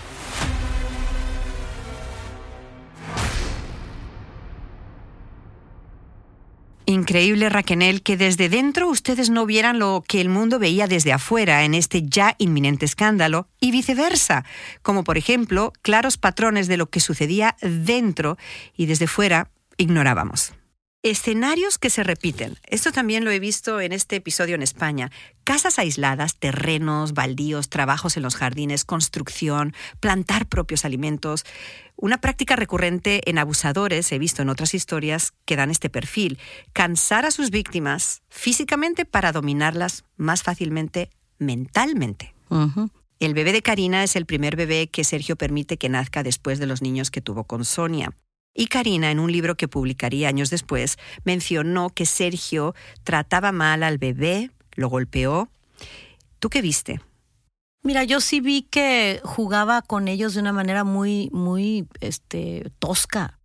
Increíble, 6.95 7.49
Raquenel, 7.49 8.01
que 8.03 8.15
desde 8.15 8.47
dentro 8.47 8.87
ustedes 8.87 9.29
no 9.29 9.45
vieran 9.45 9.79
lo 9.79 10.01
que 10.07 10.21
el 10.21 10.29
mundo 10.29 10.59
veía 10.59 10.87
desde 10.87 11.11
afuera 11.11 11.65
en 11.65 11.73
este 11.73 12.03
ya 12.03 12.35
inminente 12.37 12.85
escándalo 12.85 13.49
y 13.59 13.71
viceversa, 13.71 14.45
como 14.81 15.03
por 15.03 15.17
ejemplo 15.17 15.73
claros 15.81 16.15
patrones 16.15 16.69
de 16.69 16.77
lo 16.77 16.89
que 16.89 17.01
sucedía 17.01 17.57
dentro 17.61 18.37
y 18.77 18.85
desde 18.85 19.07
fuera 19.07 19.49
ignorábamos. 19.75 20.53
Escenarios 21.05 21.77
que 21.77 21.91
se 21.91 22.01
repiten. 22.01 22.57
Esto 22.65 22.91
también 22.91 23.25
lo 23.25 23.29
he 23.29 23.37
visto 23.37 23.79
en 23.79 23.91
este 23.91 24.15
episodio 24.15 24.55
en 24.55 24.63
España. 24.63 25.11
Casas 25.43 25.77
aisladas, 25.77 26.37
terrenos, 26.37 27.13
baldíos, 27.13 27.69
trabajos 27.69 28.17
en 28.17 28.23
los 28.23 28.35
jardines, 28.35 28.85
construcción, 28.85 29.75
plantar 29.99 30.47
propios 30.47 30.83
alimentos. 30.83 31.45
Una 31.95 32.17
práctica 32.17 32.55
recurrente 32.55 33.21
en 33.29 33.37
abusadores, 33.37 34.11
he 34.11 34.17
visto 34.17 34.41
en 34.41 34.49
otras 34.49 34.73
historias, 34.73 35.33
que 35.45 35.55
dan 35.55 35.69
este 35.69 35.91
perfil. 35.91 36.39
Cansar 36.73 37.27
a 37.27 37.29
sus 37.29 37.51
víctimas 37.51 38.23
físicamente 38.27 39.05
para 39.05 39.31
dominarlas 39.31 40.05
más 40.17 40.41
fácilmente 40.41 41.11
mentalmente. 41.37 42.33
El 43.19 43.35
bebé 43.35 43.53
de 43.53 43.61
Karina 43.61 44.03
es 44.03 44.15
el 44.15 44.25
primer 44.25 44.55
bebé 44.55 44.87
que 44.87 45.03
Sergio 45.03 45.35
permite 45.35 45.77
que 45.77 45.87
nazca 45.87 46.23
después 46.23 46.57
de 46.57 46.65
los 46.65 46.81
niños 46.81 47.11
que 47.11 47.21
tuvo 47.21 47.43
con 47.43 47.63
Sonia. 47.63 48.15
Y 48.57 48.67
Karina, 48.67 49.11
en 49.11 49.19
un 49.19 49.33
libro 49.33 49.55
que 49.55 49.67
publicaría 49.67 50.29
años 50.29 50.49
después, 50.49 50.97
mencionó 51.25 51.89
que 51.89 52.05
Sergio 52.05 52.73
trataba 53.03 53.51
mal 53.51 53.83
al 53.83 53.97
bebé, 53.97 54.49
lo 54.75 54.87
golpeó. 54.87 55.49
¿Tú 56.39 56.49
qué 56.49 56.61
viste? 56.61 57.01
Mira, 57.83 58.05
yo 58.05 58.21
sí 58.21 58.39
vi 58.39 58.61
que 58.61 59.19
jugaba 59.25 59.81
con 59.81 60.07
ellos 60.07 60.33
de 60.33 60.39
una 60.39 60.53
manera 60.53 60.85
muy, 60.85 61.29
muy, 61.33 61.85
este, 61.99 62.71
tosca. 62.79 63.39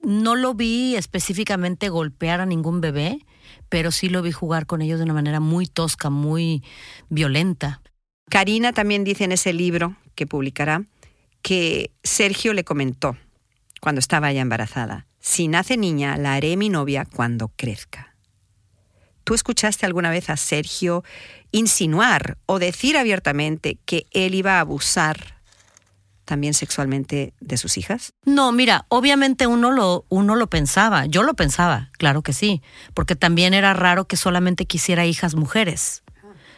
No 0.00 0.34
lo 0.34 0.54
vi 0.54 0.96
específicamente 0.96 1.88
golpear 1.88 2.40
a 2.40 2.46
ningún 2.46 2.80
bebé, 2.80 3.20
pero 3.68 3.92
sí 3.92 4.08
lo 4.08 4.22
vi 4.22 4.32
jugar 4.32 4.66
con 4.66 4.82
ellos 4.82 4.98
de 4.98 5.04
una 5.04 5.14
manera 5.14 5.38
muy 5.38 5.66
tosca, 5.66 6.10
muy 6.10 6.64
violenta. 7.08 7.80
Karina 8.28 8.72
también 8.72 9.04
dice 9.04 9.22
en 9.22 9.32
ese 9.32 9.52
libro 9.52 9.96
que 10.16 10.26
publicará 10.26 10.84
que 11.42 11.92
Sergio 12.02 12.54
le 12.54 12.64
comentó 12.64 13.16
cuando 13.82 13.98
estaba 13.98 14.30
ya 14.30 14.42
embarazada. 14.42 15.06
Si 15.18 15.48
nace 15.48 15.76
niña, 15.76 16.16
la 16.16 16.34
haré 16.34 16.56
mi 16.56 16.68
novia 16.68 17.04
cuando 17.04 17.48
crezca. 17.48 18.14
¿Tú 19.24 19.34
escuchaste 19.34 19.86
alguna 19.86 20.10
vez 20.10 20.30
a 20.30 20.36
Sergio 20.36 21.02
insinuar 21.50 22.38
o 22.46 22.60
decir 22.60 22.96
abiertamente 22.96 23.78
que 23.84 24.06
él 24.12 24.36
iba 24.36 24.58
a 24.58 24.60
abusar 24.60 25.36
también 26.24 26.54
sexualmente 26.54 27.34
de 27.40 27.56
sus 27.56 27.76
hijas? 27.76 28.12
No, 28.24 28.52
mira, 28.52 28.86
obviamente 28.88 29.48
uno 29.48 29.72
lo, 29.72 30.06
uno 30.08 30.36
lo 30.36 30.48
pensaba, 30.48 31.06
yo 31.06 31.24
lo 31.24 31.34
pensaba, 31.34 31.90
claro 31.98 32.22
que 32.22 32.32
sí, 32.32 32.62
porque 32.94 33.16
también 33.16 33.52
era 33.52 33.74
raro 33.74 34.06
que 34.06 34.16
solamente 34.16 34.64
quisiera 34.64 35.06
hijas 35.06 35.34
mujeres. 35.34 36.01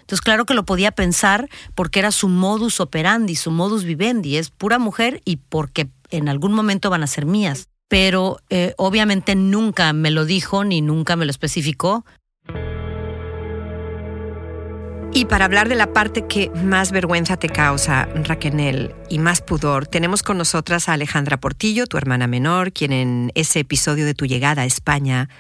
Entonces, 0.05 0.21
claro 0.21 0.45
que 0.45 0.53
lo 0.53 0.67
podía 0.67 0.93
pensar 0.93 1.49
porque 1.75 1.99
era 1.99 2.13
su 2.13 2.29
modus 2.29 2.79
operandi, 2.79 3.37
su 3.37 3.51
modus 3.51 3.85
vivendi, 3.85 4.37
es 4.37 4.51
pura 4.51 4.79
mujer 4.79 5.23
y 5.25 5.37
porque 5.37 5.89
en 6.11 6.29
algún 6.29 6.53
momento 6.53 6.91
van 6.91 7.03
a 7.03 7.07
ser 7.07 7.25
mías. 7.25 7.69
Pero 7.89 8.37
eh, 8.51 8.75
obviamente 8.77 9.35
nunca 9.35 9.95
me 9.95 10.11
lo 10.11 10.27
dijo 10.27 10.63
ni 10.63 10.83
nunca 10.83 11.17
me 11.17 11.25
lo 11.25 11.31
especificó. 11.31 12.05
Y 15.15 15.25
para 15.25 15.47
hablar 15.47 15.71
de 15.71 15.75
la 15.75 15.95
parte 15.95 16.27
que 16.27 16.51
más 16.51 16.93
vergüenza 16.93 17.39
te 17.39 17.49
causa, 17.49 18.07
Raquel, 18.25 18.95
y 19.09 19.19
más 19.19 19.41
pudor, 19.41 19.87
tenemos 19.87 20.23
con 20.23 20.37
nosotras 20.37 20.89
a 20.89 20.95
Alejandra 20.95 21.39
Portillo, 21.39 21.87
tu 21.87 21.97
hermana 21.97 22.27
menor, 22.27 22.73
quien 22.73 22.93
en 22.93 23.33
ese 23.35 23.61
episodio 23.61 24.05
de 24.05 24.15
tu 24.15 24.27
llegada 24.27 24.63
a 24.63 24.67
España, 24.67 25.31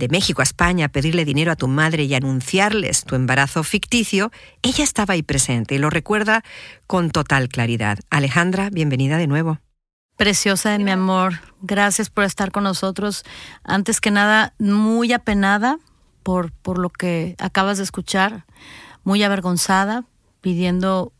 de 0.00 0.08
México 0.08 0.40
a 0.40 0.44
España, 0.44 0.86
a 0.86 0.88
pedirle 0.88 1.24
dinero 1.24 1.52
a 1.52 1.56
tu 1.56 1.68
madre 1.68 2.04
y 2.04 2.14
anunciarles 2.14 3.04
tu 3.04 3.14
embarazo 3.14 3.62
ficticio, 3.62 4.32
ella 4.62 4.82
estaba 4.82 5.14
ahí 5.14 5.22
presente 5.22 5.74
y 5.74 5.78
lo 5.78 5.90
recuerda 5.90 6.42
con 6.86 7.10
total 7.10 7.48
claridad. 7.48 7.98
Alejandra, 8.08 8.70
bienvenida 8.70 9.18
de 9.18 9.26
nuevo. 9.26 9.58
Preciosa 10.16 10.70
de 10.70 10.78
mi 10.78 10.90
amor, 10.90 11.34
gracias 11.60 12.08
por 12.10 12.24
estar 12.24 12.50
con 12.50 12.64
nosotros. 12.64 13.24
Antes 13.62 14.00
que 14.00 14.10
nada, 14.10 14.54
muy 14.58 15.12
apenada 15.12 15.78
por, 16.22 16.50
por 16.50 16.78
lo 16.78 16.88
que 16.88 17.36
acabas 17.38 17.76
de 17.76 17.84
escuchar, 17.84 18.46
muy 19.04 19.22
avergonzada, 19.22 20.04
pidiendo 20.40 21.12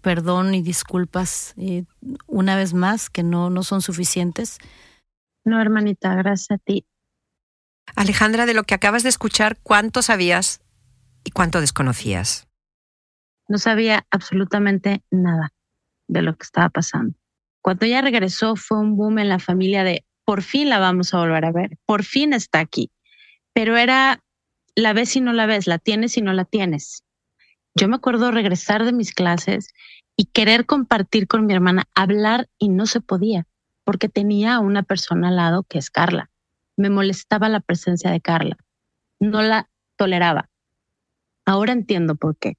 perdón 0.00 0.54
y 0.54 0.62
disculpas 0.62 1.54
eh, 1.58 1.84
una 2.26 2.56
vez 2.56 2.72
más, 2.72 3.10
que 3.10 3.22
no, 3.22 3.50
no 3.50 3.62
son 3.62 3.82
suficientes. 3.82 4.58
No, 5.44 5.60
hermanita, 5.60 6.14
gracias 6.14 6.50
a 6.52 6.58
ti. 6.58 6.86
Alejandra, 7.96 8.46
de 8.46 8.54
lo 8.54 8.64
que 8.64 8.74
acabas 8.74 9.02
de 9.02 9.08
escuchar, 9.08 9.58
¿cuánto 9.62 10.02
sabías 10.02 10.60
y 11.24 11.30
cuánto 11.30 11.60
desconocías? 11.60 12.48
No 13.48 13.58
sabía 13.58 14.06
absolutamente 14.10 15.02
nada 15.10 15.52
de 16.08 16.22
lo 16.22 16.36
que 16.36 16.44
estaba 16.44 16.68
pasando. 16.68 17.14
Cuando 17.62 17.86
ella 17.86 18.00
regresó 18.00 18.56
fue 18.56 18.78
un 18.78 18.96
boom 18.96 19.18
en 19.18 19.28
la 19.28 19.38
familia 19.38 19.84
de 19.84 20.04
por 20.24 20.42
fin 20.42 20.68
la 20.68 20.78
vamos 20.78 21.14
a 21.14 21.18
volver 21.18 21.44
a 21.44 21.52
ver, 21.52 21.78
por 21.86 22.04
fin 22.04 22.32
está 22.32 22.60
aquí. 22.60 22.90
Pero 23.52 23.76
era 23.76 24.20
la 24.74 24.92
ves 24.92 25.14
y 25.16 25.20
no 25.20 25.32
la 25.32 25.46
ves, 25.46 25.66
la 25.66 25.78
tienes 25.78 26.16
y 26.16 26.22
no 26.22 26.32
la 26.32 26.44
tienes. 26.44 27.04
Yo 27.74 27.88
me 27.88 27.96
acuerdo 27.96 28.30
regresar 28.30 28.84
de 28.84 28.92
mis 28.92 29.12
clases 29.12 29.68
y 30.16 30.26
querer 30.26 30.66
compartir 30.66 31.26
con 31.26 31.46
mi 31.46 31.54
hermana, 31.54 31.84
hablar 31.94 32.48
y 32.58 32.68
no 32.68 32.86
se 32.86 33.00
podía, 33.00 33.46
porque 33.84 34.08
tenía 34.08 34.54
a 34.54 34.60
una 34.60 34.82
persona 34.82 35.28
al 35.28 35.36
lado 35.36 35.62
que 35.64 35.78
es 35.78 35.90
Carla. 35.90 36.30
Me 36.76 36.90
molestaba 36.90 37.48
la 37.48 37.60
presencia 37.60 38.10
de 38.10 38.20
Carla. 38.20 38.56
No 39.20 39.42
la 39.42 39.68
toleraba. 39.96 40.48
Ahora 41.44 41.72
entiendo 41.72 42.16
por 42.16 42.36
qué. 42.36 42.56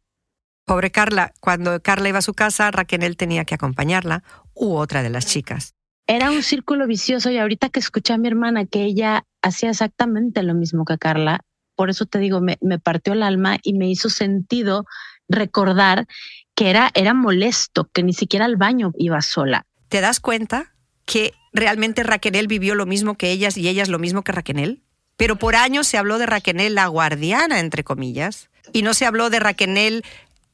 Pobre 0.66 0.92
Carla, 0.92 1.34
cuando 1.40 1.82
Carla 1.82 2.10
iba 2.10 2.20
a 2.20 2.24
su 2.24 2.34
casa, 2.34 2.72
Raquel 2.72 3.18
tenía 3.18 3.44
que 3.44 3.56
acompañarla 3.56 4.24
u 4.54 4.76
otra 4.76 5.04
de 5.04 5.10
las 5.10 5.26
chicas. 5.26 5.76
Era 6.08 6.32
un 6.32 6.44
círculo 6.44 6.88
vicioso 6.88 7.30
y 7.32 7.38
ahorita 7.38 7.70
que 7.70 7.80
escuché 7.80 8.14
a 8.14 8.18
mi 8.18 8.28
hermana 8.28 8.66
que 8.66 8.84
ella 8.84 9.26
hacía 9.42 9.70
exactamente 9.70 10.44
lo 10.44 10.54
mismo 10.54 10.86
que 10.86 10.98
Carla, 10.98 11.42
por 11.76 11.90
eso 11.90 12.06
te 12.06 12.20
digo, 12.20 12.42
me, 12.42 12.58
partió 12.80 13.14
el 13.14 13.24
alma 13.24 13.58
y 13.64 13.74
me 13.74 13.90
hizo 13.90 14.10
sentido 14.10 14.86
recordar 15.28 16.08
que 16.56 16.70
era, 16.70 16.92
era 16.94 17.14
molesto, 17.14 17.90
que 17.94 18.04
ni 18.04 18.14
siquiera 18.14 18.46
al 18.46 18.58
baño 18.58 18.92
iba 18.98 19.22
sola. 19.22 19.66
¿Te 19.88 20.02
das 20.02 20.20
cuenta 20.20 20.76
que 21.06 21.34
realmente 21.54 22.04
Raquel 22.04 22.48
vivió 22.48 22.76
lo 22.76 22.86
mismo 22.86 23.16
que 23.16 23.32
ellas 23.32 23.58
y 23.58 23.68
ellas 23.68 23.90
lo 23.90 24.00
mismo 24.00 24.24
que 24.24 24.32
Raquel? 24.32 24.82
Pero 25.18 25.38
por 25.38 25.56
años 25.56 25.88
se 25.88 25.98
habló 25.98 26.18
de 26.18 26.26
Raquel 26.26 26.74
la 26.74 26.88
guardiana, 26.88 27.60
entre 27.60 27.84
comillas, 27.84 28.50
y 28.72 28.82
no 28.82 28.94
se 28.94 29.06
habló 29.06 29.30
de 29.30 29.40
Raquel 29.40 30.04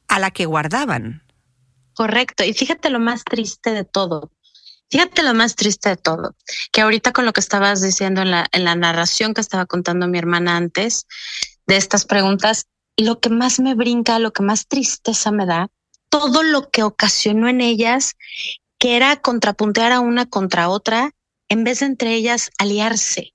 a 0.08 0.18
la 0.18 0.30
que 0.30 0.46
guardaban. 0.46 1.22
Correcto. 1.94 2.44
Y 2.44 2.52
fíjate 2.52 2.90
lo 2.90 3.00
más 3.00 3.24
triste 3.24 3.72
de 3.72 3.84
todo. 3.84 4.30
Fíjate 4.90 5.22
lo 5.22 5.34
más 5.34 5.54
triste 5.54 5.90
de 5.90 5.96
todo, 5.96 6.34
que 6.72 6.80
ahorita 6.80 7.12
con 7.12 7.24
lo 7.24 7.32
que 7.32 7.40
estabas 7.40 7.80
diciendo 7.80 8.22
en 8.22 8.32
la, 8.32 8.48
en 8.50 8.64
la 8.64 8.74
narración 8.74 9.34
que 9.34 9.40
estaba 9.40 9.64
contando 9.66 10.08
mi 10.08 10.18
hermana 10.18 10.56
antes 10.56 11.06
de 11.68 11.76
estas 11.76 12.04
preguntas, 12.04 12.66
lo 12.96 13.20
que 13.20 13.30
más 13.30 13.60
me 13.60 13.76
brinca, 13.76 14.18
lo 14.18 14.32
que 14.32 14.42
más 14.42 14.66
tristeza 14.66 15.30
me 15.30 15.46
da, 15.46 15.68
todo 16.08 16.42
lo 16.42 16.70
que 16.70 16.82
ocasionó 16.82 17.48
en 17.48 17.60
ellas, 17.60 18.16
que 18.80 18.96
era 18.96 19.20
contrapuntear 19.20 19.92
a 19.92 20.00
una 20.00 20.26
contra 20.26 20.70
otra, 20.70 21.14
en 21.50 21.64
vez 21.64 21.80
de 21.80 21.86
entre 21.86 22.14
ellas 22.14 22.50
aliarse. 22.58 23.34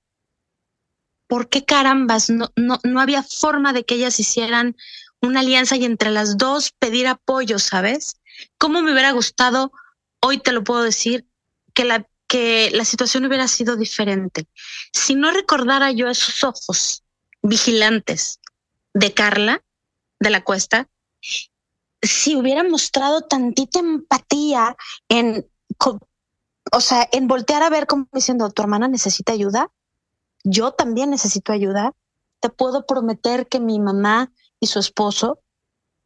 ¿Por 1.28 1.48
qué 1.48 1.64
carambas? 1.64 2.28
No, 2.28 2.50
no, 2.56 2.80
no 2.82 3.00
había 3.00 3.22
forma 3.22 3.72
de 3.72 3.84
que 3.84 3.94
ellas 3.94 4.18
hicieran 4.18 4.76
una 5.22 5.40
alianza 5.40 5.76
y 5.76 5.84
entre 5.84 6.10
las 6.10 6.36
dos 6.36 6.72
pedir 6.72 7.06
apoyo, 7.06 7.60
¿sabes? 7.60 8.20
¿Cómo 8.58 8.82
me 8.82 8.92
hubiera 8.92 9.12
gustado, 9.12 9.72
hoy 10.20 10.38
te 10.38 10.52
lo 10.52 10.64
puedo 10.64 10.82
decir, 10.82 11.26
que 11.74 11.84
la, 11.84 12.08
que 12.26 12.70
la 12.72 12.84
situación 12.84 13.24
hubiera 13.24 13.46
sido 13.46 13.76
diferente? 13.76 14.48
Si 14.92 15.14
no 15.14 15.30
recordara 15.30 15.92
yo 15.92 16.10
esos 16.10 16.42
ojos 16.42 17.04
vigilantes 17.42 18.40
de 18.94 19.14
Carla, 19.14 19.62
de 20.18 20.30
la 20.30 20.42
cuesta, 20.42 20.88
si 22.02 22.36
hubiera 22.36 22.62
mostrado 22.64 23.22
tantita 23.22 23.78
empatía 23.78 24.76
en, 25.08 25.46
o 26.72 26.80
sea, 26.80 27.08
en 27.12 27.28
voltear 27.28 27.62
a 27.62 27.70
ver 27.70 27.86
como 27.86 28.08
diciendo, 28.12 28.50
tu 28.50 28.62
hermana 28.62 28.88
necesita 28.88 29.32
ayuda, 29.32 29.70
yo 30.44 30.72
también 30.72 31.10
necesito 31.10 31.52
ayuda, 31.52 31.92
te 32.40 32.48
puedo 32.50 32.86
prometer 32.86 33.46
que 33.48 33.60
mi 33.60 33.80
mamá 33.80 34.30
y 34.60 34.66
su 34.66 34.78
esposo 34.78 35.40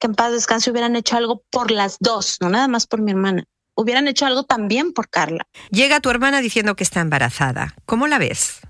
que 0.01 0.07
en 0.07 0.14
paz 0.14 0.32
descanse 0.32 0.70
hubieran 0.70 0.97
hecho 0.97 1.16
algo 1.16 1.45
por 1.51 1.70
las 1.70 1.99
dos, 2.01 2.38
no 2.41 2.49
nada 2.49 2.66
más 2.68 2.86
por 2.86 3.03
mi 3.03 3.11
hermana. 3.11 3.45
Hubieran 3.74 4.09
hecho 4.09 4.26
algo 4.26 4.45
también 4.45 4.93
por 4.93 5.09
Carla. 5.09 5.47
Llega 5.70 6.01
tu 6.01 6.11
hermana 6.11 6.41
diciendo 6.41 6.74
que 6.74 6.84
está 6.84 7.01
embarazada. 7.01 7.74
¿Cómo 7.84 8.07
la 8.07 8.18
ves? 8.18 8.61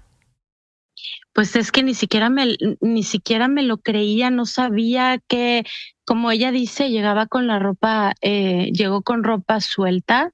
Pues 1.33 1.55
es 1.57 1.71
que 1.71 1.83
ni 1.83 1.95
siquiera 1.95 2.29
me, 2.29 2.57
ni 2.81 3.05
siquiera 3.05 3.49
me 3.49 3.63
lo 3.63 3.79
creía, 3.79 4.31
no 4.31 4.45
sabía 4.45 5.21
que, 5.29 5.65
como 6.11 6.33
ella 6.33 6.51
dice, 6.51 6.91
llegaba 6.91 7.29
con 7.29 7.47
la 7.47 7.61
ropa, 7.61 8.15
eh, 8.21 8.73
llegó 8.73 9.03
con 9.03 9.23
ropa 9.23 9.61
suelta, 9.61 10.33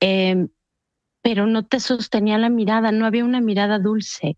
eh, 0.00 0.48
pero 1.22 1.46
no 1.46 1.64
te 1.64 1.78
sostenía 1.78 2.36
la 2.36 2.48
mirada, 2.48 2.90
no 2.90 3.06
había 3.06 3.24
una 3.24 3.40
mirada 3.40 3.78
dulce. 3.78 4.36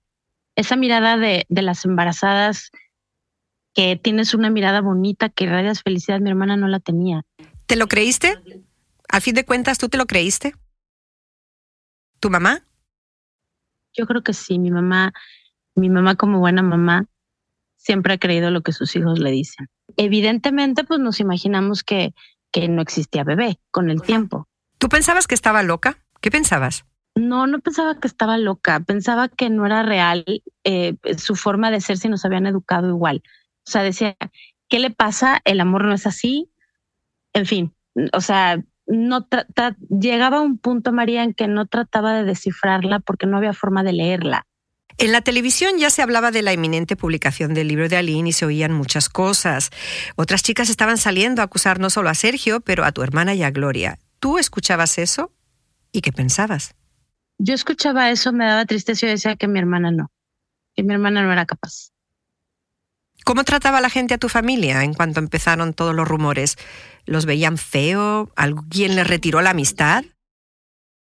Esa 0.57 0.77
mirada 0.77 1.17
de, 1.17 1.47
de 1.49 1.63
las 1.63 1.87
embarazadas 1.87 2.73
que 3.73 3.97
tienes 3.97 4.35
una 4.35 4.51
mirada 4.51 4.83
bonita, 4.83 5.31
que 5.31 5.47
radias 5.47 5.83
felicidad, 5.83 6.21
mi 6.21 6.29
hermana 6.29 6.59
no 6.59 6.69
la 6.69 6.79
tenía. 6.79 7.23
¿Te 7.65 7.77
lo 7.77 7.87
creíste? 7.87 8.35
Al 9.09 9.23
fin 9.23 9.37
de 9.37 9.47
cuentas, 9.47 9.79
¿tú 9.79 9.89
te 9.89 9.97
lo 9.97 10.05
creíste? 10.05 10.53
¿Tu 12.21 12.29
mamá? 12.29 12.67
Yo 13.95 14.07
creo 14.07 14.23
que 14.23 14.35
sí, 14.35 14.59
mi 14.59 14.71
mamá, 14.71 15.15
mi 15.75 15.89
mamá 15.89 16.17
como 16.17 16.39
buena 16.39 16.61
mamá, 16.61 17.07
siempre 17.79 18.13
ha 18.13 18.19
creído 18.19 18.51
lo 18.51 18.61
que 18.61 18.73
sus 18.73 18.95
hijos 18.95 19.21
le 19.21 19.31
dicen. 19.31 19.71
Evidentemente, 19.97 20.84
pues 20.84 21.01
nos 21.01 21.20
imaginamos 21.20 21.82
que, 21.82 22.14
que 22.51 22.68
no 22.68 22.82
existía 22.82 23.24
bebé 23.24 23.59
con 23.70 23.91
el 23.91 24.03
tiempo. 24.03 24.49
¿Tú 24.78 24.88
pensabas 24.88 25.26
que 25.26 25.34
estaba 25.34 25.62
loca? 25.62 25.99
¿Qué 26.20 26.30
pensabas? 26.30 26.84
No, 27.14 27.47
no 27.47 27.59
pensaba 27.59 27.99
que 27.99 28.07
estaba 28.07 28.38
loca, 28.38 28.80
pensaba 28.80 29.28
que 29.28 29.51
no 29.51 29.66
era 29.66 29.82
real 29.82 30.24
eh, 30.64 30.97
su 31.18 31.34
forma 31.34 31.70
de 31.70 31.80
ser 31.80 31.99
si 31.99 32.09
nos 32.09 32.24
habían 32.24 32.47
educado 32.47 32.88
igual. 32.88 33.22
O 33.66 33.70
sea, 33.70 33.82
decía, 33.82 34.16
¿qué 34.68 34.78
le 34.78 34.91
pasa? 34.91 35.41
El 35.45 35.61
amor 35.61 35.84
no 35.84 35.93
es 35.93 36.07
así. 36.07 36.51
En 37.32 37.47
fin, 37.47 37.74
o 38.12 38.20
sea, 38.20 38.62
no 38.86 39.26
llegaba 39.88 40.38
a 40.38 40.43
un 40.43 40.59
punto, 40.59 40.93
María, 40.93 41.22
en 41.22 41.34
que 41.34 41.49
no 41.49 41.66
trataba 41.66 42.14
de 42.14 42.24
descifrarla 42.24 43.01
porque 43.01 43.26
no 43.26 43.36
había 43.36 43.53
forma 43.53 43.82
de 43.82 43.93
leerla. 43.93 44.47
En 45.01 45.12
la 45.12 45.22
televisión 45.22 45.78
ya 45.78 45.88
se 45.88 46.03
hablaba 46.03 46.30
de 46.30 46.42
la 46.42 46.53
inminente 46.53 46.94
publicación 46.94 47.55
del 47.55 47.68
libro 47.68 47.88
de 47.88 47.96
Aline 47.96 48.28
y 48.28 48.32
se 48.32 48.44
oían 48.44 48.74
muchas 48.74 49.09
cosas. 49.09 49.70
Otras 50.14 50.42
chicas 50.42 50.68
estaban 50.68 50.98
saliendo 50.98 51.40
a 51.40 51.46
acusar 51.46 51.80
no 51.80 51.88
solo 51.88 52.11
a 52.11 52.14
Sergio, 52.14 52.61
pero 52.61 52.84
a 52.84 52.92
tu 52.92 53.03
hermana 53.03 53.32
y 53.32 53.42
a 53.42 53.51
Gloria. 53.51 53.98
¿Tú 54.18 54.36
escuchabas 54.36 54.98
eso? 54.98 55.32
¿Y 55.90 56.03
qué 56.03 56.12
pensabas? 56.12 56.74
Yo 57.38 57.55
escuchaba 57.55 58.11
eso, 58.11 58.30
me 58.34 58.44
daba 58.44 58.66
tristeza 58.66 59.07
y 59.07 59.09
decía 59.09 59.36
que 59.36 59.48
mi 59.48 59.59
hermana 59.59 59.90
no, 59.90 60.11
que 60.76 60.82
mi 60.82 60.92
hermana 60.92 61.22
no 61.22 61.32
era 61.32 61.46
capaz. 61.46 61.92
¿Cómo 63.24 63.44
trataba 63.44 63.80
la 63.80 63.88
gente 63.88 64.12
a 64.12 64.18
tu 64.18 64.28
familia 64.28 64.84
en 64.84 64.92
cuanto 64.92 65.18
empezaron 65.18 65.72
todos 65.72 65.94
los 65.94 66.07
rumores? 66.07 66.59
¿Los 67.07 67.24
veían 67.24 67.57
feo? 67.57 68.30
¿Alguien 68.36 68.96
les 68.96 69.07
retiró 69.07 69.40
la 69.40 69.51
amistad? 69.51 70.05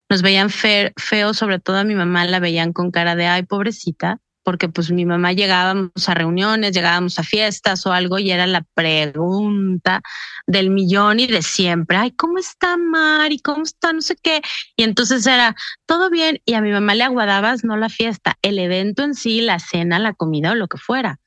Nos 0.09 0.21
veían 0.21 0.49
feo, 0.49 1.33
sobre 1.33 1.59
todo 1.59 1.77
a 1.77 1.83
mi 1.83 1.95
mamá 1.95 2.25
la 2.25 2.39
veían 2.39 2.73
con 2.73 2.91
cara 2.91 3.15
de 3.15 3.25
ay, 3.25 3.43
pobrecita, 3.43 4.19
porque 4.43 4.69
pues 4.69 4.91
mi 4.91 5.05
mamá 5.05 5.33
llegábamos 5.33 6.07
a 6.07 6.13
reuniones, 6.13 6.71
llegábamos 6.71 7.17
a 7.17 7.23
fiestas 7.23 7.85
o 7.87 7.91
algo 7.91 8.19
y 8.19 8.29
era 8.29 8.45
la 8.45 8.63
pregunta 8.75 10.03
del 10.45 10.69
millón 10.69 11.19
y 11.19 11.25
de 11.25 11.41
siempre, 11.41 11.97
ay, 11.97 12.11
¿cómo 12.11 12.37
está 12.37 12.77
Mari? 12.77 13.39
¿Cómo 13.39 13.63
está? 13.63 13.91
No 13.91 14.01
sé 14.01 14.15
qué. 14.15 14.43
Y 14.75 14.83
entonces 14.83 15.25
era 15.25 15.55
todo 15.87 16.11
bien 16.11 16.39
y 16.45 16.53
a 16.53 16.61
mi 16.61 16.71
mamá 16.71 16.93
le 16.93 17.03
aguadabas 17.03 17.63
no 17.63 17.75
la 17.75 17.89
fiesta, 17.89 18.37
el 18.43 18.59
evento 18.59 19.01
en 19.01 19.15
sí, 19.15 19.41
la 19.41 19.57
cena, 19.57 19.97
la 19.97 20.13
comida 20.13 20.51
o 20.51 20.55
lo 20.55 20.67
que 20.67 20.77
fuera. 20.77 21.19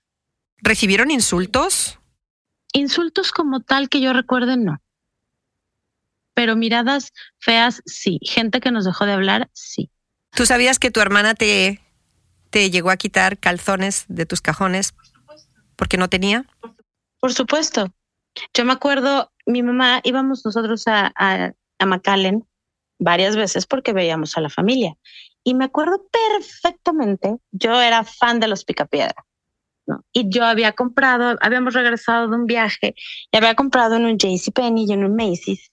¿Recibieron 0.58 1.10
insultos? 1.10 1.98
Insultos 2.72 3.32
como 3.32 3.60
tal 3.60 3.88
que 3.88 4.00
yo 4.00 4.12
recuerde, 4.12 4.56
no. 4.56 4.80
Pero 6.38 6.54
miradas 6.54 7.12
feas, 7.40 7.82
sí. 7.84 8.20
Gente 8.22 8.60
que 8.60 8.70
nos 8.70 8.84
dejó 8.84 9.06
de 9.06 9.12
hablar, 9.12 9.50
sí. 9.54 9.90
¿Tú 10.30 10.46
sabías 10.46 10.78
que 10.78 10.92
tu 10.92 11.00
hermana 11.00 11.34
te, 11.34 11.80
te 12.50 12.70
llegó 12.70 12.90
a 12.90 12.96
quitar 12.96 13.38
calzones 13.38 14.04
de 14.06 14.24
tus 14.24 14.40
cajones 14.40 14.94
porque 15.74 15.96
no 15.96 16.08
tenía? 16.08 16.44
Por 17.18 17.32
supuesto. 17.32 17.92
Yo 18.54 18.64
me 18.64 18.72
acuerdo, 18.72 19.32
mi 19.46 19.64
mamá, 19.64 20.00
íbamos 20.04 20.44
nosotros 20.44 20.86
a, 20.86 21.12
a, 21.16 21.54
a 21.80 21.86
McAllen 21.86 22.46
varias 23.00 23.34
veces 23.34 23.66
porque 23.66 23.92
veíamos 23.92 24.36
a 24.36 24.40
la 24.40 24.48
familia. 24.48 24.96
Y 25.42 25.54
me 25.54 25.64
acuerdo 25.64 26.06
perfectamente, 26.30 27.34
yo 27.50 27.82
era 27.82 28.04
fan 28.04 28.38
de 28.38 28.46
los 28.46 28.64
picapiedra. 28.64 29.26
Y 30.12 30.28
yo 30.28 30.44
había 30.44 30.70
comprado, 30.70 31.36
habíamos 31.40 31.74
regresado 31.74 32.28
de 32.28 32.36
un 32.36 32.46
viaje 32.46 32.94
y 33.32 33.36
había 33.36 33.56
comprado 33.56 33.96
en 33.96 34.04
un 34.04 34.18
JCPenney 34.18 34.84
y 34.86 34.92
en 34.92 35.04
un 35.04 35.16
Macy's 35.16 35.68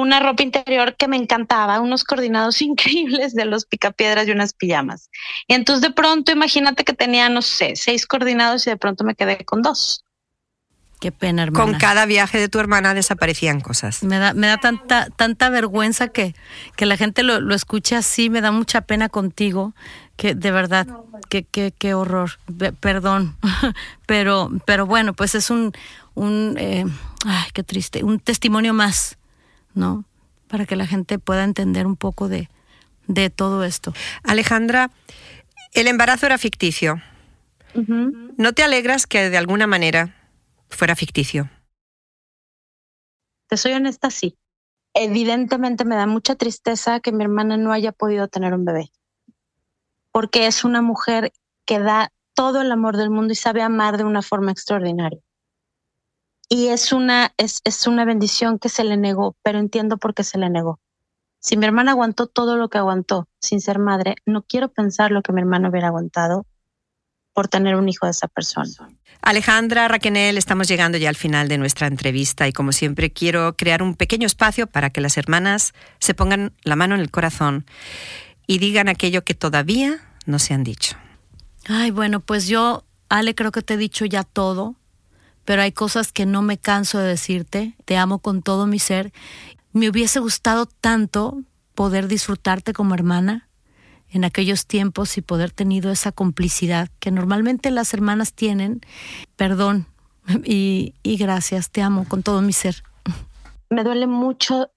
una 0.00 0.20
ropa 0.20 0.42
interior 0.42 0.94
que 0.96 1.08
me 1.08 1.16
encantaba, 1.16 1.80
unos 1.80 2.04
coordinados 2.04 2.62
increíbles 2.62 3.34
de 3.34 3.44
los 3.44 3.64
picapiedras 3.66 4.28
y 4.28 4.30
unas 4.30 4.52
pijamas. 4.52 5.10
Y 5.46 5.54
entonces 5.54 5.82
de 5.82 5.94
pronto 5.94 6.32
imagínate 6.32 6.84
que 6.84 6.92
tenía, 6.92 7.28
no 7.28 7.42
sé, 7.42 7.74
seis 7.76 8.06
coordinados 8.06 8.66
y 8.66 8.70
de 8.70 8.76
pronto 8.76 9.04
me 9.04 9.14
quedé 9.14 9.44
con 9.44 9.62
dos. 9.62 10.04
Qué 11.00 11.12
pena, 11.12 11.44
hermana. 11.44 11.64
Con 11.64 11.74
cada 11.78 12.06
viaje 12.06 12.40
de 12.40 12.48
tu 12.48 12.58
hermana 12.58 12.92
desaparecían 12.92 13.60
cosas. 13.60 14.02
Me 14.02 14.18
da, 14.18 14.34
me 14.34 14.48
da 14.48 14.56
tanta, 14.56 15.08
tanta 15.10 15.48
vergüenza 15.48 16.08
que, 16.08 16.34
que 16.74 16.86
la 16.86 16.96
gente 16.96 17.22
lo, 17.22 17.40
lo 17.40 17.54
escuche 17.54 17.94
así, 17.94 18.30
me 18.30 18.40
da 18.40 18.50
mucha 18.50 18.80
pena 18.80 19.08
contigo, 19.08 19.74
que 20.16 20.34
de 20.34 20.50
verdad, 20.50 20.88
qué, 21.28 21.44
qué, 21.44 21.72
qué 21.76 21.94
horror, 21.94 22.32
perdón, 22.80 23.36
pero, 24.06 24.50
pero 24.64 24.86
bueno, 24.86 25.12
pues 25.12 25.36
es 25.36 25.50
un, 25.50 25.72
un 26.14 26.56
eh, 26.58 26.84
ay, 27.24 27.50
qué 27.52 27.62
triste, 27.62 28.02
un 28.02 28.18
testimonio 28.18 28.74
más, 28.74 29.17
¿no? 29.74 30.04
Para 30.48 30.66
que 30.66 30.76
la 30.76 30.86
gente 30.86 31.18
pueda 31.18 31.44
entender 31.44 31.86
un 31.86 31.96
poco 31.96 32.28
de, 32.28 32.48
de 33.06 33.30
todo 33.30 33.64
esto. 33.64 33.92
Alejandra, 34.22 34.90
el 35.72 35.88
embarazo 35.88 36.26
era 36.26 36.38
ficticio. 36.38 37.02
¿No 38.36 38.52
te 38.54 38.64
alegras 38.64 39.06
que 39.06 39.30
de 39.30 39.38
alguna 39.38 39.66
manera 39.66 40.14
fuera 40.68 40.96
ficticio? 40.96 41.48
Te 43.48 43.56
soy 43.56 43.72
honesta, 43.72 44.10
sí. 44.10 44.36
Evidentemente 44.94 45.84
me 45.84 45.94
da 45.94 46.06
mucha 46.06 46.34
tristeza 46.34 47.00
que 47.00 47.12
mi 47.12 47.22
hermana 47.22 47.56
no 47.56 47.72
haya 47.72 47.92
podido 47.92 48.26
tener 48.26 48.52
un 48.52 48.64
bebé, 48.64 48.90
porque 50.10 50.46
es 50.46 50.64
una 50.64 50.82
mujer 50.82 51.32
que 51.64 51.78
da 51.78 52.10
todo 52.34 52.62
el 52.62 52.72
amor 52.72 52.96
del 52.96 53.10
mundo 53.10 53.32
y 53.32 53.36
sabe 53.36 53.62
amar 53.62 53.96
de 53.96 54.04
una 54.04 54.22
forma 54.22 54.50
extraordinaria. 54.50 55.20
Y 56.48 56.68
es 56.68 56.92
una, 56.92 57.32
es, 57.36 57.60
es 57.64 57.86
una 57.86 58.04
bendición 58.04 58.58
que 58.58 58.68
se 58.68 58.84
le 58.84 58.96
negó, 58.96 59.36
pero 59.42 59.58
entiendo 59.58 59.98
por 59.98 60.14
qué 60.14 60.24
se 60.24 60.38
le 60.38 60.48
negó. 60.48 60.80
Si 61.40 61.56
mi 61.56 61.66
hermana 61.66 61.92
aguantó 61.92 62.26
todo 62.26 62.56
lo 62.56 62.68
que 62.68 62.78
aguantó 62.78 63.28
sin 63.40 63.60
ser 63.60 63.78
madre, 63.78 64.16
no 64.26 64.42
quiero 64.42 64.68
pensar 64.68 65.10
lo 65.10 65.22
que 65.22 65.32
mi 65.32 65.40
hermano 65.40 65.68
hubiera 65.68 65.88
aguantado 65.88 66.46
por 67.32 67.46
tener 67.46 67.76
un 67.76 67.88
hijo 67.88 68.06
de 68.06 68.10
esa 68.10 68.26
persona. 68.26 68.68
Alejandra, 69.22 69.86
Raquenel, 69.86 70.38
estamos 70.38 70.66
llegando 70.66 70.98
ya 70.98 71.08
al 71.08 71.14
final 71.14 71.46
de 71.48 71.58
nuestra 71.58 71.86
entrevista 71.86 72.48
y 72.48 72.52
como 72.52 72.72
siempre 72.72 73.12
quiero 73.12 73.56
crear 73.56 73.82
un 73.82 73.94
pequeño 73.94 74.26
espacio 74.26 74.66
para 74.66 74.90
que 74.90 75.00
las 75.00 75.16
hermanas 75.16 75.72
se 76.00 76.14
pongan 76.14 76.52
la 76.62 76.74
mano 76.74 76.96
en 76.96 77.00
el 77.00 77.10
corazón 77.10 77.64
y 78.46 78.58
digan 78.58 78.88
aquello 78.88 79.22
que 79.22 79.34
todavía 79.34 80.00
no 80.26 80.38
se 80.40 80.54
han 80.54 80.64
dicho. 80.64 80.96
Ay, 81.68 81.90
bueno, 81.92 82.20
pues 82.20 82.48
yo, 82.48 82.84
Ale, 83.08 83.34
creo 83.34 83.52
que 83.52 83.62
te 83.62 83.74
he 83.74 83.76
dicho 83.76 84.04
ya 84.04 84.24
todo, 84.24 84.74
pero 85.48 85.62
hay 85.62 85.72
cosas 85.72 86.12
que 86.12 86.26
no 86.26 86.42
me 86.42 86.58
canso 86.58 86.98
de 86.98 87.08
decirte. 87.08 87.74
Te 87.86 87.96
amo 87.96 88.18
con 88.18 88.42
todo 88.42 88.66
mi 88.66 88.78
ser. 88.78 89.14
Me 89.72 89.88
hubiese 89.88 90.20
gustado 90.20 90.66
tanto 90.66 91.38
poder 91.74 92.06
disfrutarte 92.06 92.74
como 92.74 92.92
hermana, 92.92 93.48
en 94.10 94.26
aquellos 94.26 94.66
tiempos 94.66 95.16
y 95.16 95.22
poder 95.22 95.50
tenido 95.50 95.90
esa 95.90 96.12
complicidad 96.12 96.90
que 97.00 97.10
normalmente 97.10 97.70
las 97.70 97.94
hermanas 97.94 98.34
tienen. 98.34 98.82
Perdón 99.36 99.86
y, 100.44 100.92
y 101.02 101.16
gracias, 101.16 101.70
te 101.70 101.80
amo 101.80 102.04
con 102.06 102.22
todo 102.22 102.42
mi 102.42 102.52
ser. 102.52 102.82
Me 103.70 103.84
duele 103.84 104.06
mucho 104.06 104.70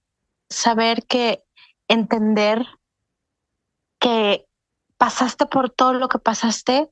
saber 0.50 1.06
que 1.06 1.44
entender 1.90 2.66
que 4.00 4.46
pasaste 4.98 5.48
por 5.48 5.70
todo 5.70 5.92
lo 5.96 6.08
que 6.08 6.20
pasaste 6.20 6.90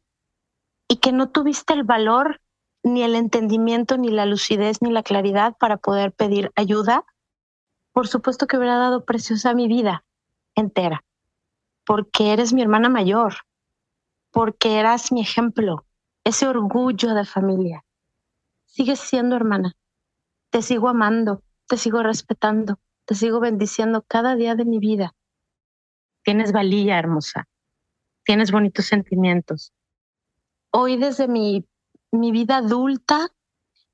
y 0.90 0.98
que 0.98 1.14
no 1.14 1.30
tuviste 1.30 1.72
el 1.72 1.86
valor 1.86 2.42
ni 2.84 3.04
el 3.04 3.16
entendimiento, 3.16 3.98
ni 3.98 4.10
la 4.10 4.26
lucidez, 4.26 4.82
ni 4.82 4.92
la 4.92 5.04
claridad 5.04 5.56
para 5.60 5.78
poder 5.78 6.12
pedir 6.12 6.52
ayuda, 6.56 7.06
por 7.92 8.08
supuesto 8.08 8.48
que 8.48 8.58
hubiera 8.58 8.78
dado 8.78 9.06
preciosa 9.06 9.54
mi 9.54 9.68
vida 9.68 10.04
entera 10.56 11.04
porque 11.90 12.34
eres 12.34 12.54
mi 12.54 12.62
hermana 12.62 12.88
mayor, 12.88 13.34
porque 14.30 14.78
eras 14.78 15.12
mi 15.12 15.22
ejemplo, 15.22 15.88
ese 16.24 16.46
orgullo 16.46 17.16
de 17.16 17.26
familia. 17.26 17.84
Sigues 18.68 19.00
siendo 19.00 19.36
hermana. 19.36 19.76
Te 20.52 20.62
sigo 20.62 20.88
amando, 20.88 21.42
te 21.66 21.78
sigo 21.78 22.04
respetando, 22.04 22.78
te 23.06 23.16
sigo 23.16 23.40
bendiciendo 23.40 24.06
cada 24.08 24.36
día 24.36 24.54
de 24.54 24.66
mi 24.66 24.78
vida. 24.78 25.16
Tienes 26.24 26.52
valía, 26.52 27.00
hermosa. 27.00 27.48
Tienes 28.24 28.52
bonitos 28.52 28.86
sentimientos. 28.86 29.74
Hoy 30.70 30.96
desde 30.96 31.28
mi, 31.28 31.66
mi 32.12 32.32
vida 32.32 32.58
adulta 32.58 33.30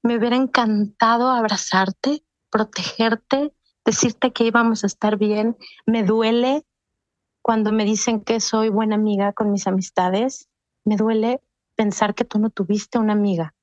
Me 0.03 0.17
hubiera 0.17 0.35
encantado 0.35 1.29
abrazarte, 1.29 2.23
protegerte, 2.51 3.53
decirte 3.83 4.31
que 4.31 4.45
íbamos 4.45 4.83
a 4.83 4.87
estar 4.87 5.17
bien. 5.17 5.57
Me 5.85 6.03
duele 6.03 6.63
cuando 7.41 7.71
me 7.71 7.85
dicen 7.85 8.21
que 8.21 8.39
soy 8.39 8.69
buena 8.69 8.95
amiga 8.95 9.33
con 9.33 9.51
mis 9.51 9.65
amistades. 9.65 10.47
Me 10.83 10.95
duele 10.95 11.41
pensar 11.75 12.13
que 12.13 12.23
tú 12.23 12.39
no 12.39 12.49
tuviste 12.51 12.99
una 12.99 13.13
amiga. 13.13 13.55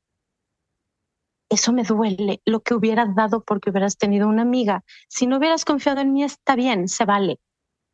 Eso 1.48 1.72
me 1.72 1.84
duele, 1.84 2.40
lo 2.44 2.60
que 2.60 2.74
hubieras 2.74 3.14
dado 3.14 3.44
porque 3.44 3.70
hubieras 3.70 3.98
tenido 3.98 4.26
una 4.26 4.42
amiga. 4.42 4.84
Si 5.08 5.26
no 5.26 5.36
hubieras 5.36 5.64
confiado 5.64 6.00
en 6.00 6.12
mí, 6.12 6.24
está 6.24 6.56
bien, 6.56 6.88
se 6.88 7.04
vale. 7.04 7.40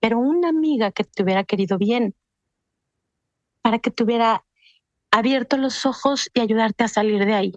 Pero 0.00 0.18
una 0.18 0.50
amiga 0.50 0.92
que 0.92 1.04
te 1.04 1.22
hubiera 1.22 1.44
querido 1.44 1.76
bien, 1.76 2.14
para 3.62 3.78
que 3.80 3.90
te 3.90 4.04
hubiera 4.04 4.44
abierto 5.11 5.56
los 5.56 5.86
ojos 5.86 6.30
y 6.34 6.40
ayudarte 6.40 6.84
a 6.84 6.88
salir 6.88 7.24
de 7.24 7.34
ahí. 7.34 7.54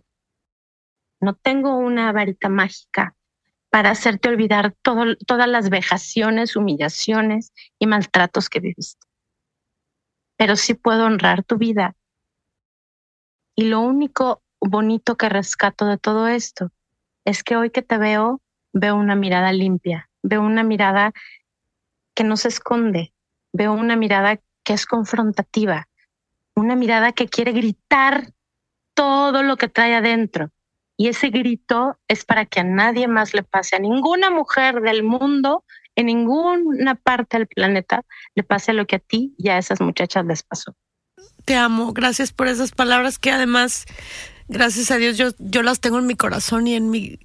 No 1.19 1.35
tengo 1.35 1.77
una 1.77 2.11
varita 2.11 2.49
mágica 2.49 3.15
para 3.69 3.91
hacerte 3.91 4.27
olvidar 4.29 4.75
todas 4.81 5.47
las 5.47 5.69
vejaciones, 5.69 6.55
humillaciones 6.55 7.53
y 7.79 7.87
maltratos 7.87 8.49
que 8.49 8.59
viviste. 8.59 9.07
Pero 10.37 10.55
sí 10.55 10.73
puedo 10.73 11.05
honrar 11.05 11.43
tu 11.43 11.57
vida. 11.57 11.95
Y 13.55 13.65
lo 13.65 13.81
único 13.81 14.41
bonito 14.59 15.15
que 15.15 15.29
rescato 15.29 15.85
de 15.85 15.97
todo 15.97 16.27
esto 16.27 16.71
es 17.25 17.43
que 17.43 17.55
hoy 17.55 17.69
que 17.69 17.81
te 17.81 17.97
veo, 17.97 18.41
veo 18.73 18.95
una 18.95 19.15
mirada 19.15 19.53
limpia, 19.53 20.09
veo 20.23 20.41
una 20.41 20.63
mirada 20.63 21.13
que 22.15 22.23
no 22.23 22.37
se 22.37 22.49
esconde, 22.49 23.13
veo 23.53 23.73
una 23.73 23.95
mirada 23.95 24.39
que 24.63 24.73
es 24.73 24.85
confrontativa, 24.85 25.87
una 26.55 26.75
mirada 26.75 27.11
que 27.11 27.27
quiere 27.27 27.51
gritar 27.51 28.33
todo 28.93 29.43
lo 29.43 29.57
que 29.57 29.67
trae 29.67 29.95
adentro. 29.95 30.51
Y 30.97 31.07
ese 31.07 31.29
grito 31.29 31.97
es 32.07 32.25
para 32.25 32.45
que 32.45 32.59
a 32.59 32.63
nadie 32.63 33.07
más 33.07 33.33
le 33.33 33.43
pase, 33.43 33.75
a 33.75 33.79
ninguna 33.79 34.29
mujer 34.29 34.81
del 34.81 35.03
mundo, 35.03 35.63
en 35.95 36.05
ninguna 36.07 36.95
parte 36.95 37.37
del 37.37 37.47
planeta, 37.47 38.03
le 38.35 38.43
pase 38.43 38.73
lo 38.73 38.85
que 38.85 38.97
a 38.97 38.99
ti 38.99 39.33
y 39.37 39.49
a 39.49 39.57
esas 39.57 39.81
muchachas 39.81 40.25
les 40.25 40.43
pasó. 40.43 40.75
Te 41.45 41.55
amo, 41.55 41.91
gracias 41.93 42.31
por 42.31 42.47
esas 42.47 42.71
palabras 42.71 43.17
que 43.17 43.31
además, 43.31 43.85
gracias 44.47 44.91
a 44.91 44.97
Dios, 44.97 45.17
yo, 45.17 45.29
yo 45.39 45.63
las 45.63 45.79
tengo 45.79 45.97
en 45.97 46.05
mi 46.05 46.15
corazón 46.15 46.67
y 46.67 46.75
en 46.75 46.91
mi, 46.91 47.19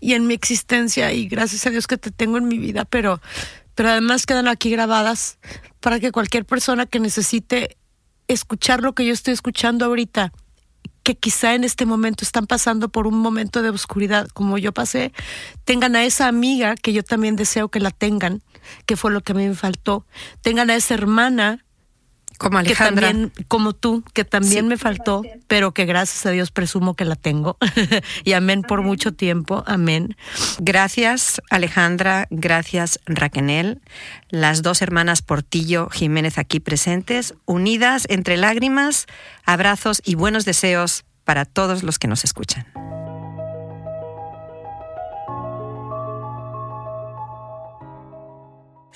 y 0.00 0.14
en 0.14 0.26
mi 0.26 0.34
existencia 0.34 1.12
y 1.12 1.28
gracias 1.28 1.66
a 1.66 1.70
Dios 1.70 1.86
que 1.86 1.98
te 1.98 2.10
tengo 2.10 2.38
en 2.38 2.48
mi 2.48 2.58
vida, 2.58 2.84
pero, 2.86 3.20
pero 3.74 3.90
además 3.90 4.24
quedan 4.24 4.48
aquí 4.48 4.70
grabadas 4.70 5.38
para 5.80 6.00
que 6.00 6.12
cualquier 6.12 6.44
persona 6.44 6.86
que 6.86 7.00
necesite 7.00 7.76
escuchar 8.28 8.82
lo 8.82 8.94
que 8.94 9.04
yo 9.04 9.12
estoy 9.12 9.34
escuchando 9.34 9.86
ahorita, 9.86 10.32
que 11.02 11.14
quizá 11.16 11.54
en 11.54 11.64
este 11.64 11.86
momento 11.86 12.24
están 12.24 12.46
pasando 12.46 12.90
por 12.90 13.06
un 13.06 13.18
momento 13.18 13.62
de 13.62 13.70
oscuridad 13.70 14.28
como 14.28 14.58
yo 14.58 14.72
pasé, 14.72 15.12
tengan 15.64 15.96
a 15.96 16.04
esa 16.04 16.28
amiga 16.28 16.76
que 16.76 16.92
yo 16.92 17.02
también 17.02 17.34
deseo 17.34 17.70
que 17.70 17.80
la 17.80 17.90
tengan, 17.90 18.42
que 18.84 18.96
fue 18.96 19.10
lo 19.10 19.22
que 19.22 19.32
a 19.32 19.34
mí 19.34 19.48
me 19.48 19.54
faltó, 19.54 20.06
tengan 20.42 20.70
a 20.70 20.76
esa 20.76 20.94
hermana 20.94 21.64
como 22.38 22.58
Alejandra. 22.58 23.12
como 23.48 23.74
tú, 23.74 24.02
que 24.14 24.24
también 24.24 24.68
me 24.68 24.78
faltó, 24.78 25.22
pero 25.46 25.72
que 25.72 25.84
gracias 25.84 26.24
a 26.24 26.30
Dios 26.30 26.50
presumo 26.50 26.94
que 26.94 27.04
la 27.04 27.16
tengo. 27.16 27.58
y 28.24 28.32
amén 28.32 28.62
por 28.62 28.82
mucho 28.82 29.12
tiempo. 29.12 29.64
Amén. 29.66 30.16
Gracias, 30.58 31.42
Alejandra. 31.50 32.26
Gracias, 32.30 33.00
Raquenel. 33.06 33.82
Las 34.30 34.62
dos 34.62 34.82
hermanas 34.82 35.20
Portillo 35.22 35.88
Jiménez 35.90 36.38
aquí 36.38 36.60
presentes, 36.60 37.34
unidas 37.44 38.06
entre 38.08 38.36
lágrimas, 38.36 39.06
abrazos 39.44 40.00
y 40.04 40.14
buenos 40.14 40.44
deseos 40.44 41.04
para 41.24 41.44
todos 41.44 41.82
los 41.82 41.98
que 41.98 42.08
nos 42.08 42.24
escuchan. 42.24 42.66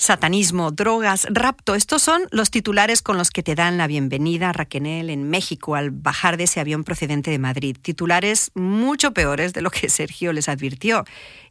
Satanismo, 0.02 0.72
drogas, 0.72 1.28
rapto, 1.30 1.76
estos 1.76 2.02
son 2.02 2.22
los 2.32 2.50
titulares 2.50 3.02
con 3.02 3.16
los 3.16 3.30
que 3.30 3.44
te 3.44 3.54
dan 3.54 3.78
la 3.78 3.86
bienvenida 3.86 4.50
a 4.50 4.52
Raquenel 4.52 5.10
en 5.10 5.30
México 5.30 5.76
al 5.76 5.92
bajar 5.92 6.36
de 6.36 6.42
ese 6.42 6.58
avión 6.58 6.82
procedente 6.82 7.30
de 7.30 7.38
Madrid. 7.38 7.76
Titulares 7.80 8.50
mucho 8.56 9.14
peores 9.14 9.52
de 9.52 9.62
lo 9.62 9.70
que 9.70 9.88
Sergio 9.88 10.32
les 10.32 10.48
advirtió. 10.48 11.04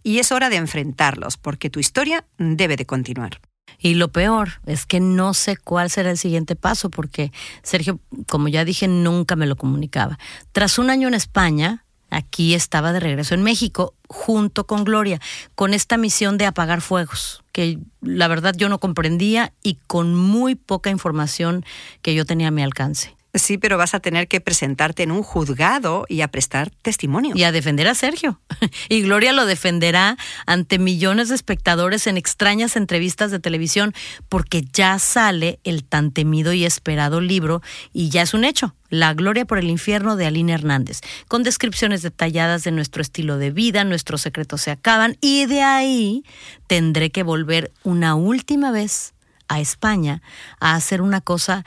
Y 0.04 0.20
es 0.20 0.34
hora 0.34 0.50
de 0.50 0.58
enfrentarlos, 0.58 1.38
porque 1.38 1.70
tu 1.70 1.80
historia 1.80 2.26
debe 2.38 2.76
de 2.76 2.86
continuar. 2.86 3.40
Y 3.80 3.94
lo 3.94 4.12
peor 4.12 4.60
es 4.66 4.86
que 4.86 5.00
no 5.00 5.34
sé 5.34 5.56
cuál 5.56 5.90
será 5.90 6.12
el 6.12 6.18
siguiente 6.18 6.58
paso, 6.58 6.90
porque 6.90 7.32
Sergio, 7.64 8.02
como 8.28 8.50
ya 8.50 8.66
dije, 8.66 8.90
nunca 8.90 9.38
me 9.38 9.46
lo 9.46 9.56
comunicaba. 9.56 10.20
Tras 10.52 10.78
un 10.78 10.90
año 10.90 11.08
en 11.08 11.14
España, 11.14 11.86
aquí 12.12 12.54
estaba 12.54 12.94
de 12.94 13.00
regreso 13.00 13.34
en 13.34 13.42
México, 13.42 13.96
junto 14.08 14.68
con 14.68 14.84
Gloria, 14.84 15.20
con 15.56 15.74
esta 15.74 15.98
misión 15.98 16.38
de 16.38 16.46
apagar 16.46 16.82
fuegos, 16.82 17.44
que 17.52 17.80
la 18.02 18.28
verdad 18.28 18.54
yo 18.56 18.70
no 18.70 18.80
comprendía 18.80 19.54
y 19.64 19.80
con 19.88 20.14
muy 20.14 20.54
poca 20.54 20.92
información 20.92 21.66
que 22.04 22.14
yo 22.14 22.26
tenía 22.26 22.50
a 22.50 22.52
mi 22.52 22.62
alcance. 22.62 23.16
Sí, 23.34 23.58
pero 23.58 23.78
vas 23.78 23.94
a 23.94 24.02
tener 24.02 24.28
que 24.28 24.42
presentarte 24.42 25.04
en 25.04 25.12
un 25.12 25.24
juzgado 25.24 26.06
y 26.10 26.20
a 26.20 26.28
prestar 26.28 26.70
testimonio. 26.82 27.34
Y 27.36 27.44
a 27.44 27.54
defender 27.54 27.88
a 27.88 27.96
Sergio. 27.96 28.42
Y 28.90 29.02
Gloria 29.02 29.32
lo 29.32 29.46
defenderá 29.46 30.18
ante 30.46 30.80
millones 30.80 31.30
de 31.30 31.36
espectadores 31.36 32.08
en 32.08 32.18
extrañas 32.18 32.76
entrevistas 32.76 33.32
de 33.32 33.40
televisión 33.40 33.94
porque 34.28 34.64
ya 34.74 35.00
sale 35.00 35.60
el 35.64 35.84
tan 35.84 36.12
temido 36.12 36.52
y 36.52 36.66
esperado 36.66 37.22
libro 37.22 37.62
y 37.94 38.10
ya 38.10 38.22
es 38.24 38.34
un 38.34 38.44
hecho. 38.44 38.76
La 38.90 39.14
Gloria 39.14 39.46
por 39.46 39.58
el 39.58 39.70
Infierno 39.70 40.18
de 40.18 40.26
Aline 40.26 40.52
Hernández, 40.52 41.00
con 41.30 41.44
descripciones 41.44 42.02
detalladas 42.02 42.66
de 42.66 42.72
nuestro 42.72 43.02
estilo 43.02 43.38
de 43.38 43.52
vida, 43.52 43.86
nuestros 43.86 44.22
secretos 44.22 44.62
se 44.62 44.72
acaban 44.72 45.18
y 45.22 45.46
de 45.46 45.62
ahí 45.62 46.26
tendré 46.68 47.12
que 47.12 47.24
volver 47.24 47.72
una 47.84 48.16
última 48.16 48.72
vez 48.72 49.14
a 49.48 49.62
España 49.62 50.22
a 50.60 50.76
hacer 50.76 51.02
una 51.02 51.22
cosa 51.22 51.64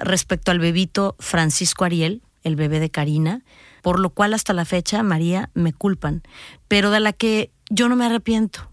respecto 0.00 0.50
al 0.50 0.58
bebito 0.58 1.16
Francisco 1.18 1.84
Ariel, 1.84 2.22
el 2.42 2.56
bebé 2.56 2.80
de 2.80 2.90
Karina, 2.90 3.42
por 3.82 4.00
lo 4.00 4.10
cual 4.10 4.34
hasta 4.34 4.52
la 4.52 4.64
fecha, 4.64 5.02
María, 5.02 5.50
me 5.54 5.72
culpan, 5.72 6.22
pero 6.68 6.90
de 6.90 7.00
la 7.00 7.12
que 7.12 7.50
yo 7.70 7.88
no 7.88 7.96
me 7.96 8.06
arrepiento. 8.06 8.70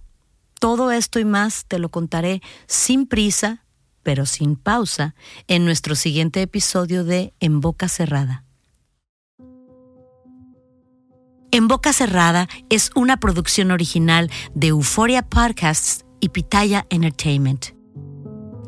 Todo 0.59 0.91
esto 0.91 1.19
y 1.19 1.25
más 1.25 1.65
te 1.65 1.79
lo 1.79 1.89
contaré 1.89 2.41
sin 2.67 3.07
prisa, 3.07 3.65
pero 4.03 4.25
sin 4.25 4.55
pausa, 4.55 5.15
en 5.47 5.65
nuestro 5.65 5.95
siguiente 5.95 6.41
episodio 6.41 7.03
de 7.03 7.33
En 7.39 7.61
Boca 7.61 7.87
Cerrada. 7.87 8.43
En 11.51 11.67
Boca 11.67 11.91
Cerrada 11.91 12.47
es 12.69 12.91
una 12.95 13.17
producción 13.17 13.71
original 13.71 14.31
de 14.53 14.67
Euphoria 14.67 15.23
Podcasts 15.23 16.05
y 16.21 16.29
Pitaya 16.29 16.85
Entertainment. 16.89 17.80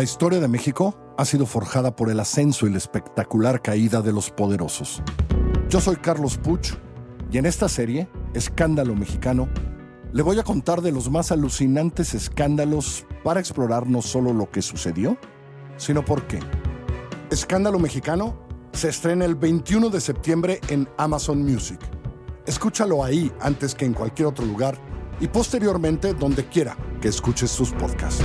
La 0.00 0.04
historia 0.04 0.40
de 0.40 0.48
México 0.48 0.96
ha 1.18 1.26
sido 1.26 1.44
forjada 1.44 1.94
por 1.94 2.08
el 2.08 2.20
ascenso 2.20 2.66
y 2.66 2.70
la 2.70 2.78
espectacular 2.78 3.60
caída 3.60 4.00
de 4.00 4.14
los 4.14 4.30
poderosos. 4.30 5.02
Yo 5.68 5.78
soy 5.78 5.96
Carlos 5.96 6.38
Puch 6.38 6.72
y 7.30 7.36
en 7.36 7.44
esta 7.44 7.68
serie, 7.68 8.08
Escándalo 8.32 8.94
Mexicano, 8.94 9.46
le 10.14 10.22
voy 10.22 10.38
a 10.38 10.42
contar 10.42 10.80
de 10.80 10.90
los 10.90 11.10
más 11.10 11.32
alucinantes 11.32 12.14
escándalos 12.14 13.04
para 13.22 13.40
explorar 13.40 13.86
no 13.88 14.00
solo 14.00 14.32
lo 14.32 14.50
que 14.50 14.62
sucedió, 14.62 15.18
sino 15.76 16.02
por 16.02 16.26
qué. 16.26 16.40
Escándalo 17.30 17.78
Mexicano 17.78 18.38
se 18.72 18.88
estrena 18.88 19.26
el 19.26 19.34
21 19.34 19.90
de 19.90 20.00
septiembre 20.00 20.62
en 20.68 20.88
Amazon 20.96 21.42
Music. 21.42 21.78
Escúchalo 22.46 23.04
ahí 23.04 23.30
antes 23.38 23.74
que 23.74 23.84
en 23.84 23.92
cualquier 23.92 24.28
otro 24.28 24.46
lugar 24.46 24.78
y 25.20 25.28
posteriormente 25.28 26.14
donde 26.14 26.46
quiera 26.48 26.74
que 27.02 27.08
escuches 27.08 27.50
sus 27.50 27.72
podcasts. 27.72 28.24